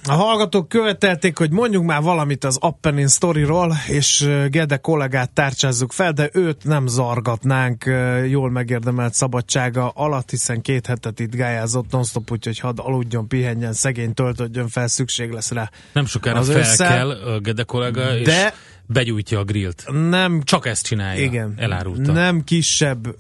A 0.08 0.12
hallgatók 0.14 0.68
követelték, 0.70 1.38
hogy 1.38 1.52
mondjuk 1.52 1.84
már 1.84 2.02
valamit 2.02 2.44
az 2.44 2.58
Appenin 2.62 3.08
sztoriról, 3.08 3.74
és 3.88 4.30
Gede 4.50 4.78
kollégát 4.78 5.32
tárcsázzuk 5.32 5.92
fel, 5.92 6.12
de 6.12 6.30
őt 6.34 6.64
nem 6.64 6.88
zargatnánk 6.88 7.86
jól 8.28 8.52
megérdemelt 8.52 9.14
szabadsága 9.14 9.90
alatt, 9.90 10.30
hiszen 10.30 10.62
két 10.62 10.86
hetet 10.86 11.20
itt 11.20 11.36
gályázott 11.36 11.92
non-stop, 11.92 12.32
úgyhogy 12.32 12.60
hadd 12.60 12.80
aludjon, 12.80 13.28
pihenjen, 13.28 13.74
szegény 13.74 14.14
töltödjön 14.14 14.68
fel, 14.68 14.88
szükség 14.88 15.32
lesz 15.32 15.52
rá. 15.52 15.70
Nem 15.94 16.06
sokára 16.06 16.40
Az 16.40 16.48
fel 16.50 16.58
össze- 16.60 16.88
kell 16.88 17.40
Gede 17.42 17.64
kollega, 17.64 18.18
és 18.18 18.26
De- 18.26 18.54
begyújtja 18.86 19.40
a 19.40 19.44
grillt. 19.44 19.84
Nem, 20.10 20.42
Csak 20.44 20.66
ezt 20.66 20.86
csinálja. 20.86 21.24
igen, 21.24 21.54
Elárulta. 21.58 22.12
nem 22.12 22.44
kisebb 22.44 23.16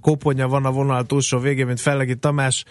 koponya 0.00 0.48
van 0.48 0.64
a 0.64 0.70
vonal 0.70 1.04
túlsó 1.06 1.38
végén, 1.38 1.66
mint 1.66 1.80
Fellegi 1.80 2.16
Tamás, 2.16 2.64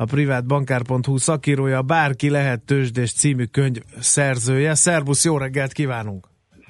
a 0.00 0.04
privátbankár.hu 0.04 1.16
szakírója, 1.16 1.82
bárki 1.82 2.30
lehet 2.30 2.60
tőzsdés 2.60 3.12
című 3.12 3.44
könyv 3.44 3.82
szerzője. 3.98 4.74
Szerbusz, 4.74 5.24
jó 5.24 5.38
reggelt 5.38 5.72
kívánunk! 5.72 6.26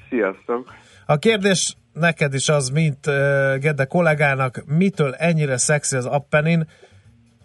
Sziasztok! 0.09 0.73
A 1.05 1.17
kérdés 1.17 1.75
neked 1.93 2.33
is 2.33 2.49
az, 2.49 2.69
mint 2.69 3.07
uh, 3.07 3.13
Gede 3.57 3.85
kollégának, 3.85 4.63
mitől 4.65 5.13
ennyire 5.13 5.57
szexi 5.57 5.95
az 5.95 6.05
Appenin? 6.05 6.67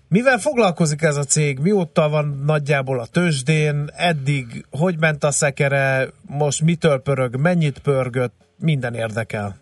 Mivel 0.09 0.39
foglalkozik 0.39 1.03
ez 1.03 1.17
a 1.17 1.25
cég? 1.25 1.59
Mióta 1.59 2.09
van 2.09 2.43
nagyjából 2.45 3.01
a 3.01 3.07
tőzsdén? 3.07 3.91
Eddig 3.97 4.67
hogy 4.71 4.99
ment 4.99 5.25
a 5.25 5.31
szekere? 5.31 6.09
Most 6.27 6.63
mitől 6.63 6.99
pörög? 6.99 7.37
Mennyit 7.37 7.79
pörgött? 7.79 8.35
Minden 8.59 8.95
érdekel. 8.95 9.57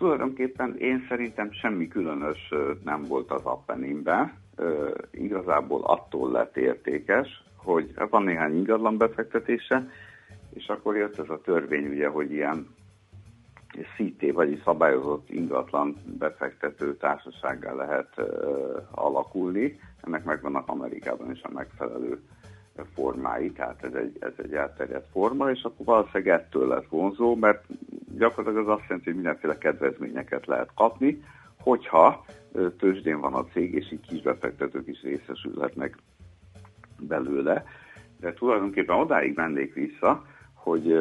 Tulajdonképpen 0.00 0.76
én 0.76 1.06
szerintem 1.08 1.52
semmi 1.52 1.88
különös 1.88 2.52
nem 2.84 3.02
volt 3.02 3.30
az 3.30 3.44
Appeninben. 3.44 4.32
Igazából 5.10 5.84
attól 5.84 6.30
lett 6.30 6.56
értékes, 6.56 7.44
hogy 7.56 7.94
van 8.10 8.22
néhány 8.22 8.56
ingatlan 8.56 8.96
befektetése, 8.96 9.88
és 10.54 10.68
akkor 10.68 10.96
jött 10.96 11.18
ez 11.18 11.28
a 11.28 11.40
törvény, 11.40 11.86
ugye, 11.86 12.08
hogy 12.08 12.32
ilyen 12.32 12.74
CT, 13.96 14.32
vagyis 14.32 14.60
szabályozott 14.64 15.30
ingatlan 15.30 15.96
befektető 16.18 16.96
társasággá 16.96 17.72
lehet 17.72 18.20
alakulni. 18.90 19.80
Ennek 20.00 20.24
megvannak 20.24 20.68
Amerikában 20.68 21.30
is 21.30 21.42
a 21.42 21.50
megfelelő 21.52 22.20
formái, 22.94 23.50
tehát 23.50 23.84
ez 23.84 23.94
egy, 23.94 24.16
ez 24.20 24.32
egy 24.36 24.54
elterjedt 24.54 25.10
forma, 25.10 25.50
és 25.50 25.62
akkor 25.62 25.86
valószínűleg 25.86 26.40
ettől 26.40 26.68
lett 26.68 26.88
vonzó, 26.88 27.34
mert 27.34 27.64
gyakorlatilag 28.16 28.68
az 28.68 28.78
azt 28.78 28.88
jelenti, 28.88 29.04
hogy 29.04 29.14
mindenféle 29.14 29.58
kedvezményeket 29.58 30.46
lehet 30.46 30.70
kapni, 30.74 31.22
hogyha 31.60 32.24
tőzsdén 32.78 33.20
van 33.20 33.34
a 33.34 33.44
cég, 33.44 33.74
és 33.74 33.92
így 33.92 34.06
kisbefektetők 34.08 34.88
is 34.88 35.02
részesülhetnek 35.02 35.96
belőle. 36.98 37.64
De 38.20 38.32
tulajdonképpen 38.32 38.96
odáig 38.96 39.36
mennék 39.36 39.74
vissza, 39.74 40.24
hogy 40.54 40.92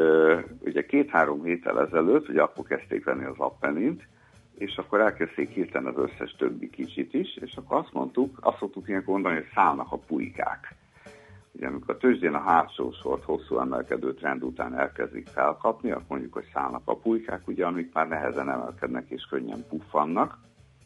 ugye 0.59 0.85
két-három 0.85 1.43
héttel 1.43 1.81
ezelőtt, 1.81 2.29
ugye 2.29 2.41
akkor 2.41 2.65
kezdték 2.65 3.03
venni 3.03 3.23
az 3.23 3.37
Appenint, 3.37 4.07
és 4.57 4.77
akkor 4.77 4.99
elkezdték 4.99 5.49
hirtelen 5.49 5.93
az 5.93 6.09
összes 6.09 6.35
többi 6.35 6.69
kicsit 6.69 7.13
is, 7.13 7.37
és 7.37 7.55
akkor 7.55 7.77
azt 7.77 7.93
mondtuk, 7.93 8.37
azt 8.41 8.57
szoktuk 8.57 8.87
ilyenkor 8.87 9.13
mondani, 9.13 9.35
hogy 9.35 9.49
szállnak 9.53 9.91
a 9.91 9.97
pulykák. 9.97 10.75
Ugye 11.51 11.67
amikor 11.67 11.95
a 11.95 11.97
tőzsdén 11.97 12.33
a 12.33 12.39
hátsó 12.39 12.91
sort 12.91 13.23
hosszú 13.23 13.59
emelkedő 13.59 14.13
trend 14.13 14.43
után 14.43 14.79
elkezdik 14.79 15.27
felkapni, 15.27 15.91
akkor 15.91 16.05
mondjuk, 16.07 16.33
hogy 16.33 16.49
szállnak 16.53 16.81
a 16.85 16.95
pulykák, 16.95 17.47
ugye, 17.47 17.65
amik 17.65 17.93
már 17.93 18.07
nehezen 18.07 18.49
emelkednek 18.49 19.05
és 19.09 19.23
könnyen 19.29 19.65
puffannak. 19.69 20.37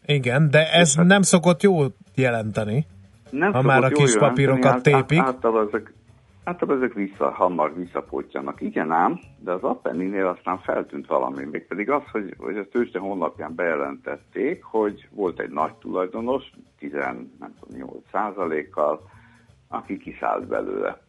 Igen, 0.06 0.50
de 0.50 0.72
ez 0.72 0.96
nem 0.96 1.22
szokott 1.22 1.62
jót 1.62 1.96
jelenteni. 2.16 2.86
Nem 3.30 3.54
ha 3.54 3.62
már 3.62 3.84
a 3.84 3.90
kis 3.90 4.18
papírokat 4.18 4.66
át- 4.66 4.76
át- 4.76 4.84
tépik. 4.84 5.20
Általában 5.20 5.68
ezek, 5.68 5.94
általában 6.44 6.84
ezek 6.84 6.94
vissza, 6.94 7.32
hamar 7.32 7.76
visszapottyanak. 7.76 8.62
Igen 8.62 8.92
ám, 8.92 9.20
de 9.40 9.52
az 9.52 9.64
Appenninél 9.64 10.28
aztán 10.28 10.60
feltűnt 10.60 11.08
valami, 11.08 11.46
mégpedig 11.52 11.90
az, 11.90 12.02
hogy, 12.12 12.36
hogy 12.38 12.58
a 12.58 12.68
tőzsde 12.68 13.00
honlapján 13.00 13.56
bejelentették, 13.56 14.64
hogy 14.64 15.08
volt 15.12 15.40
egy 15.40 15.52
nagy 15.52 15.74
tulajdonos, 15.74 16.44
18 16.80 17.30
százalékkal, 18.12 19.02
aki 19.74 19.98
kiszállt 19.98 20.48
belőle. 20.48 21.02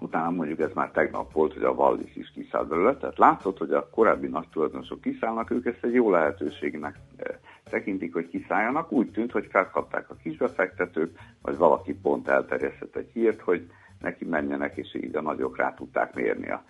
Utána 0.00 0.30
mondjuk 0.30 0.60
ez 0.60 0.72
már 0.74 0.90
tegnap 0.90 1.32
volt, 1.32 1.52
hogy 1.52 1.62
a 1.62 1.70
Wallis 1.70 2.16
is 2.16 2.30
kiszállt 2.34 2.68
belőle, 2.68 2.96
tehát 2.96 3.18
látszott, 3.18 3.58
hogy 3.58 3.72
a 3.72 3.88
korábbi 3.90 4.26
nagy 4.26 4.48
tulajdonosok 4.52 5.00
kiszállnak, 5.00 5.50
ők 5.50 5.66
ezt 5.66 5.84
egy 5.84 5.92
jó 5.92 6.10
lehetőségnek 6.10 6.98
eh, 7.16 7.36
tekintik, 7.70 8.12
hogy 8.12 8.28
kiszálljanak. 8.28 8.92
Úgy 8.92 9.10
tűnt, 9.10 9.32
hogy 9.32 9.46
felkapták 9.50 10.10
a 10.10 10.16
kisbefektetők, 10.22 11.18
vagy 11.42 11.56
valaki 11.56 11.94
pont 11.94 12.28
elterjesztett 12.28 12.96
egy 12.96 13.10
hírt, 13.12 13.40
hogy 13.40 13.70
neki 14.00 14.24
menjenek, 14.24 14.76
és 14.76 14.94
így 14.94 15.16
a 15.16 15.22
nagyok 15.22 15.56
rá 15.56 15.74
tudták 15.74 16.14
mérni 16.14 16.50
a, 16.50 16.64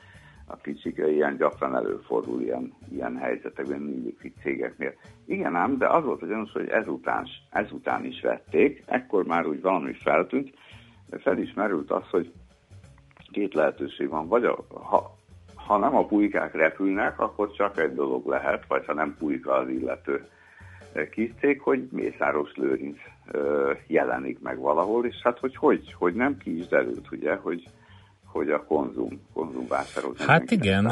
a 0.47 0.57
kicsikre. 0.57 1.11
Ilyen 1.11 1.37
gyakran 1.37 1.77
előfordul 1.77 2.41
ilyen, 2.41 2.75
ilyen 2.93 3.17
helyzetekben, 3.17 3.81
mindig 3.81 4.33
cégeknél. 4.43 4.93
Igen 5.25 5.55
ám, 5.55 5.79
de 5.79 5.87
az 5.87 6.05
volt 6.05 6.23
a 6.23 6.27
gyanús, 6.27 6.53
hogy 6.53 6.69
ezután, 6.69 7.27
ezután 7.51 8.05
is 8.05 8.21
vették, 8.21 8.83
ekkor 8.87 9.25
már 9.25 9.47
úgy 9.47 9.61
valami 9.61 9.93
feltűnt, 9.93 10.55
de 11.11 11.19
felismerült 11.19 11.91
az, 11.91 12.09
hogy 12.11 12.33
két 13.33 13.55
lehetőség 13.55 14.09
van, 14.09 14.29
vagy 14.29 14.45
a, 14.45 14.65
ha, 14.69 15.17
ha 15.55 15.79
nem 15.79 15.97
a 15.97 16.07
pulykák 16.07 16.55
repülnek, 16.55 17.21
akkor 17.21 17.53
csak 17.53 17.79
egy 17.79 17.95
dolog 17.95 18.27
lehet, 18.27 18.65
vagy 18.69 18.87
ha 18.87 18.95
nem 18.95 19.17
pulyka 19.19 19.53
az 19.53 19.69
illető 19.69 20.29
kis 21.11 21.31
cég, 21.41 21.61
hogy 21.61 21.89
Mészáros 21.91 22.55
Lőrinc 22.55 22.99
jelenik 23.87 24.41
meg 24.41 24.59
valahol, 24.59 25.07
és 25.07 25.17
hát 25.23 25.39
hogy 25.39 25.57
hogy, 25.57 25.93
hogy 25.93 26.15
nem 26.15 26.37
ki 26.37 26.59
is 26.59 26.67
derült, 26.67 27.13
ugye, 27.13 27.35
hogy, 27.35 27.69
hogy 28.25 28.51
a 28.51 28.65
konzum, 28.65 29.21
konzumvásárolt 29.33 30.23
Hát 30.23 30.51
igen. 30.51 30.85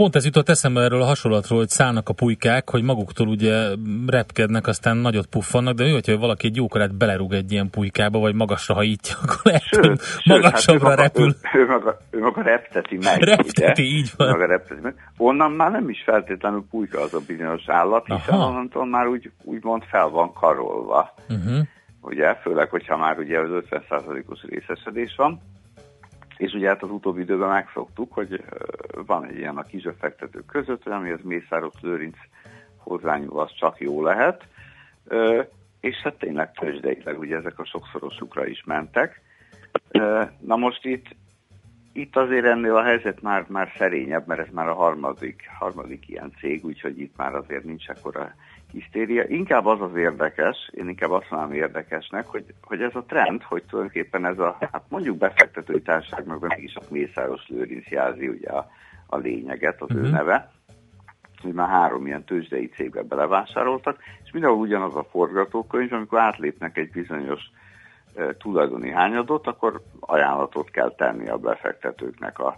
49%-ot. 0.00 0.06
Pont 0.06 0.16
ez 0.16 0.24
jutott 0.24 0.48
eszembe 0.48 0.80
erről 0.80 1.02
a 1.02 1.04
hasonlatról, 1.04 1.58
hogy 1.58 1.68
szállnak 1.68 2.08
a 2.08 2.12
pulykák, 2.12 2.70
hogy 2.70 2.82
maguktól 2.82 3.28
ugye 3.28 3.68
repkednek, 4.06 4.66
aztán 4.66 4.96
nagyot 4.96 5.26
puffannak, 5.26 5.74
de 5.74 5.84
mi 5.84 5.90
hogyha 5.90 6.16
valaki 6.16 6.46
egy 6.46 6.56
jókorát 6.56 6.94
belerúg 6.94 7.32
egy 7.32 7.52
ilyen 7.52 7.70
pulykába, 7.70 8.18
vagy 8.18 8.34
magasra 8.34 8.74
hajítja, 8.74 9.14
akkor 9.22 9.40
lehet, 9.42 9.62
hogy 9.70 10.00
magasabbra 10.24 10.88
hát 10.88 10.98
ő 10.98 11.02
repül. 11.02 11.34
Maga, 11.42 11.58
ő, 11.58 11.66
maga, 11.66 11.98
ő 12.10 12.20
maga 12.20 12.42
repteti 12.42 12.98
meg. 13.02 13.22
Repteti, 13.22 13.82
ugye? 13.82 13.96
így 13.96 14.10
van. 14.16 14.28
Ő 14.28 14.30
Maga 14.30 14.46
repteti 14.46 14.80
meg. 14.80 14.94
Onnan 15.16 15.52
már 15.52 15.70
nem 15.70 15.88
is 15.88 16.02
feltétlenül 16.04 16.64
pulyka 16.70 17.00
az 17.00 17.14
a 17.14 17.20
bizonyos 17.26 17.62
állat, 17.66 18.06
hiszen 18.06 18.34
Aha. 18.34 18.48
onnantól 18.48 18.86
már 18.86 19.06
úgy, 19.06 19.30
úgymond 19.42 19.82
fel 19.82 20.08
van 20.08 20.32
karolva. 20.32 21.14
Uh-huh. 21.28 21.66
Ugye, 22.00 22.34
főleg, 22.34 22.70
hogyha 22.70 22.96
már 22.96 23.18
ugye 23.18 23.38
az 23.38 23.48
50%-os 23.70 24.42
részesedés 24.42 25.14
van. 25.16 25.40
És 26.40 26.52
ugye 26.52 26.68
hát 26.68 26.82
az 26.82 26.90
utóbbi 26.90 27.20
időben 27.20 27.48
megszoktuk, 27.48 28.12
hogy 28.12 28.44
van 29.06 29.24
egy 29.24 29.36
ilyen 29.36 29.56
a 29.56 29.62
kisbefektetők 29.62 30.46
között, 30.46 30.86
amihez 30.86 31.22
Mészáros 31.22 31.74
Lőrinc 31.80 32.16
hozzányúl, 32.76 33.40
az 33.40 33.52
csak 33.54 33.80
jó 33.80 34.02
lehet. 34.02 34.46
És 35.80 35.96
hát 35.96 36.14
tényleg 36.14 36.52
tőzsdeileg 36.52 37.18
ugye 37.18 37.36
ezek 37.36 37.58
a 37.58 37.64
sokszorosukra 37.64 38.46
is 38.46 38.62
mentek. 38.64 39.20
Na 40.38 40.56
most 40.56 40.84
itt, 40.84 41.06
itt 41.92 42.16
azért 42.16 42.44
ennél 42.44 42.76
a 42.76 42.82
helyzet 42.82 43.22
már, 43.22 43.44
már 43.48 43.72
szerényebb, 43.76 44.26
mert 44.26 44.40
ez 44.40 44.52
már 44.52 44.68
a 44.68 44.74
harmadik, 44.74 45.42
harmadik 45.58 46.08
ilyen 46.08 46.32
cég, 46.38 46.64
úgyhogy 46.64 47.00
itt 47.00 47.16
már 47.16 47.34
azért 47.34 47.64
nincs 47.64 47.88
akkora 47.88 48.34
hisztéria. 48.72 49.24
Inkább 49.26 49.66
az 49.66 49.80
az 49.80 49.96
érdekes, 49.96 50.70
én 50.72 50.88
inkább 50.88 51.10
azt 51.10 51.30
mondanám 51.30 51.54
érdekesnek, 51.54 52.26
hogy, 52.26 52.44
hogy 52.62 52.82
ez 52.82 52.94
a 52.94 53.04
trend, 53.04 53.42
hogy 53.42 53.64
tulajdonképpen 53.68 54.26
ez 54.26 54.38
a, 54.38 54.56
hát 54.60 54.84
mondjuk 54.88 55.18
befektetői 55.18 55.82
társaság, 55.82 56.26
meg 56.26 56.38
mégis 56.40 56.74
a 56.74 56.82
Mészáros 56.88 57.48
Lőrinc 57.48 57.88
jelzi 57.88 58.28
ugye 58.28 58.48
a, 58.48 58.70
a 59.06 59.16
lényeget, 59.16 59.80
az 59.80 59.90
uh-huh. 59.90 60.06
ő 60.06 60.10
neve, 60.10 60.50
hogy 61.42 61.52
már 61.52 61.68
három 61.68 62.06
ilyen 62.06 62.24
tőzsdei 62.24 62.68
cégbe 62.68 63.02
belevásároltak, 63.02 63.98
és 64.24 64.30
mindenhol 64.30 64.60
ugyanaz 64.60 64.96
a 64.96 65.06
forgatókönyv, 65.10 65.92
amikor 65.92 66.18
átlépnek 66.18 66.76
egy 66.76 66.90
bizonyos 66.90 67.40
e, 68.14 68.36
tulajdoni 68.36 68.90
hányadot, 68.90 69.46
akkor 69.46 69.82
ajánlatot 70.00 70.70
kell 70.70 70.94
tenni 70.94 71.28
a 71.28 71.36
befektetőknek 71.36 72.38
a, 72.38 72.56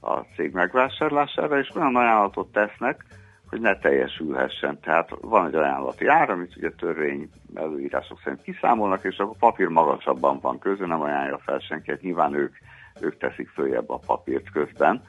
a 0.00 0.20
cég 0.36 0.52
megvásárlására, 0.52 1.58
és 1.58 1.74
olyan 1.74 1.96
ajánlatot 1.96 2.52
tesznek, 2.52 3.04
hogy 3.50 3.60
ne 3.60 3.78
teljesülhessen. 3.78 4.80
Tehát 4.80 5.10
van 5.20 5.46
egy 5.46 5.54
ajánlati 5.54 6.06
ár, 6.06 6.30
amit 6.30 6.56
ugye 6.56 6.70
törvény 6.70 7.30
előírások 7.54 8.20
szerint 8.24 8.42
kiszámolnak, 8.42 9.04
és 9.04 9.18
akkor 9.18 9.34
a 9.34 9.46
papír 9.46 9.66
magasabban 9.66 10.38
van 10.40 10.58
közül, 10.58 10.86
nem 10.86 11.00
ajánlja 11.00 11.38
fel 11.38 11.58
senki, 11.58 11.90
hát 11.90 12.00
nyilván 12.00 12.34
ők, 12.34 12.56
ők 13.00 13.16
teszik 13.18 13.48
följebb 13.48 13.90
a 13.90 14.00
papírt 14.06 14.50
közben. 14.50 15.02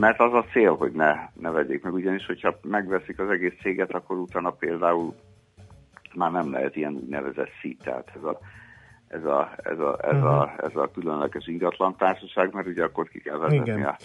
Mert 0.00 0.20
az 0.20 0.32
a 0.32 0.44
cél, 0.52 0.74
hogy 0.74 0.92
ne, 0.92 1.14
ne 1.34 1.50
vegyék 1.50 1.82
meg, 1.82 1.92
ugyanis 1.92 2.26
hogyha 2.26 2.58
megveszik 2.62 3.18
az 3.18 3.30
egész 3.30 3.54
céget, 3.60 3.94
akkor 3.94 4.16
utána 4.16 4.50
például 4.50 5.14
már 6.14 6.30
nem 6.30 6.52
lehet 6.52 6.76
ilyen 6.76 6.92
úgynevezett 6.92 7.50
szít, 7.60 7.82
tehát 7.82 8.12
ez 8.16 8.22
a, 8.22 8.38
ez 9.08 9.24
a, 9.24 9.50
ez 9.62 9.78
a, 9.78 9.98
ez 10.02 10.22
a, 10.22 10.54
ez 10.56 10.76
a 10.76 10.90
különleges 10.94 11.46
ingatlan 11.46 11.96
társaság, 11.96 12.52
mert 12.52 12.66
ugye 12.66 12.84
akkor 12.84 13.08
ki 13.08 13.20
kell 13.20 13.36
vezetni 13.36 13.70
Igen. 13.70 13.82
a, 13.82 13.96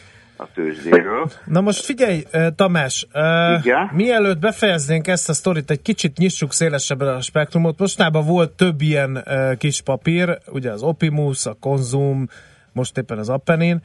a 0.41 0.47
tőzsdéről. 0.53 1.31
Na 1.45 1.61
most 1.61 1.85
figyelj, 1.85 2.23
Tamás, 2.55 3.07
Igen? 3.59 3.89
mielőtt 3.93 4.39
befejeznénk 4.39 5.07
ezt 5.07 5.29
a 5.29 5.33
sztorit, 5.33 5.71
egy 5.71 5.81
kicsit 5.81 6.17
nyissuk 6.17 6.53
szélesebbre 6.53 7.13
a 7.13 7.21
spektrumot. 7.21 7.79
Mostában 7.79 8.25
volt 8.25 8.51
több 8.51 8.81
ilyen 8.81 9.25
kis 9.57 9.81
papír, 9.81 10.37
ugye 10.47 10.71
az 10.71 10.81
Opimus, 10.81 11.45
a 11.45 11.53
Konzum, 11.59 12.27
most 12.71 12.97
éppen 12.97 13.17
az 13.17 13.29
Appenin. 13.29 13.81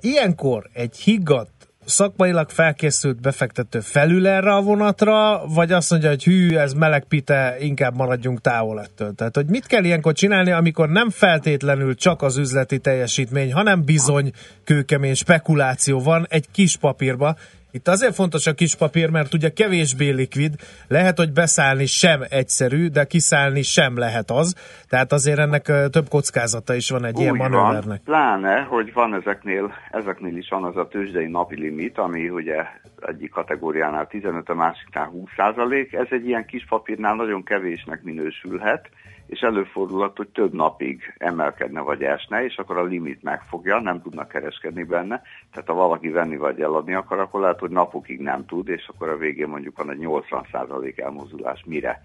Ilyenkor 0.00 0.68
egy 0.72 0.96
higgadt, 0.96 1.50
szakmailag 1.86 2.50
felkészült 2.50 3.20
befektető 3.20 3.80
felül 3.80 4.26
erre 4.26 4.54
a 4.54 4.60
vonatra, 4.60 5.46
vagy 5.46 5.72
azt 5.72 5.90
mondja, 5.90 6.08
hogy 6.08 6.24
hű, 6.24 6.56
ez 6.56 6.72
meleg 6.72 7.04
pite, 7.04 7.56
inkább 7.60 7.96
maradjunk 7.96 8.40
távol 8.40 8.80
ettől. 8.80 9.14
Tehát, 9.14 9.36
hogy 9.36 9.46
mit 9.46 9.66
kell 9.66 9.84
ilyenkor 9.84 10.12
csinálni, 10.12 10.50
amikor 10.50 10.88
nem 10.88 11.10
feltétlenül 11.10 11.94
csak 11.94 12.22
az 12.22 12.36
üzleti 12.36 12.78
teljesítmény, 12.78 13.52
hanem 13.52 13.84
bizony 13.84 14.32
kőkemény 14.64 15.14
spekuláció 15.14 16.00
van 16.00 16.26
egy 16.28 16.46
kis 16.52 16.76
papírba. 16.76 17.36
Itt 17.76 17.88
azért 17.88 18.14
fontos 18.14 18.46
a 18.46 18.52
kis 18.52 18.74
papír, 18.74 19.10
mert 19.10 19.34
ugye 19.34 19.48
kevésbé 19.48 20.10
likvid, 20.10 20.54
lehet, 20.88 21.16
hogy 21.16 21.32
beszállni 21.32 21.86
sem 21.86 22.20
egyszerű, 22.28 22.88
de 22.88 23.04
kiszállni 23.04 23.62
sem 23.62 23.98
lehet 23.98 24.30
az. 24.30 24.54
Tehát 24.88 25.12
azért 25.12 25.38
ennek 25.38 25.62
több 25.90 26.08
kockázata 26.08 26.74
is 26.74 26.90
van 26.90 27.04
egy 27.04 27.18
ilyen 27.18 27.32
Úgy 27.32 27.38
manővernek. 27.38 27.84
van, 27.84 28.00
pláne, 28.04 28.60
hogy 28.60 28.92
van 28.92 29.14
ezeknél, 29.14 29.72
ezeknél 29.90 30.36
is 30.36 30.48
van 30.48 30.64
az 30.64 30.76
a 30.76 30.88
tőzsdei 30.88 31.26
napi 31.26 31.60
limit, 31.60 31.98
ami 31.98 32.28
ugye 32.28 32.64
egyik 33.06 33.30
kategóriánál 33.30 34.06
15, 34.06 34.48
a 34.48 34.54
másiknál 34.54 35.06
20 35.06 35.28
százalék. 35.36 35.92
Ez 35.92 36.06
egy 36.10 36.26
ilyen 36.26 36.46
kis 36.46 36.66
papírnál 36.68 37.14
nagyon 37.14 37.42
kevésnek 37.42 38.02
minősülhet, 38.02 38.88
és 39.26 39.40
előfordulhat, 39.40 40.16
hogy 40.16 40.28
több 40.28 40.52
napig 40.52 41.14
emelkedne 41.18 41.80
vagy 41.80 42.02
esne, 42.02 42.44
és 42.44 42.56
akkor 42.56 42.76
a 42.76 42.84
limit 42.84 43.22
megfogja, 43.22 43.80
nem 43.80 44.02
tudnak 44.02 44.28
kereskedni 44.28 44.82
benne. 44.82 45.22
Tehát 45.52 45.68
ha 45.68 45.74
valaki 45.74 46.08
venni 46.08 46.36
vagy 46.36 46.60
eladni 46.60 46.94
akar, 46.94 47.18
akkor 47.18 47.40
lehet, 47.40 47.58
hogy 47.58 47.70
napokig 47.70 48.20
nem 48.20 48.46
tud, 48.46 48.68
és 48.68 48.88
akkor 48.94 49.08
a 49.08 49.16
végén 49.16 49.48
mondjuk 49.48 49.76
van 49.76 49.90
egy 49.90 49.98
80 49.98 50.46
százalék 50.52 50.98
elmozdulás, 50.98 51.64
mire 51.66 52.02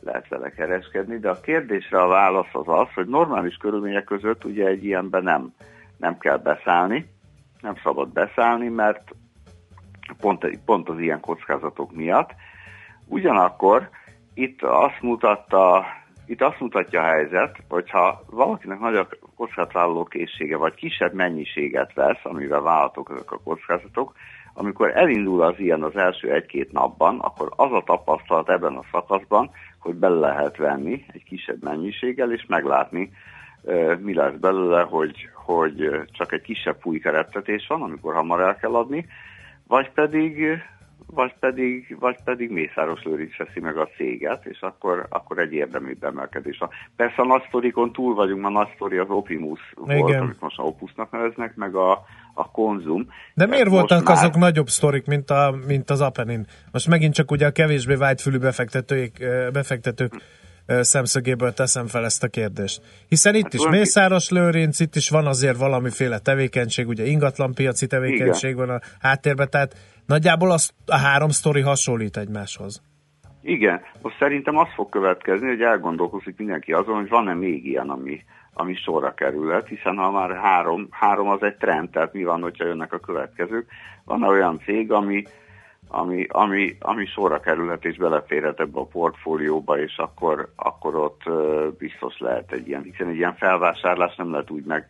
lehet 0.00 0.28
vele 0.28 0.50
kereskedni, 0.50 1.18
de 1.18 1.30
a 1.30 1.40
kérdésre 1.40 2.00
a 2.02 2.06
válasz 2.06 2.54
az 2.54 2.68
az, 2.68 2.88
hogy 2.94 3.06
normális 3.06 3.56
körülmények 3.56 4.04
között 4.04 4.44
ugye 4.44 4.66
egy 4.66 4.84
ilyenben 4.84 5.22
nem, 5.22 5.54
nem 5.96 6.18
kell 6.18 6.36
beszállni, 6.36 7.06
nem 7.60 7.74
szabad 7.82 8.12
beszállni, 8.12 8.68
mert 8.68 9.14
pont, 10.20 10.58
pont 10.64 10.88
az 10.88 10.98
ilyen 10.98 11.20
kockázatok 11.20 11.92
miatt. 11.92 12.30
Ugyanakkor 13.06 13.88
itt 14.34 14.62
azt 14.62 15.00
mutatta, 15.00 15.84
itt 16.26 16.42
azt 16.42 16.60
mutatja 16.60 17.00
a 17.00 17.06
helyzet, 17.06 17.56
hogyha 17.68 18.22
valakinek 18.30 18.78
nagy 18.78 18.96
a 18.96 19.08
kockázatvállaló 19.36 20.04
készsége, 20.04 20.56
vagy 20.56 20.74
kisebb 20.74 21.12
mennyiséget 21.12 21.94
vesz, 21.94 22.20
amivel 22.22 22.60
vállalhatók 22.60 23.10
ezek 23.14 23.32
a 23.32 23.40
kockázatok, 23.44 24.12
amikor 24.54 24.96
elindul 24.96 25.42
az 25.42 25.54
ilyen 25.58 25.82
az 25.82 25.96
első 25.96 26.32
egy-két 26.32 26.72
napban, 26.72 27.18
akkor 27.18 27.52
az 27.56 27.72
a 27.72 27.82
tapasztalat 27.86 28.48
ebben 28.48 28.74
a 28.74 28.84
szakaszban, 28.90 29.50
hogy 29.78 29.94
bele 29.94 30.18
lehet 30.18 30.56
venni 30.56 31.04
egy 31.12 31.24
kisebb 31.24 31.62
mennyiséggel, 31.62 32.32
és 32.32 32.44
meglátni, 32.48 33.10
mi 33.98 34.14
lesz 34.14 34.34
belőle, 34.40 34.82
hogy, 34.82 35.28
hogy 35.34 35.90
csak 36.12 36.32
egy 36.32 36.42
kisebb 36.42 36.76
fújkereptetés 36.80 37.66
van, 37.66 37.82
amikor 37.82 38.14
hamar 38.14 38.40
el 38.40 38.56
kell 38.56 38.74
adni, 38.74 39.06
vagy 39.66 39.90
pedig, 39.90 40.62
vagy 41.06 41.34
pedig, 41.40 41.96
vagy 42.00 42.16
pedig 42.24 42.50
Mészáros 42.50 43.02
Lőrinc 43.02 43.36
veszi 43.36 43.60
meg 43.60 43.76
a 43.76 43.88
céget, 43.96 44.46
és 44.46 44.60
akkor, 44.60 45.06
akkor 45.08 45.38
egy 45.38 45.52
érdemi 45.52 45.96
emelkedés 46.00 46.58
van. 46.58 46.68
Persze 46.96 47.22
a 47.22 47.26
nagy 47.26 47.42
sztorikon 47.48 47.92
túl 47.92 48.14
vagyunk, 48.14 48.44
a 48.44 48.50
nagy 48.50 48.68
sztori 48.74 48.96
az 48.98 49.08
Opimus 49.10 49.60
volt, 49.74 50.08
Igen. 50.08 50.20
amit 50.22 50.40
most 50.40 50.58
a 50.58 50.62
Opusnak 50.62 51.10
neveznek, 51.10 51.54
meg 51.54 51.74
a, 51.74 51.90
a 52.34 52.50
Konzum. 52.50 53.06
De 53.34 53.46
miért 53.46 53.68
Most 53.68 53.76
voltak 53.78 54.06
már- 54.06 54.16
azok 54.16 54.36
nagyobb 54.36 54.68
sztorik, 54.68 55.06
mint, 55.06 55.30
a, 55.30 55.54
mint 55.66 55.90
az 55.90 56.00
Appenin? 56.00 56.46
Most 56.72 56.88
megint 56.88 57.14
csak 57.14 57.30
ugye 57.30 57.46
a 57.46 57.50
kevésbé 57.50 57.94
vágyfülű 57.94 58.38
befektetők, 58.38 59.12
befektetők 59.52 60.12
ö, 60.66 60.82
szemszögéből 60.82 61.52
teszem 61.52 61.86
fel 61.86 62.04
ezt 62.04 62.22
a 62.22 62.28
kérdést. 62.28 62.82
Hiszen 63.08 63.34
itt 63.34 63.42
Hát 63.42 63.54
is 63.54 63.66
Mészáros 63.68 64.30
Lőrinc, 64.30 64.80
itt 64.80 64.94
is 64.96 65.08
van 65.08 65.26
azért 65.26 65.56
valamiféle 65.56 66.18
tevékenység, 66.18 66.88
ugye 66.88 67.04
ingatlanpiaci 67.04 67.86
tevékenység 67.86 68.56
van 68.56 68.70
a 68.70 68.80
háttérben, 69.00 69.50
tehát 69.50 69.74
nagyjából 70.06 70.50
az, 70.50 70.72
a 70.86 70.98
három 70.98 71.28
sztori 71.28 71.60
hasonlít 71.60 72.16
egymáshoz. 72.16 72.82
Igen, 73.42 73.80
most 74.02 74.18
szerintem 74.18 74.56
az 74.56 74.68
fog 74.74 74.88
következni, 74.88 75.48
hogy 75.48 75.60
elgondolkozik 75.60 76.36
mindenki 76.36 76.72
azon, 76.72 76.94
hogy 76.94 77.08
van-e 77.08 77.34
még 77.34 77.66
ilyen, 77.66 77.90
ami, 77.90 78.24
ami 78.52 78.74
sorra 78.74 79.14
kerülhet, 79.14 79.68
hiszen 79.68 79.96
ha 79.96 80.10
már 80.10 80.36
három, 80.36 80.88
három 80.90 81.28
az 81.28 81.42
egy 81.42 81.56
trend, 81.56 81.90
tehát 81.90 82.12
mi 82.12 82.24
van, 82.24 82.42
hogyha 82.42 82.66
jönnek 82.66 82.92
a 82.92 82.98
következők. 82.98 83.66
Van 84.04 84.22
olyan 84.22 84.60
cég, 84.64 84.92
ami, 84.92 85.22
ami, 85.94 86.26
ami, 86.28 86.76
ami 86.80 87.06
sorra 87.06 87.40
kerülhet 87.40 87.84
és 87.84 87.96
beleférhet 87.96 88.60
ebbe 88.60 88.80
a 88.80 88.84
portfólióba, 88.84 89.78
és 89.78 89.96
akkor, 89.96 90.52
akkor 90.56 90.96
ott 90.96 91.22
biztos 91.78 92.18
lehet 92.18 92.52
egy 92.52 92.68
ilyen, 92.68 92.82
hiszen 92.82 93.08
egy 93.08 93.16
ilyen 93.16 93.34
felvásárlás 93.34 94.16
nem 94.16 94.30
lehet 94.30 94.50
úgy 94.50 94.64
meg, 94.64 94.86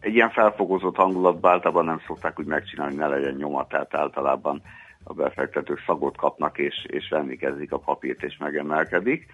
egy 0.00 0.14
ilyen 0.14 0.30
felfogozott 0.30 0.96
hangulatban 0.96 1.52
általában 1.52 1.84
nem 1.84 2.00
szokták 2.06 2.38
úgy 2.38 2.46
megcsinálni, 2.46 2.96
hogy 2.96 3.02
ne 3.02 3.16
legyen 3.16 3.34
nyoma, 3.34 3.66
tehát 3.66 3.94
általában 3.94 4.62
a 5.04 5.12
befektetők 5.12 5.82
szagot 5.86 6.16
kapnak, 6.16 6.58
és, 6.58 6.84
és 6.88 7.08
venni 7.08 7.36
kezdik 7.36 7.72
a 7.72 7.78
papírt, 7.78 8.22
és 8.22 8.36
megemelkedik. 8.36 9.26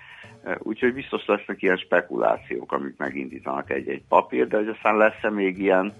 Úgyhogy 0.58 0.94
biztos 0.94 1.26
lesznek 1.26 1.62
ilyen 1.62 1.76
spekulációk, 1.76 2.72
amik 2.72 2.96
megindítanak 2.96 3.70
egy-egy 3.70 4.02
papír, 4.08 4.48
de 4.48 4.56
hogy 4.56 4.68
aztán 4.68 4.96
lesz-e 4.96 5.30
még 5.30 5.58
ilyen, 5.58 5.92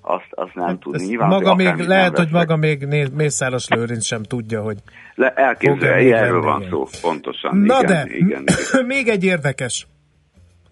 azt, 0.00 0.28
azt 0.30 0.54
nem 0.54 0.78
tudni. 0.78 0.98
Ezt 0.98 1.08
Nyilván, 1.08 1.28
maga 1.28 1.54
még, 1.54 1.76
lehet, 1.76 2.16
hogy 2.16 2.30
maga 2.30 2.56
még 2.56 2.86
Mészáros 3.14 3.68
Lőrinc 3.68 4.04
sem 4.04 4.22
tudja, 4.22 4.62
hogy 4.62 4.78
Le, 5.14 5.32
elképzelje, 5.32 6.16
erről 6.16 6.42
van 6.42 6.66
szó, 6.70 6.86
pontosan. 7.00 7.56
Na 7.56 7.80
igen, 7.82 7.86
de, 7.86 8.14
igen, 8.14 8.44
igen. 8.44 8.86
még 8.86 9.08
egy 9.08 9.24
érdekes 9.24 9.86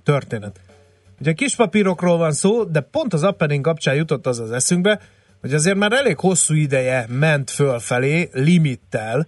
történet. 0.03 0.61
Ugye 1.21 1.33
kis 1.33 1.57
papírokról 1.57 2.17
van 2.17 2.33
szó, 2.33 2.65
de 2.65 2.81
pont 2.81 3.13
az 3.13 3.23
Appenin 3.23 3.63
kapcsán 3.63 3.95
jutott 3.95 4.27
az 4.27 4.39
az 4.39 4.53
eszünkbe, 4.53 5.01
hogy 5.41 5.55
azért 5.55 5.77
már 5.77 5.93
elég 5.93 6.19
hosszú 6.19 6.55
ideje 6.55 7.07
ment 7.09 7.51
fölfelé, 7.51 8.29
limittel, 8.33 9.27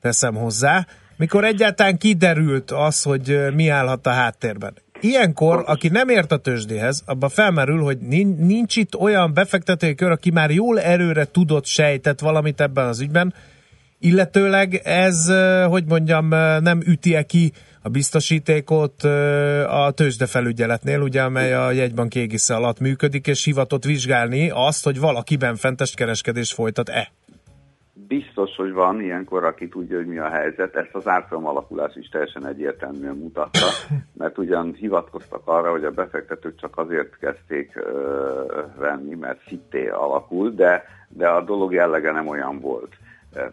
teszem 0.00 0.34
hozzá, 0.34 0.86
mikor 1.16 1.44
egyáltalán 1.44 1.98
kiderült 1.98 2.70
az, 2.70 3.02
hogy 3.02 3.38
mi 3.54 3.68
állhat 3.68 4.06
a 4.06 4.10
háttérben. 4.10 4.74
Ilyenkor, 5.00 5.62
aki 5.66 5.88
nem 5.88 6.08
ért 6.08 6.32
a 6.32 6.36
tőzsdéhez, 6.36 7.02
abban 7.06 7.28
felmerül, 7.28 7.82
hogy 7.82 7.98
nin- 7.98 8.38
nincs 8.38 8.76
itt 8.76 8.96
olyan 8.96 9.34
befektetői 9.34 9.94
kör, 9.94 10.10
aki 10.10 10.30
már 10.30 10.50
jól 10.50 10.80
erőre 10.80 11.24
tudott, 11.24 11.66
sejtett 11.66 12.20
valamit 12.20 12.60
ebben 12.60 12.86
az 12.86 13.00
ügyben, 13.00 13.34
illetőleg 13.98 14.80
ez, 14.84 15.32
hogy 15.68 15.84
mondjam, 15.84 16.28
nem 16.62 16.80
üti 16.86 17.16
ki 17.26 17.52
a 17.82 17.88
biztosítékot 17.88 19.04
a 19.68 19.92
tőzsdefelügyeletnél, 19.94 21.00
ugye, 21.00 21.22
amely 21.22 21.54
a 21.54 21.70
jegybank 21.70 22.14
égisze 22.14 22.54
alatt 22.54 22.80
működik, 22.80 23.26
és 23.26 23.44
hivatott 23.44 23.84
vizsgálni 23.84 24.50
azt, 24.50 24.84
hogy 24.84 24.98
valakiben 24.98 25.56
fentes 25.56 25.94
kereskedés 25.94 26.52
folytat-e. 26.52 27.12
Biztos, 28.08 28.56
hogy 28.56 28.72
van 28.72 29.00
ilyenkor, 29.00 29.44
aki 29.44 29.68
tudja, 29.68 29.96
hogy 29.96 30.06
mi 30.06 30.18
a 30.18 30.28
helyzet. 30.28 30.76
Ezt 30.76 30.94
az 30.94 31.06
árfolyam 31.06 31.46
alakulás 31.46 31.96
is 31.96 32.08
teljesen 32.08 32.46
egyértelműen 32.46 33.16
mutatta, 33.16 33.66
mert 34.18 34.38
ugyan 34.38 34.72
hivatkoztak 34.72 35.42
arra, 35.44 35.70
hogy 35.70 35.84
a 35.84 35.90
befektetők 35.90 36.60
csak 36.60 36.78
azért 36.78 37.18
kezdték 37.18 37.76
ö, 37.76 38.62
venni, 38.76 39.14
mert 39.14 39.40
szitté 39.46 39.88
alakult, 39.88 40.54
de, 40.54 40.84
de 41.08 41.28
a 41.28 41.44
dolog 41.44 41.72
jellege 41.72 42.12
nem 42.12 42.28
olyan 42.28 42.60
volt. 42.60 42.96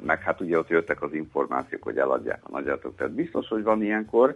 Meg 0.05 0.21
hát 0.21 0.41
ugye 0.41 0.57
ott 0.57 0.69
jöttek 0.69 1.01
az 1.01 1.13
információk, 1.13 1.83
hogy 1.83 1.97
eladják 1.97 2.39
a 2.43 2.51
nagyjátok. 2.51 2.95
Tehát 2.95 3.13
biztos, 3.13 3.47
hogy 3.47 3.63
van 3.63 3.83
ilyenkor, 3.83 4.35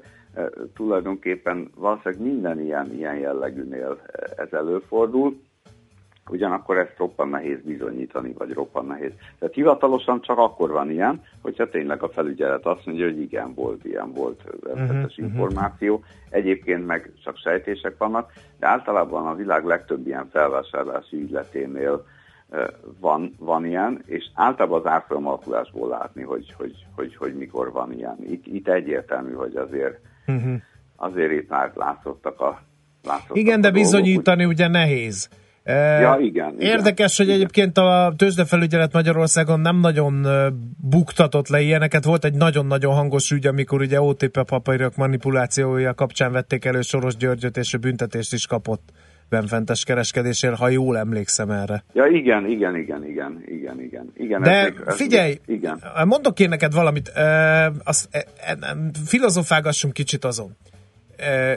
tulajdonképpen 0.76 1.72
valószínűleg 1.76 2.24
minden 2.24 2.60
ilyen, 2.60 2.94
ilyen 2.94 3.16
jellegűnél 3.18 4.02
ez 4.38 4.54
előfordul. 4.54 5.42
Ugyanakkor 6.30 6.78
ezt 6.78 6.98
roppan 6.98 7.30
nehéz 7.30 7.62
bizonyítani, 7.62 8.34
vagy 8.38 8.54
roppan 8.54 8.86
nehéz. 8.86 9.12
Tehát 9.40 9.54
hivatalosan 9.54 10.22
csak 10.22 10.38
akkor 10.38 10.72
van 10.72 10.92
ilyen, 10.92 11.22
hogyha 11.42 11.70
tényleg 11.70 12.04
a 12.04 12.10
felügyelet 12.10 12.66
azt 12.66 12.86
mondja, 12.86 13.06
hogy 13.06 13.22
igen, 13.22 13.54
volt 13.54 13.86
ilyen, 13.86 14.12
volt 14.14 14.42
részletes 14.64 15.16
Mhm, 15.16 15.26
mhm. 15.26 15.36
információ. 15.36 16.04
Egyébként 16.30 16.86
meg 16.86 17.12
csak 17.24 17.38
sejtések 17.38 17.98
vannak, 17.98 18.32
de 18.60 18.68
általában 18.68 19.28
a 19.28 19.36
világ 19.36 19.66
legtöbb 19.66 20.08
ilyen 20.08 20.30
felvásárlási 20.32 21.18
ügyleténél 21.18 22.06
van, 23.00 23.36
van 23.40 23.66
ilyen, 23.66 24.04
és 24.06 24.26
általában 24.34 24.80
az 24.80 24.86
árfolyam 24.86 25.28
alakulásból 25.28 25.90
látni, 25.90 26.24
hogy, 26.24 26.54
hogy, 26.58 26.86
hogy, 26.96 27.16
hogy 27.16 27.36
mikor 27.36 27.72
van 27.72 27.94
ilyen. 27.94 28.18
Itt, 28.30 28.48
itt 28.48 28.68
egyértelmű, 28.68 29.34
hogy 29.34 29.56
azért, 29.56 30.00
Uh-huh. 30.28 30.62
azért 30.96 31.32
itt 31.32 31.50
már 31.50 31.72
látszottak 31.76 32.42
a 32.42 32.62
látszottak 33.04 33.38
Igen, 33.38 33.62
de 33.62 33.68
a 33.68 33.72
dolgok, 33.72 33.92
bizonyítani 33.92 34.46
ugye 34.46 34.68
nehéz. 34.68 35.30
Ja, 35.66 36.18
igen, 36.20 36.54
igen. 36.54 36.56
Érdekes, 36.60 37.18
hogy 37.18 37.30
egyébként 37.30 37.78
a 37.78 38.14
tőzsdefelügyelet 38.18 38.94
Magyarországon 38.94 39.60
nem 39.60 39.80
nagyon 39.80 40.28
buktatott 40.78 41.48
le 41.48 41.62
ilyeneket. 41.62 42.04
Volt 42.04 42.26
egy 42.26 42.36
nagyon-nagyon 42.36 42.94
hangos 42.94 43.32
ügy, 43.32 43.48
amikor 43.48 43.82
ugye 43.82 44.02
OTP 44.02 44.44
papírok 44.44 44.96
manipulációja 44.96 45.94
kapcsán 45.94 46.32
vették 46.32 46.66
elő 46.66 46.82
Soros 46.82 47.16
Györgyöt, 47.16 47.58
és 47.58 47.74
ő 47.74 47.78
büntetést 47.78 48.34
is 48.34 48.48
kapott 48.48 48.90
benfentes 49.30 49.84
kereskedésért, 49.84 50.56
ha 50.56 50.70
jól 50.70 50.98
emlékszem 50.98 51.50
erre. 51.50 51.84
Ja, 51.94 52.06
igen, 52.06 52.46
igen, 52.50 52.76
igen, 52.76 53.06
igen, 53.06 53.44
igen, 53.48 53.82
igen. 53.82 54.12
igen 54.16 54.42
De 54.42 54.52
ez 54.52 54.72
ez 54.86 54.96
figyelj, 54.96 55.40
még- 55.46 55.58
igen. 55.58 55.82
mondok 56.06 56.40
én 56.40 56.50
neked 56.50 56.74
valamit, 56.74 57.08
e, 57.08 57.72
azt, 57.84 58.08
e, 58.12 58.26
e, 58.46 58.58
filozofálgassunk 59.06 59.94
kicsit 59.94 60.26
azon. 60.26 60.58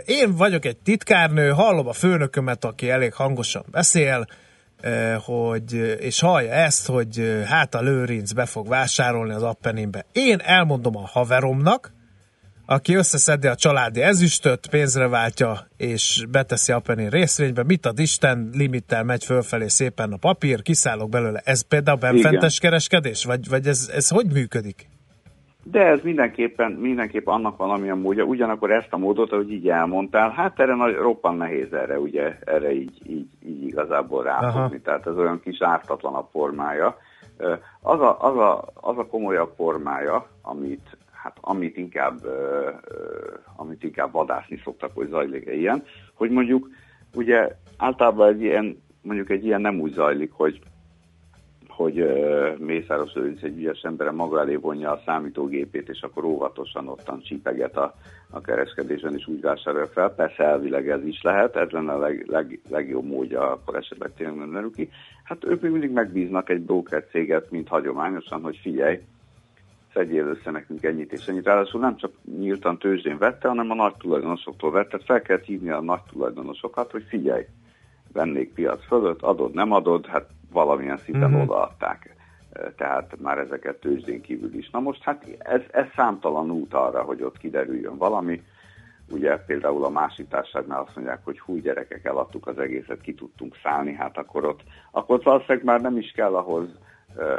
Én 0.04 0.34
vagyok 0.36 0.64
egy 0.64 0.76
titkárnő, 0.76 1.50
hallom 1.50 1.88
a 1.88 1.92
főnökömet, 1.92 2.64
aki 2.64 2.90
elég 2.90 3.12
hangosan 3.12 3.64
beszél, 3.70 4.26
hogy, 5.24 5.74
és 6.00 6.20
hallja 6.20 6.52
ezt, 6.52 6.86
hogy 6.86 7.42
hát 7.46 7.74
a 7.74 7.80
Lőrinc 7.80 8.32
be 8.32 8.46
fog 8.46 8.68
vásárolni 8.68 9.32
az 9.32 9.42
Appeninbe. 9.42 10.06
Én 10.12 10.38
elmondom 10.44 10.96
a 10.96 11.06
haveromnak, 11.06 11.92
aki 12.66 12.94
összeszedi 12.94 13.46
a 13.46 13.54
családi 13.54 14.02
ezüstöt, 14.02 14.66
pénzre 14.66 15.06
váltja, 15.06 15.68
és 15.76 16.24
beteszi 16.30 16.72
Appenin 16.72 17.10
részvénybe, 17.10 17.62
mit 17.62 17.86
ad 17.86 17.98
Isten, 17.98 18.50
limittel 18.52 19.02
megy 19.02 19.24
fölfelé 19.24 19.68
szépen 19.68 20.12
a 20.12 20.16
papír, 20.16 20.62
kiszállok 20.62 21.08
belőle. 21.08 21.40
Ez 21.44 21.60
például 21.60 21.98
benfentes 21.98 22.58
kereskedés? 22.58 23.24
Vagy, 23.24 23.48
vagy 23.48 23.66
ez, 23.66 23.90
ez 23.94 24.08
hogy 24.08 24.26
működik? 24.32 24.88
De 25.64 25.86
ez 25.86 26.00
mindenképpen, 26.02 26.72
mindenképpen 26.72 27.34
annak 27.34 27.56
valamilyen 27.56 27.98
módja, 27.98 28.24
ugyanakkor 28.24 28.70
ezt 28.70 28.92
a 28.92 28.96
módot, 28.96 29.32
ahogy 29.32 29.52
így 29.52 29.68
elmondtál, 29.68 30.30
hát 30.30 30.60
erre 30.60 30.74
nagy, 30.74 30.94
roppan 30.94 31.36
nehéz 31.36 31.72
erre, 31.72 31.98
ugye, 31.98 32.38
erre 32.44 32.72
így, 32.72 33.00
így, 33.06 33.28
így 33.44 33.66
igazából 33.66 34.22
ráfogni, 34.22 34.80
tehát 34.80 35.06
ez 35.06 35.16
olyan 35.16 35.40
kis 35.40 35.62
ártatlanabb 35.62 36.26
formája. 36.30 36.96
Az 37.80 38.00
a, 38.00 38.20
az 38.20 38.36
a, 38.36 38.64
az 38.74 38.98
a 38.98 39.06
komolyabb 39.06 39.52
formája, 39.56 40.26
amit, 40.42 40.96
hát 41.12 41.36
amit 41.40 41.76
inkább, 41.76 42.24
ö, 42.24 42.70
ö, 42.88 42.96
amit 43.56 43.84
inkább 43.84 44.12
vadászni 44.12 44.60
szoktak, 44.64 44.90
hogy 44.94 45.08
zajlik 45.08 45.46
ilyen, 45.46 45.82
hogy 46.14 46.30
mondjuk, 46.30 46.68
ugye 47.14 47.48
általában 47.76 48.28
egy 48.28 48.42
ilyen, 48.42 48.82
mondjuk 49.02 49.30
egy 49.30 49.44
ilyen 49.44 49.60
nem 49.60 49.80
úgy 49.80 49.92
zajlik, 49.92 50.32
hogy 50.32 50.60
hogy 51.76 52.06
Mészáros 52.58 53.12
Lőrinc 53.14 53.42
egy 53.42 53.56
ügyes 53.56 53.80
embere 53.82 54.10
maga 54.10 54.40
elé 54.40 54.54
vonja 54.54 54.90
a 54.90 55.02
számítógépét, 55.04 55.88
és 55.88 56.02
akkor 56.02 56.24
óvatosan 56.24 56.88
ottan 56.88 57.20
csipeget 57.20 57.76
a, 57.76 57.94
a 58.30 58.40
kereskedésen, 58.40 59.14
és 59.14 59.26
úgy 59.26 59.40
vásárolja 59.40 59.86
fel. 59.86 60.14
Persze 60.14 60.44
elvileg 60.44 60.88
ez 60.88 61.04
is 61.04 61.22
lehet, 61.22 61.56
ez 61.56 61.70
lenne 61.70 61.92
a 61.92 61.98
leg, 61.98 62.24
leg, 62.28 62.60
legjobb 62.68 63.04
módja, 63.04 63.50
akkor 63.50 63.76
esetleg 63.76 64.12
tényleg 64.16 64.36
nem 64.36 64.52
derül 64.52 64.72
ki. 64.72 64.90
Hát 65.24 65.44
ők 65.44 65.60
még 65.60 65.70
mindig 65.70 65.90
megbíznak 65.90 66.48
egy 66.48 66.60
broker 66.60 67.06
céget, 67.10 67.50
mint 67.50 67.68
hagyományosan, 67.68 68.42
hogy 68.42 68.58
figyelj, 68.62 69.00
szedjél 69.94 70.26
össze 70.26 70.50
nekünk 70.50 70.82
ennyit 70.82 71.12
és 71.12 71.26
ennyit. 71.26 71.44
Ráadásul 71.44 71.80
nem 71.80 71.96
csak 71.96 72.12
nyíltan 72.38 72.78
tőzsdén 72.78 73.18
vette, 73.18 73.48
hanem 73.48 73.70
a 73.70 73.74
nagy 73.74 73.94
tulajdonosoktól 73.94 74.70
vette. 74.70 74.88
Tehát 74.88 75.06
fel 75.06 75.22
kell 75.22 75.40
hívni 75.44 75.70
a 75.70 75.80
nagy 75.80 76.02
tulajdonosokat, 76.12 76.90
hogy 76.90 77.04
figyelj, 77.08 77.44
vennék 78.12 78.54
piac 78.54 78.86
fölött, 78.86 79.22
adod, 79.22 79.54
nem 79.54 79.72
adod, 79.72 80.06
hát 80.06 80.28
valamilyen 80.52 80.96
szinten 80.96 81.34
uh-huh. 81.34 81.42
odaadták. 81.42 82.16
Tehát 82.76 83.20
már 83.20 83.38
ezeket 83.38 83.80
tőzsdén 83.80 84.20
kívül 84.20 84.54
is. 84.54 84.70
Na 84.70 84.80
most 84.80 85.02
hát 85.02 85.26
ez, 85.38 85.60
ez 85.70 85.86
számtalan 85.96 86.50
út 86.50 86.74
arra, 86.74 87.02
hogy 87.02 87.22
ott 87.22 87.38
kiderüljön 87.38 87.96
valami. 87.96 88.42
Ugye 89.10 89.36
például 89.36 89.84
a 89.84 89.90
másik 89.90 90.28
társaságnál 90.28 90.80
azt 90.80 90.96
mondják, 90.96 91.20
hogy 91.24 91.40
hú 91.40 91.56
gyerekek, 91.56 92.04
eladtuk 92.04 92.46
az 92.46 92.58
egészet, 92.58 93.00
ki 93.00 93.14
tudtunk 93.14 93.56
szállni, 93.62 93.94
hát 93.94 94.18
akkor 94.18 94.44
ott, 94.44 94.60
akkor 94.90 95.22
valószínűleg 95.22 95.64
már 95.64 95.80
nem 95.80 95.96
is 95.96 96.10
kell 96.10 96.34
ahhoz 96.34 96.68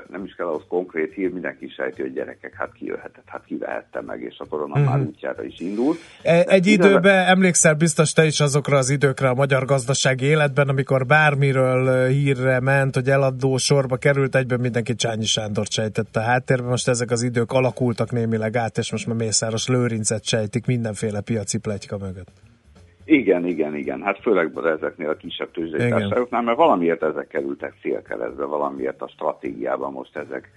nem 0.10 0.24
is 0.26 0.34
kell 0.36 0.46
ahhoz 0.48 0.64
konkrét 0.68 1.14
hír, 1.14 1.30
mindenki 1.32 1.68
sejti, 1.68 2.02
hogy 2.02 2.14
gyerekek, 2.14 2.54
hát 2.54 2.72
ki 2.74 2.86
jöhetett, 2.86 3.24
hát 3.26 3.44
ki 3.46 3.56
vehette 3.58 4.02
meg, 4.02 4.22
és 4.22 4.36
akkor 4.38 4.62
onnan 4.62 4.82
Mhm. 4.82 4.90
már 4.90 5.00
útjára 5.00 5.44
is 5.44 5.60
indul. 5.60 5.96
E- 6.24 6.46
Egy 6.48 6.68
időben 6.68 7.28
emlékszel 7.28 7.74
biztos 7.74 8.12
te 8.14 8.26
is 8.26 8.40
azokra 8.40 8.78
az 8.78 8.90
időkre 8.90 9.30
a 9.30 9.34
magyar 9.34 9.66
gazdasági 9.66 10.26
életben, 10.26 10.68
amikor 10.70 11.06
bármiről 11.06 12.08
hírre 12.08 12.60
ment, 12.60 12.96
hogy 12.96 13.10
eladó 13.10 13.58
sorba 13.58 13.98
került, 13.98 14.36
egyben 14.36 14.60
mindenki 14.60 14.96
Csányi 14.96 15.26
Sándort 15.26 15.72
sejtette 15.72 16.20
a 16.20 16.24
háttérben. 16.24 16.68
Most 16.70 16.88
ezek 16.88 17.12
az 17.12 17.22
idők 17.22 17.52
alakultak 17.52 18.12
némileg 18.12 18.56
át, 18.56 18.78
és 18.78 18.92
most 18.92 19.08
már 19.08 19.16
Mészáros 19.16 19.68
Lőrincet 19.68 20.24
sejtik 20.26 20.66
mindenféle 20.66 21.22
piaci 21.22 21.58
pletyka 21.58 21.98
mögött. 21.98 22.32
Igen, 23.06 23.46
igen, 23.46 23.76
igen. 23.76 24.02
Hát 24.02 24.20
főleg 24.22 24.52
ezeknél 24.66 25.10
a 25.10 25.16
kisebb 25.16 25.52
tőzsdei 25.52 25.80
Igen. 25.80 25.90
társaságoknál, 25.90 26.42
mert 26.42 26.58
valamiért 26.58 27.04
ezek 27.04 27.28
kerültek 27.28 27.74
célkeresztbe, 27.82 28.46
valamiért 28.46 29.02
a 29.02 29.08
stratégiában 29.08 29.92
most 29.92 30.18
ezek 30.18 30.52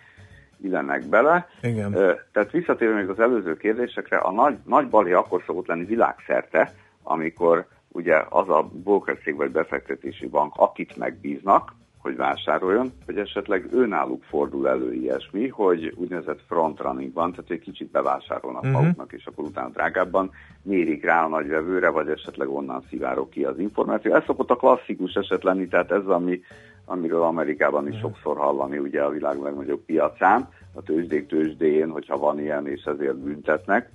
illenek 0.63 1.09
bele. 1.09 1.49
Igen. 1.63 1.93
Tehát 2.33 2.51
visszatérve 2.51 2.95
még 2.95 3.09
az 3.09 3.21
előző 3.21 3.57
kérdésekre, 3.57 4.17
a 4.17 4.33
nagy, 4.33 4.57
nagy 4.65 4.89
balhé 4.89 5.13
akkor 5.13 5.43
szokott 5.47 5.67
lenni 5.67 5.85
világszerte, 5.85 6.73
amikor 7.03 7.67
ugye 7.89 8.23
az 8.29 8.49
a 8.49 8.71
brokercég 8.73 9.37
vagy 9.37 9.51
befektetési 9.51 10.29
bank, 10.29 10.53
akit 10.57 10.97
megbíznak, 10.97 11.75
hogy 12.07 12.17
vásároljon, 12.17 12.93
hogy 13.07 13.19
esetleg 13.19 13.69
önálluk 13.73 14.23
fordul 14.23 14.69
elő 14.69 14.93
ilyesmi, 14.93 15.49
hogy 15.49 15.93
úgynevezett 15.97 16.41
frontrunning 16.47 17.13
van, 17.13 17.31
tehát 17.31 17.51
egy 17.51 17.61
kicsit 17.61 17.91
bevásárolnak 17.91 18.63
Mhm. 18.63 18.71
uh-huh. 18.71 18.83
maguknak, 18.83 19.13
és 19.13 19.27
akkor 19.27 19.45
utána 19.45 19.69
drágábban 19.69 20.31
mérik 20.63 21.05
rá 21.05 21.25
a 21.25 21.29
nagyvevőre, 21.29 21.89
vagy 21.89 22.09
esetleg 22.09 22.49
onnan 22.49 22.83
szivárok 22.89 23.31
ki 23.31 23.45
az 23.45 23.59
információ. 23.59 24.15
Ez 24.15 24.25
szokott 24.25 24.51
a 24.51 24.57
klasszikus 24.57 25.15
eset 25.15 25.43
lenni, 25.43 25.69
tehát 25.69 25.91
ez 25.91 26.07
ami, 26.07 26.41
amiről 26.85 27.23
Amerikában 27.23 27.89
is 27.89 27.99
sokszor 27.99 28.37
hallani, 28.37 28.79
ugye 28.79 29.03
a 29.03 29.11
világ 29.11 29.41
legnagyobb 29.41 29.85
piacán, 29.85 30.49
a 30.75 30.83
tőzsdék 30.83 31.27
tőzsdéjén, 31.27 31.91
hogyha 31.91 32.19
van 32.19 32.41
ilyen, 32.41 32.67
és 32.67 32.83
ezért 32.83 33.17
büntetnek, 33.17 33.91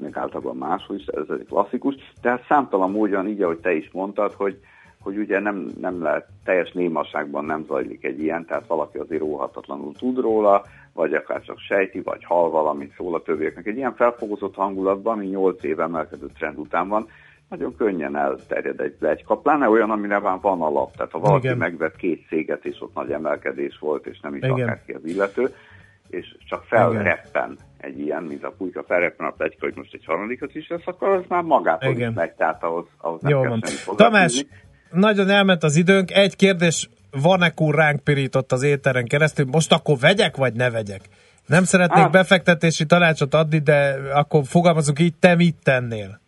meg 0.00 0.16
általában 0.16 0.56
máshol 0.56 0.96
is, 0.96 1.06
ez 1.06 1.24
egy 1.28 1.46
klasszikus. 1.46 1.94
Tehát 2.20 2.44
számtalan 2.48 2.90
módon, 2.90 3.28
így 3.28 3.42
ahogy 3.42 3.58
te 3.58 3.72
is 3.72 3.90
mondtad, 3.92 4.32
hogy, 4.32 4.60
hogy 5.06 5.18
ugye 5.18 5.40
nem, 5.40 5.70
nem 5.80 6.02
lehet, 6.02 6.26
teljes 6.44 6.72
némaságban 6.72 7.44
nem 7.44 7.64
zajlik 7.66 8.04
egy 8.04 8.20
ilyen, 8.20 8.44
tehát 8.46 8.66
valaki 8.66 8.98
azért 8.98 9.22
óhatatlanul 9.22 9.92
tud 9.92 10.18
róla, 10.18 10.62
vagy 10.92 11.14
akár 11.14 11.42
csak 11.42 11.58
sejti, 11.58 12.00
vagy 12.00 12.24
hal 12.24 12.50
valamit 12.50 12.94
szól 12.96 13.14
a 13.14 13.22
többieknek. 13.22 13.66
Egy 13.66 13.76
ilyen 13.76 13.94
felfogozott 13.94 14.54
hangulatban, 14.54 15.16
ami 15.16 15.26
8 15.26 15.64
éve 15.64 15.82
emelkedő 15.82 16.26
trend 16.38 16.58
után 16.58 16.88
van, 16.88 17.08
nagyon 17.48 17.76
könnyen 17.76 18.16
elterjed 18.16 18.80
egy 18.80 18.96
plegyka, 18.98 19.36
pláne 19.36 19.68
olyan, 19.68 19.90
amire 19.90 20.18
már 20.18 20.38
van 20.40 20.60
alap. 20.60 20.96
Tehát 20.96 21.12
ha 21.12 21.18
valaki 21.18 21.46
Igen. 21.46 21.58
Megvett 21.58 21.96
két 21.96 22.26
céget, 22.28 22.64
és 22.64 22.80
ott 22.80 22.94
nagy 22.94 23.10
emelkedés 23.10 23.78
volt, 23.80 24.06
és 24.06 24.20
nem 24.20 24.34
is 24.34 24.42
Igen. 24.42 24.60
akárki 24.60 24.92
az 24.92 25.04
illető, 25.04 25.54
és 26.08 26.36
csak 26.48 26.64
felreppen 26.64 27.58
egy 27.78 28.00
ilyen, 28.00 28.22
mint 28.22 28.44
a 28.44 28.54
pulyka 28.58 28.82
felreppen 28.82 29.26
a 29.26 29.30
plegyka, 29.30 29.66
hogy 29.66 29.76
most 29.76 29.94
egy 29.94 30.04
harmadikat 30.04 30.54
is 30.54 30.68
lesz, 30.68 30.86
akkor 30.86 31.08
az 31.08 31.24
már 31.28 31.42
magától 31.42 31.92
Igen. 31.92 32.10
is 32.10 32.16
megy, 32.16 32.32
tehát 32.32 32.62
ahhoz, 32.62 32.86
ahhoz 32.98 33.20
nem 33.20 33.30
Jó 33.30 33.40
kell 33.40 33.50
van. 33.50 33.96
Tamás. 33.96 34.44
Nagyon 34.96 35.30
elment 35.30 35.62
az 35.62 35.76
időnk. 35.76 36.10
Egy 36.10 36.36
kérdés, 36.36 36.88
Vanek 37.22 37.60
úr 37.60 37.74
ránk 37.74 38.04
pirított 38.04 38.52
az 38.52 38.62
éteren 38.62 39.04
keresztül. 39.04 39.46
Most 39.50 39.72
akkor 39.72 39.96
vegyek, 40.00 40.36
vagy 40.36 40.52
ne 40.52 40.70
vegyek? 40.70 41.00
Nem 41.46 41.64
szeretnék 41.64 42.02
Hát- 42.02 42.10
befektetési 42.10 42.86
tanácsot 42.86 43.34
adni, 43.34 43.58
de 43.58 43.96
akkor 44.14 44.42
fogalmazunk 44.44 44.98
így, 44.98 45.14
te 45.20 45.34
mit 45.34 45.56
tennél? 45.62 46.20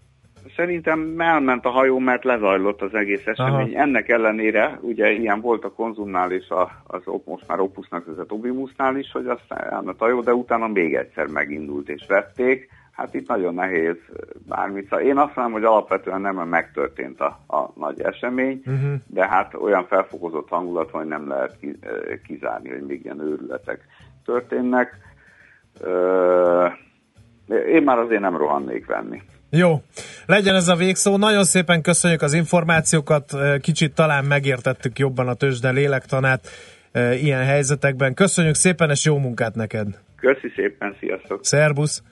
Szerintem 0.56 1.14
elment 1.18 1.64
a 1.64 1.70
hajó, 1.70 1.98
mert 1.98 2.24
lezajlott 2.24 2.82
az 2.82 2.94
egész 2.94 3.26
esemény. 3.26 3.74
Aha. 3.74 3.82
Ennek 3.82 4.08
ellenére, 4.08 4.78
ugye 4.82 5.10
ilyen 5.10 5.40
volt 5.40 5.64
a 5.64 5.72
konzumnál 5.72 6.32
és 6.32 6.48
a, 6.48 6.82
az 6.86 7.02
most 7.24 7.44
már 7.46 7.60
Opusnak 7.60 8.06
vezet 8.06 8.32
Obimusnál 8.32 8.96
is, 8.96 9.10
hogy 9.12 9.26
aztán 9.26 9.72
elment 9.72 10.00
a 10.00 10.04
hajó, 10.04 10.20
de 10.20 10.34
utána 10.34 10.66
még 10.66 10.94
egyszer 10.94 11.26
megindult 11.26 11.88
és 11.88 12.04
vették. 12.08 12.68
Hát 12.98 13.14
itt 13.14 13.28
nagyon 13.28 13.54
nehéz 13.54 13.96
bármit. 14.48 14.88
Szóval 14.88 15.06
Én 15.06 15.16
azt 15.16 15.36
mondom, 15.36 15.52
hogy 15.54 15.64
alapvetően 15.64 16.20
nem 16.20 16.48
megtörtént 16.48 17.20
a, 17.20 17.40
a 17.46 17.72
nagy 17.74 18.00
esemény, 18.00 18.62
Uh-huh. 18.66 18.94
de 19.06 19.28
hát 19.28 19.54
olyan 19.54 19.86
felfokozott 19.86 20.48
hangulat 20.48 20.90
hogy 20.90 21.06
nem 21.06 21.28
lehet 21.28 21.56
ki- 21.60 21.78
eh, 21.80 21.90
kizárni, 22.26 22.68
hogy 22.68 22.86
még 22.86 23.04
ilyen 23.04 23.20
őrületek 23.20 23.80
történnek. 24.24 24.96
Én 27.72 27.82
már 27.82 27.98
azért 27.98 28.20
nem 28.20 28.36
rohannék 28.36 28.86
venni. 28.86 29.22
Jó, 29.50 29.82
legyen 30.26 30.54
ez 30.54 30.68
a 30.68 30.74
végszó. 30.76 31.16
Nagyon 31.16 31.44
szépen 31.44 31.82
köszönjük 31.82 32.22
az 32.22 32.32
információkat, 32.32 33.32
kicsit 33.60 33.94
talán 33.94 34.24
megértettük 34.24 34.98
jobban 34.98 35.28
a 35.28 35.34
tőzsde 35.34 35.70
lélektanát 35.70 36.48
ilyen 37.20 37.44
helyzetekben. 37.44 38.14
Köszönjük 38.14 38.54
szépen, 38.54 38.90
és 38.90 39.04
jó 39.04 39.18
munkát 39.18 39.54
neked! 39.54 39.86
Köszi 40.16 40.52
szépen, 40.56 40.96
sziasztok! 41.00 41.44
Szerbusz! 41.44 42.02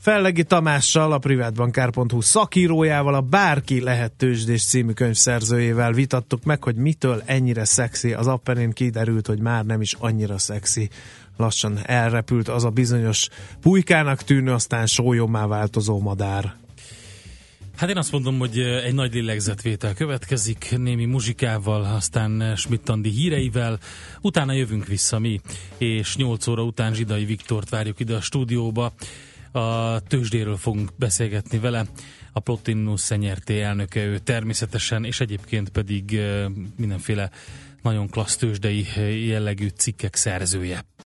Fellegi 0.00 0.44
Tamással, 0.44 1.12
a 1.12 1.18
privátbankár.hu 1.18 2.20
szakírójával, 2.20 3.14
a 3.14 3.20
Bárki 3.20 3.80
lehet 3.80 4.12
tőzsdés 4.12 4.64
című 4.64 4.92
könyv 4.92 5.14
szerzőjével 5.14 5.92
vitattuk 5.92 6.44
meg, 6.44 6.62
hogy 6.64 6.76
mitől 6.76 7.22
ennyire 7.26 7.64
szexi. 7.64 8.12
Az 8.12 8.26
Appenén 8.26 8.72
kiderült, 8.72 9.26
hogy 9.26 9.38
már 9.38 9.64
nem 9.64 9.80
is 9.80 9.94
annyira 9.98 10.38
szexi. 10.38 10.88
Lassan 11.36 11.78
elrepült 11.82 12.48
az 12.48 12.64
a 12.64 12.70
bizonyos 12.70 13.28
pulykának 13.60 14.22
tűnő, 14.22 14.52
aztán 14.52 14.86
sólyomá 14.86 15.46
változó 15.46 15.98
madár. 15.98 16.54
Hát 17.76 17.90
én 17.90 17.96
azt 17.96 18.12
mondom, 18.12 18.38
hogy 18.38 18.58
egy 18.58 18.94
nagy 18.94 19.14
lélegzetvétel 19.14 19.94
következik, 19.94 20.74
némi 20.76 21.04
muzsikával, 21.04 21.84
aztán 21.84 22.56
Schmidt-Andi 22.56 23.10
híreivel, 23.10 23.78
utána 24.20 24.52
jövünk 24.52 24.86
vissza 24.86 25.18
mi, 25.18 25.40
és 25.78 26.16
8 26.16 26.46
óra 26.46 26.62
után 26.62 26.94
Zsidai 26.94 27.24
Viktort 27.24 27.68
várjuk 27.68 28.00
ide 28.00 28.14
a 28.14 28.20
stúdióba. 28.20 28.92
A 29.52 30.00
tőzsdéről 30.00 30.56
fogunk 30.56 30.90
beszélgetni 30.96 31.58
vele, 31.58 31.86
a 32.32 32.40
Plotinus 32.40 33.00
Szenyerté 33.00 33.60
elnöke 33.60 34.04
ő 34.04 34.18
természetesen, 34.18 35.04
és 35.04 35.20
egyébként 35.20 35.68
pedig 35.68 36.20
mindenféle 36.76 37.30
nagyon 37.82 38.08
klassz 38.08 38.36
tőzsdei 38.36 38.86
jellegű 39.26 39.68
cikkek 39.68 40.14
szerzője. 40.14 40.84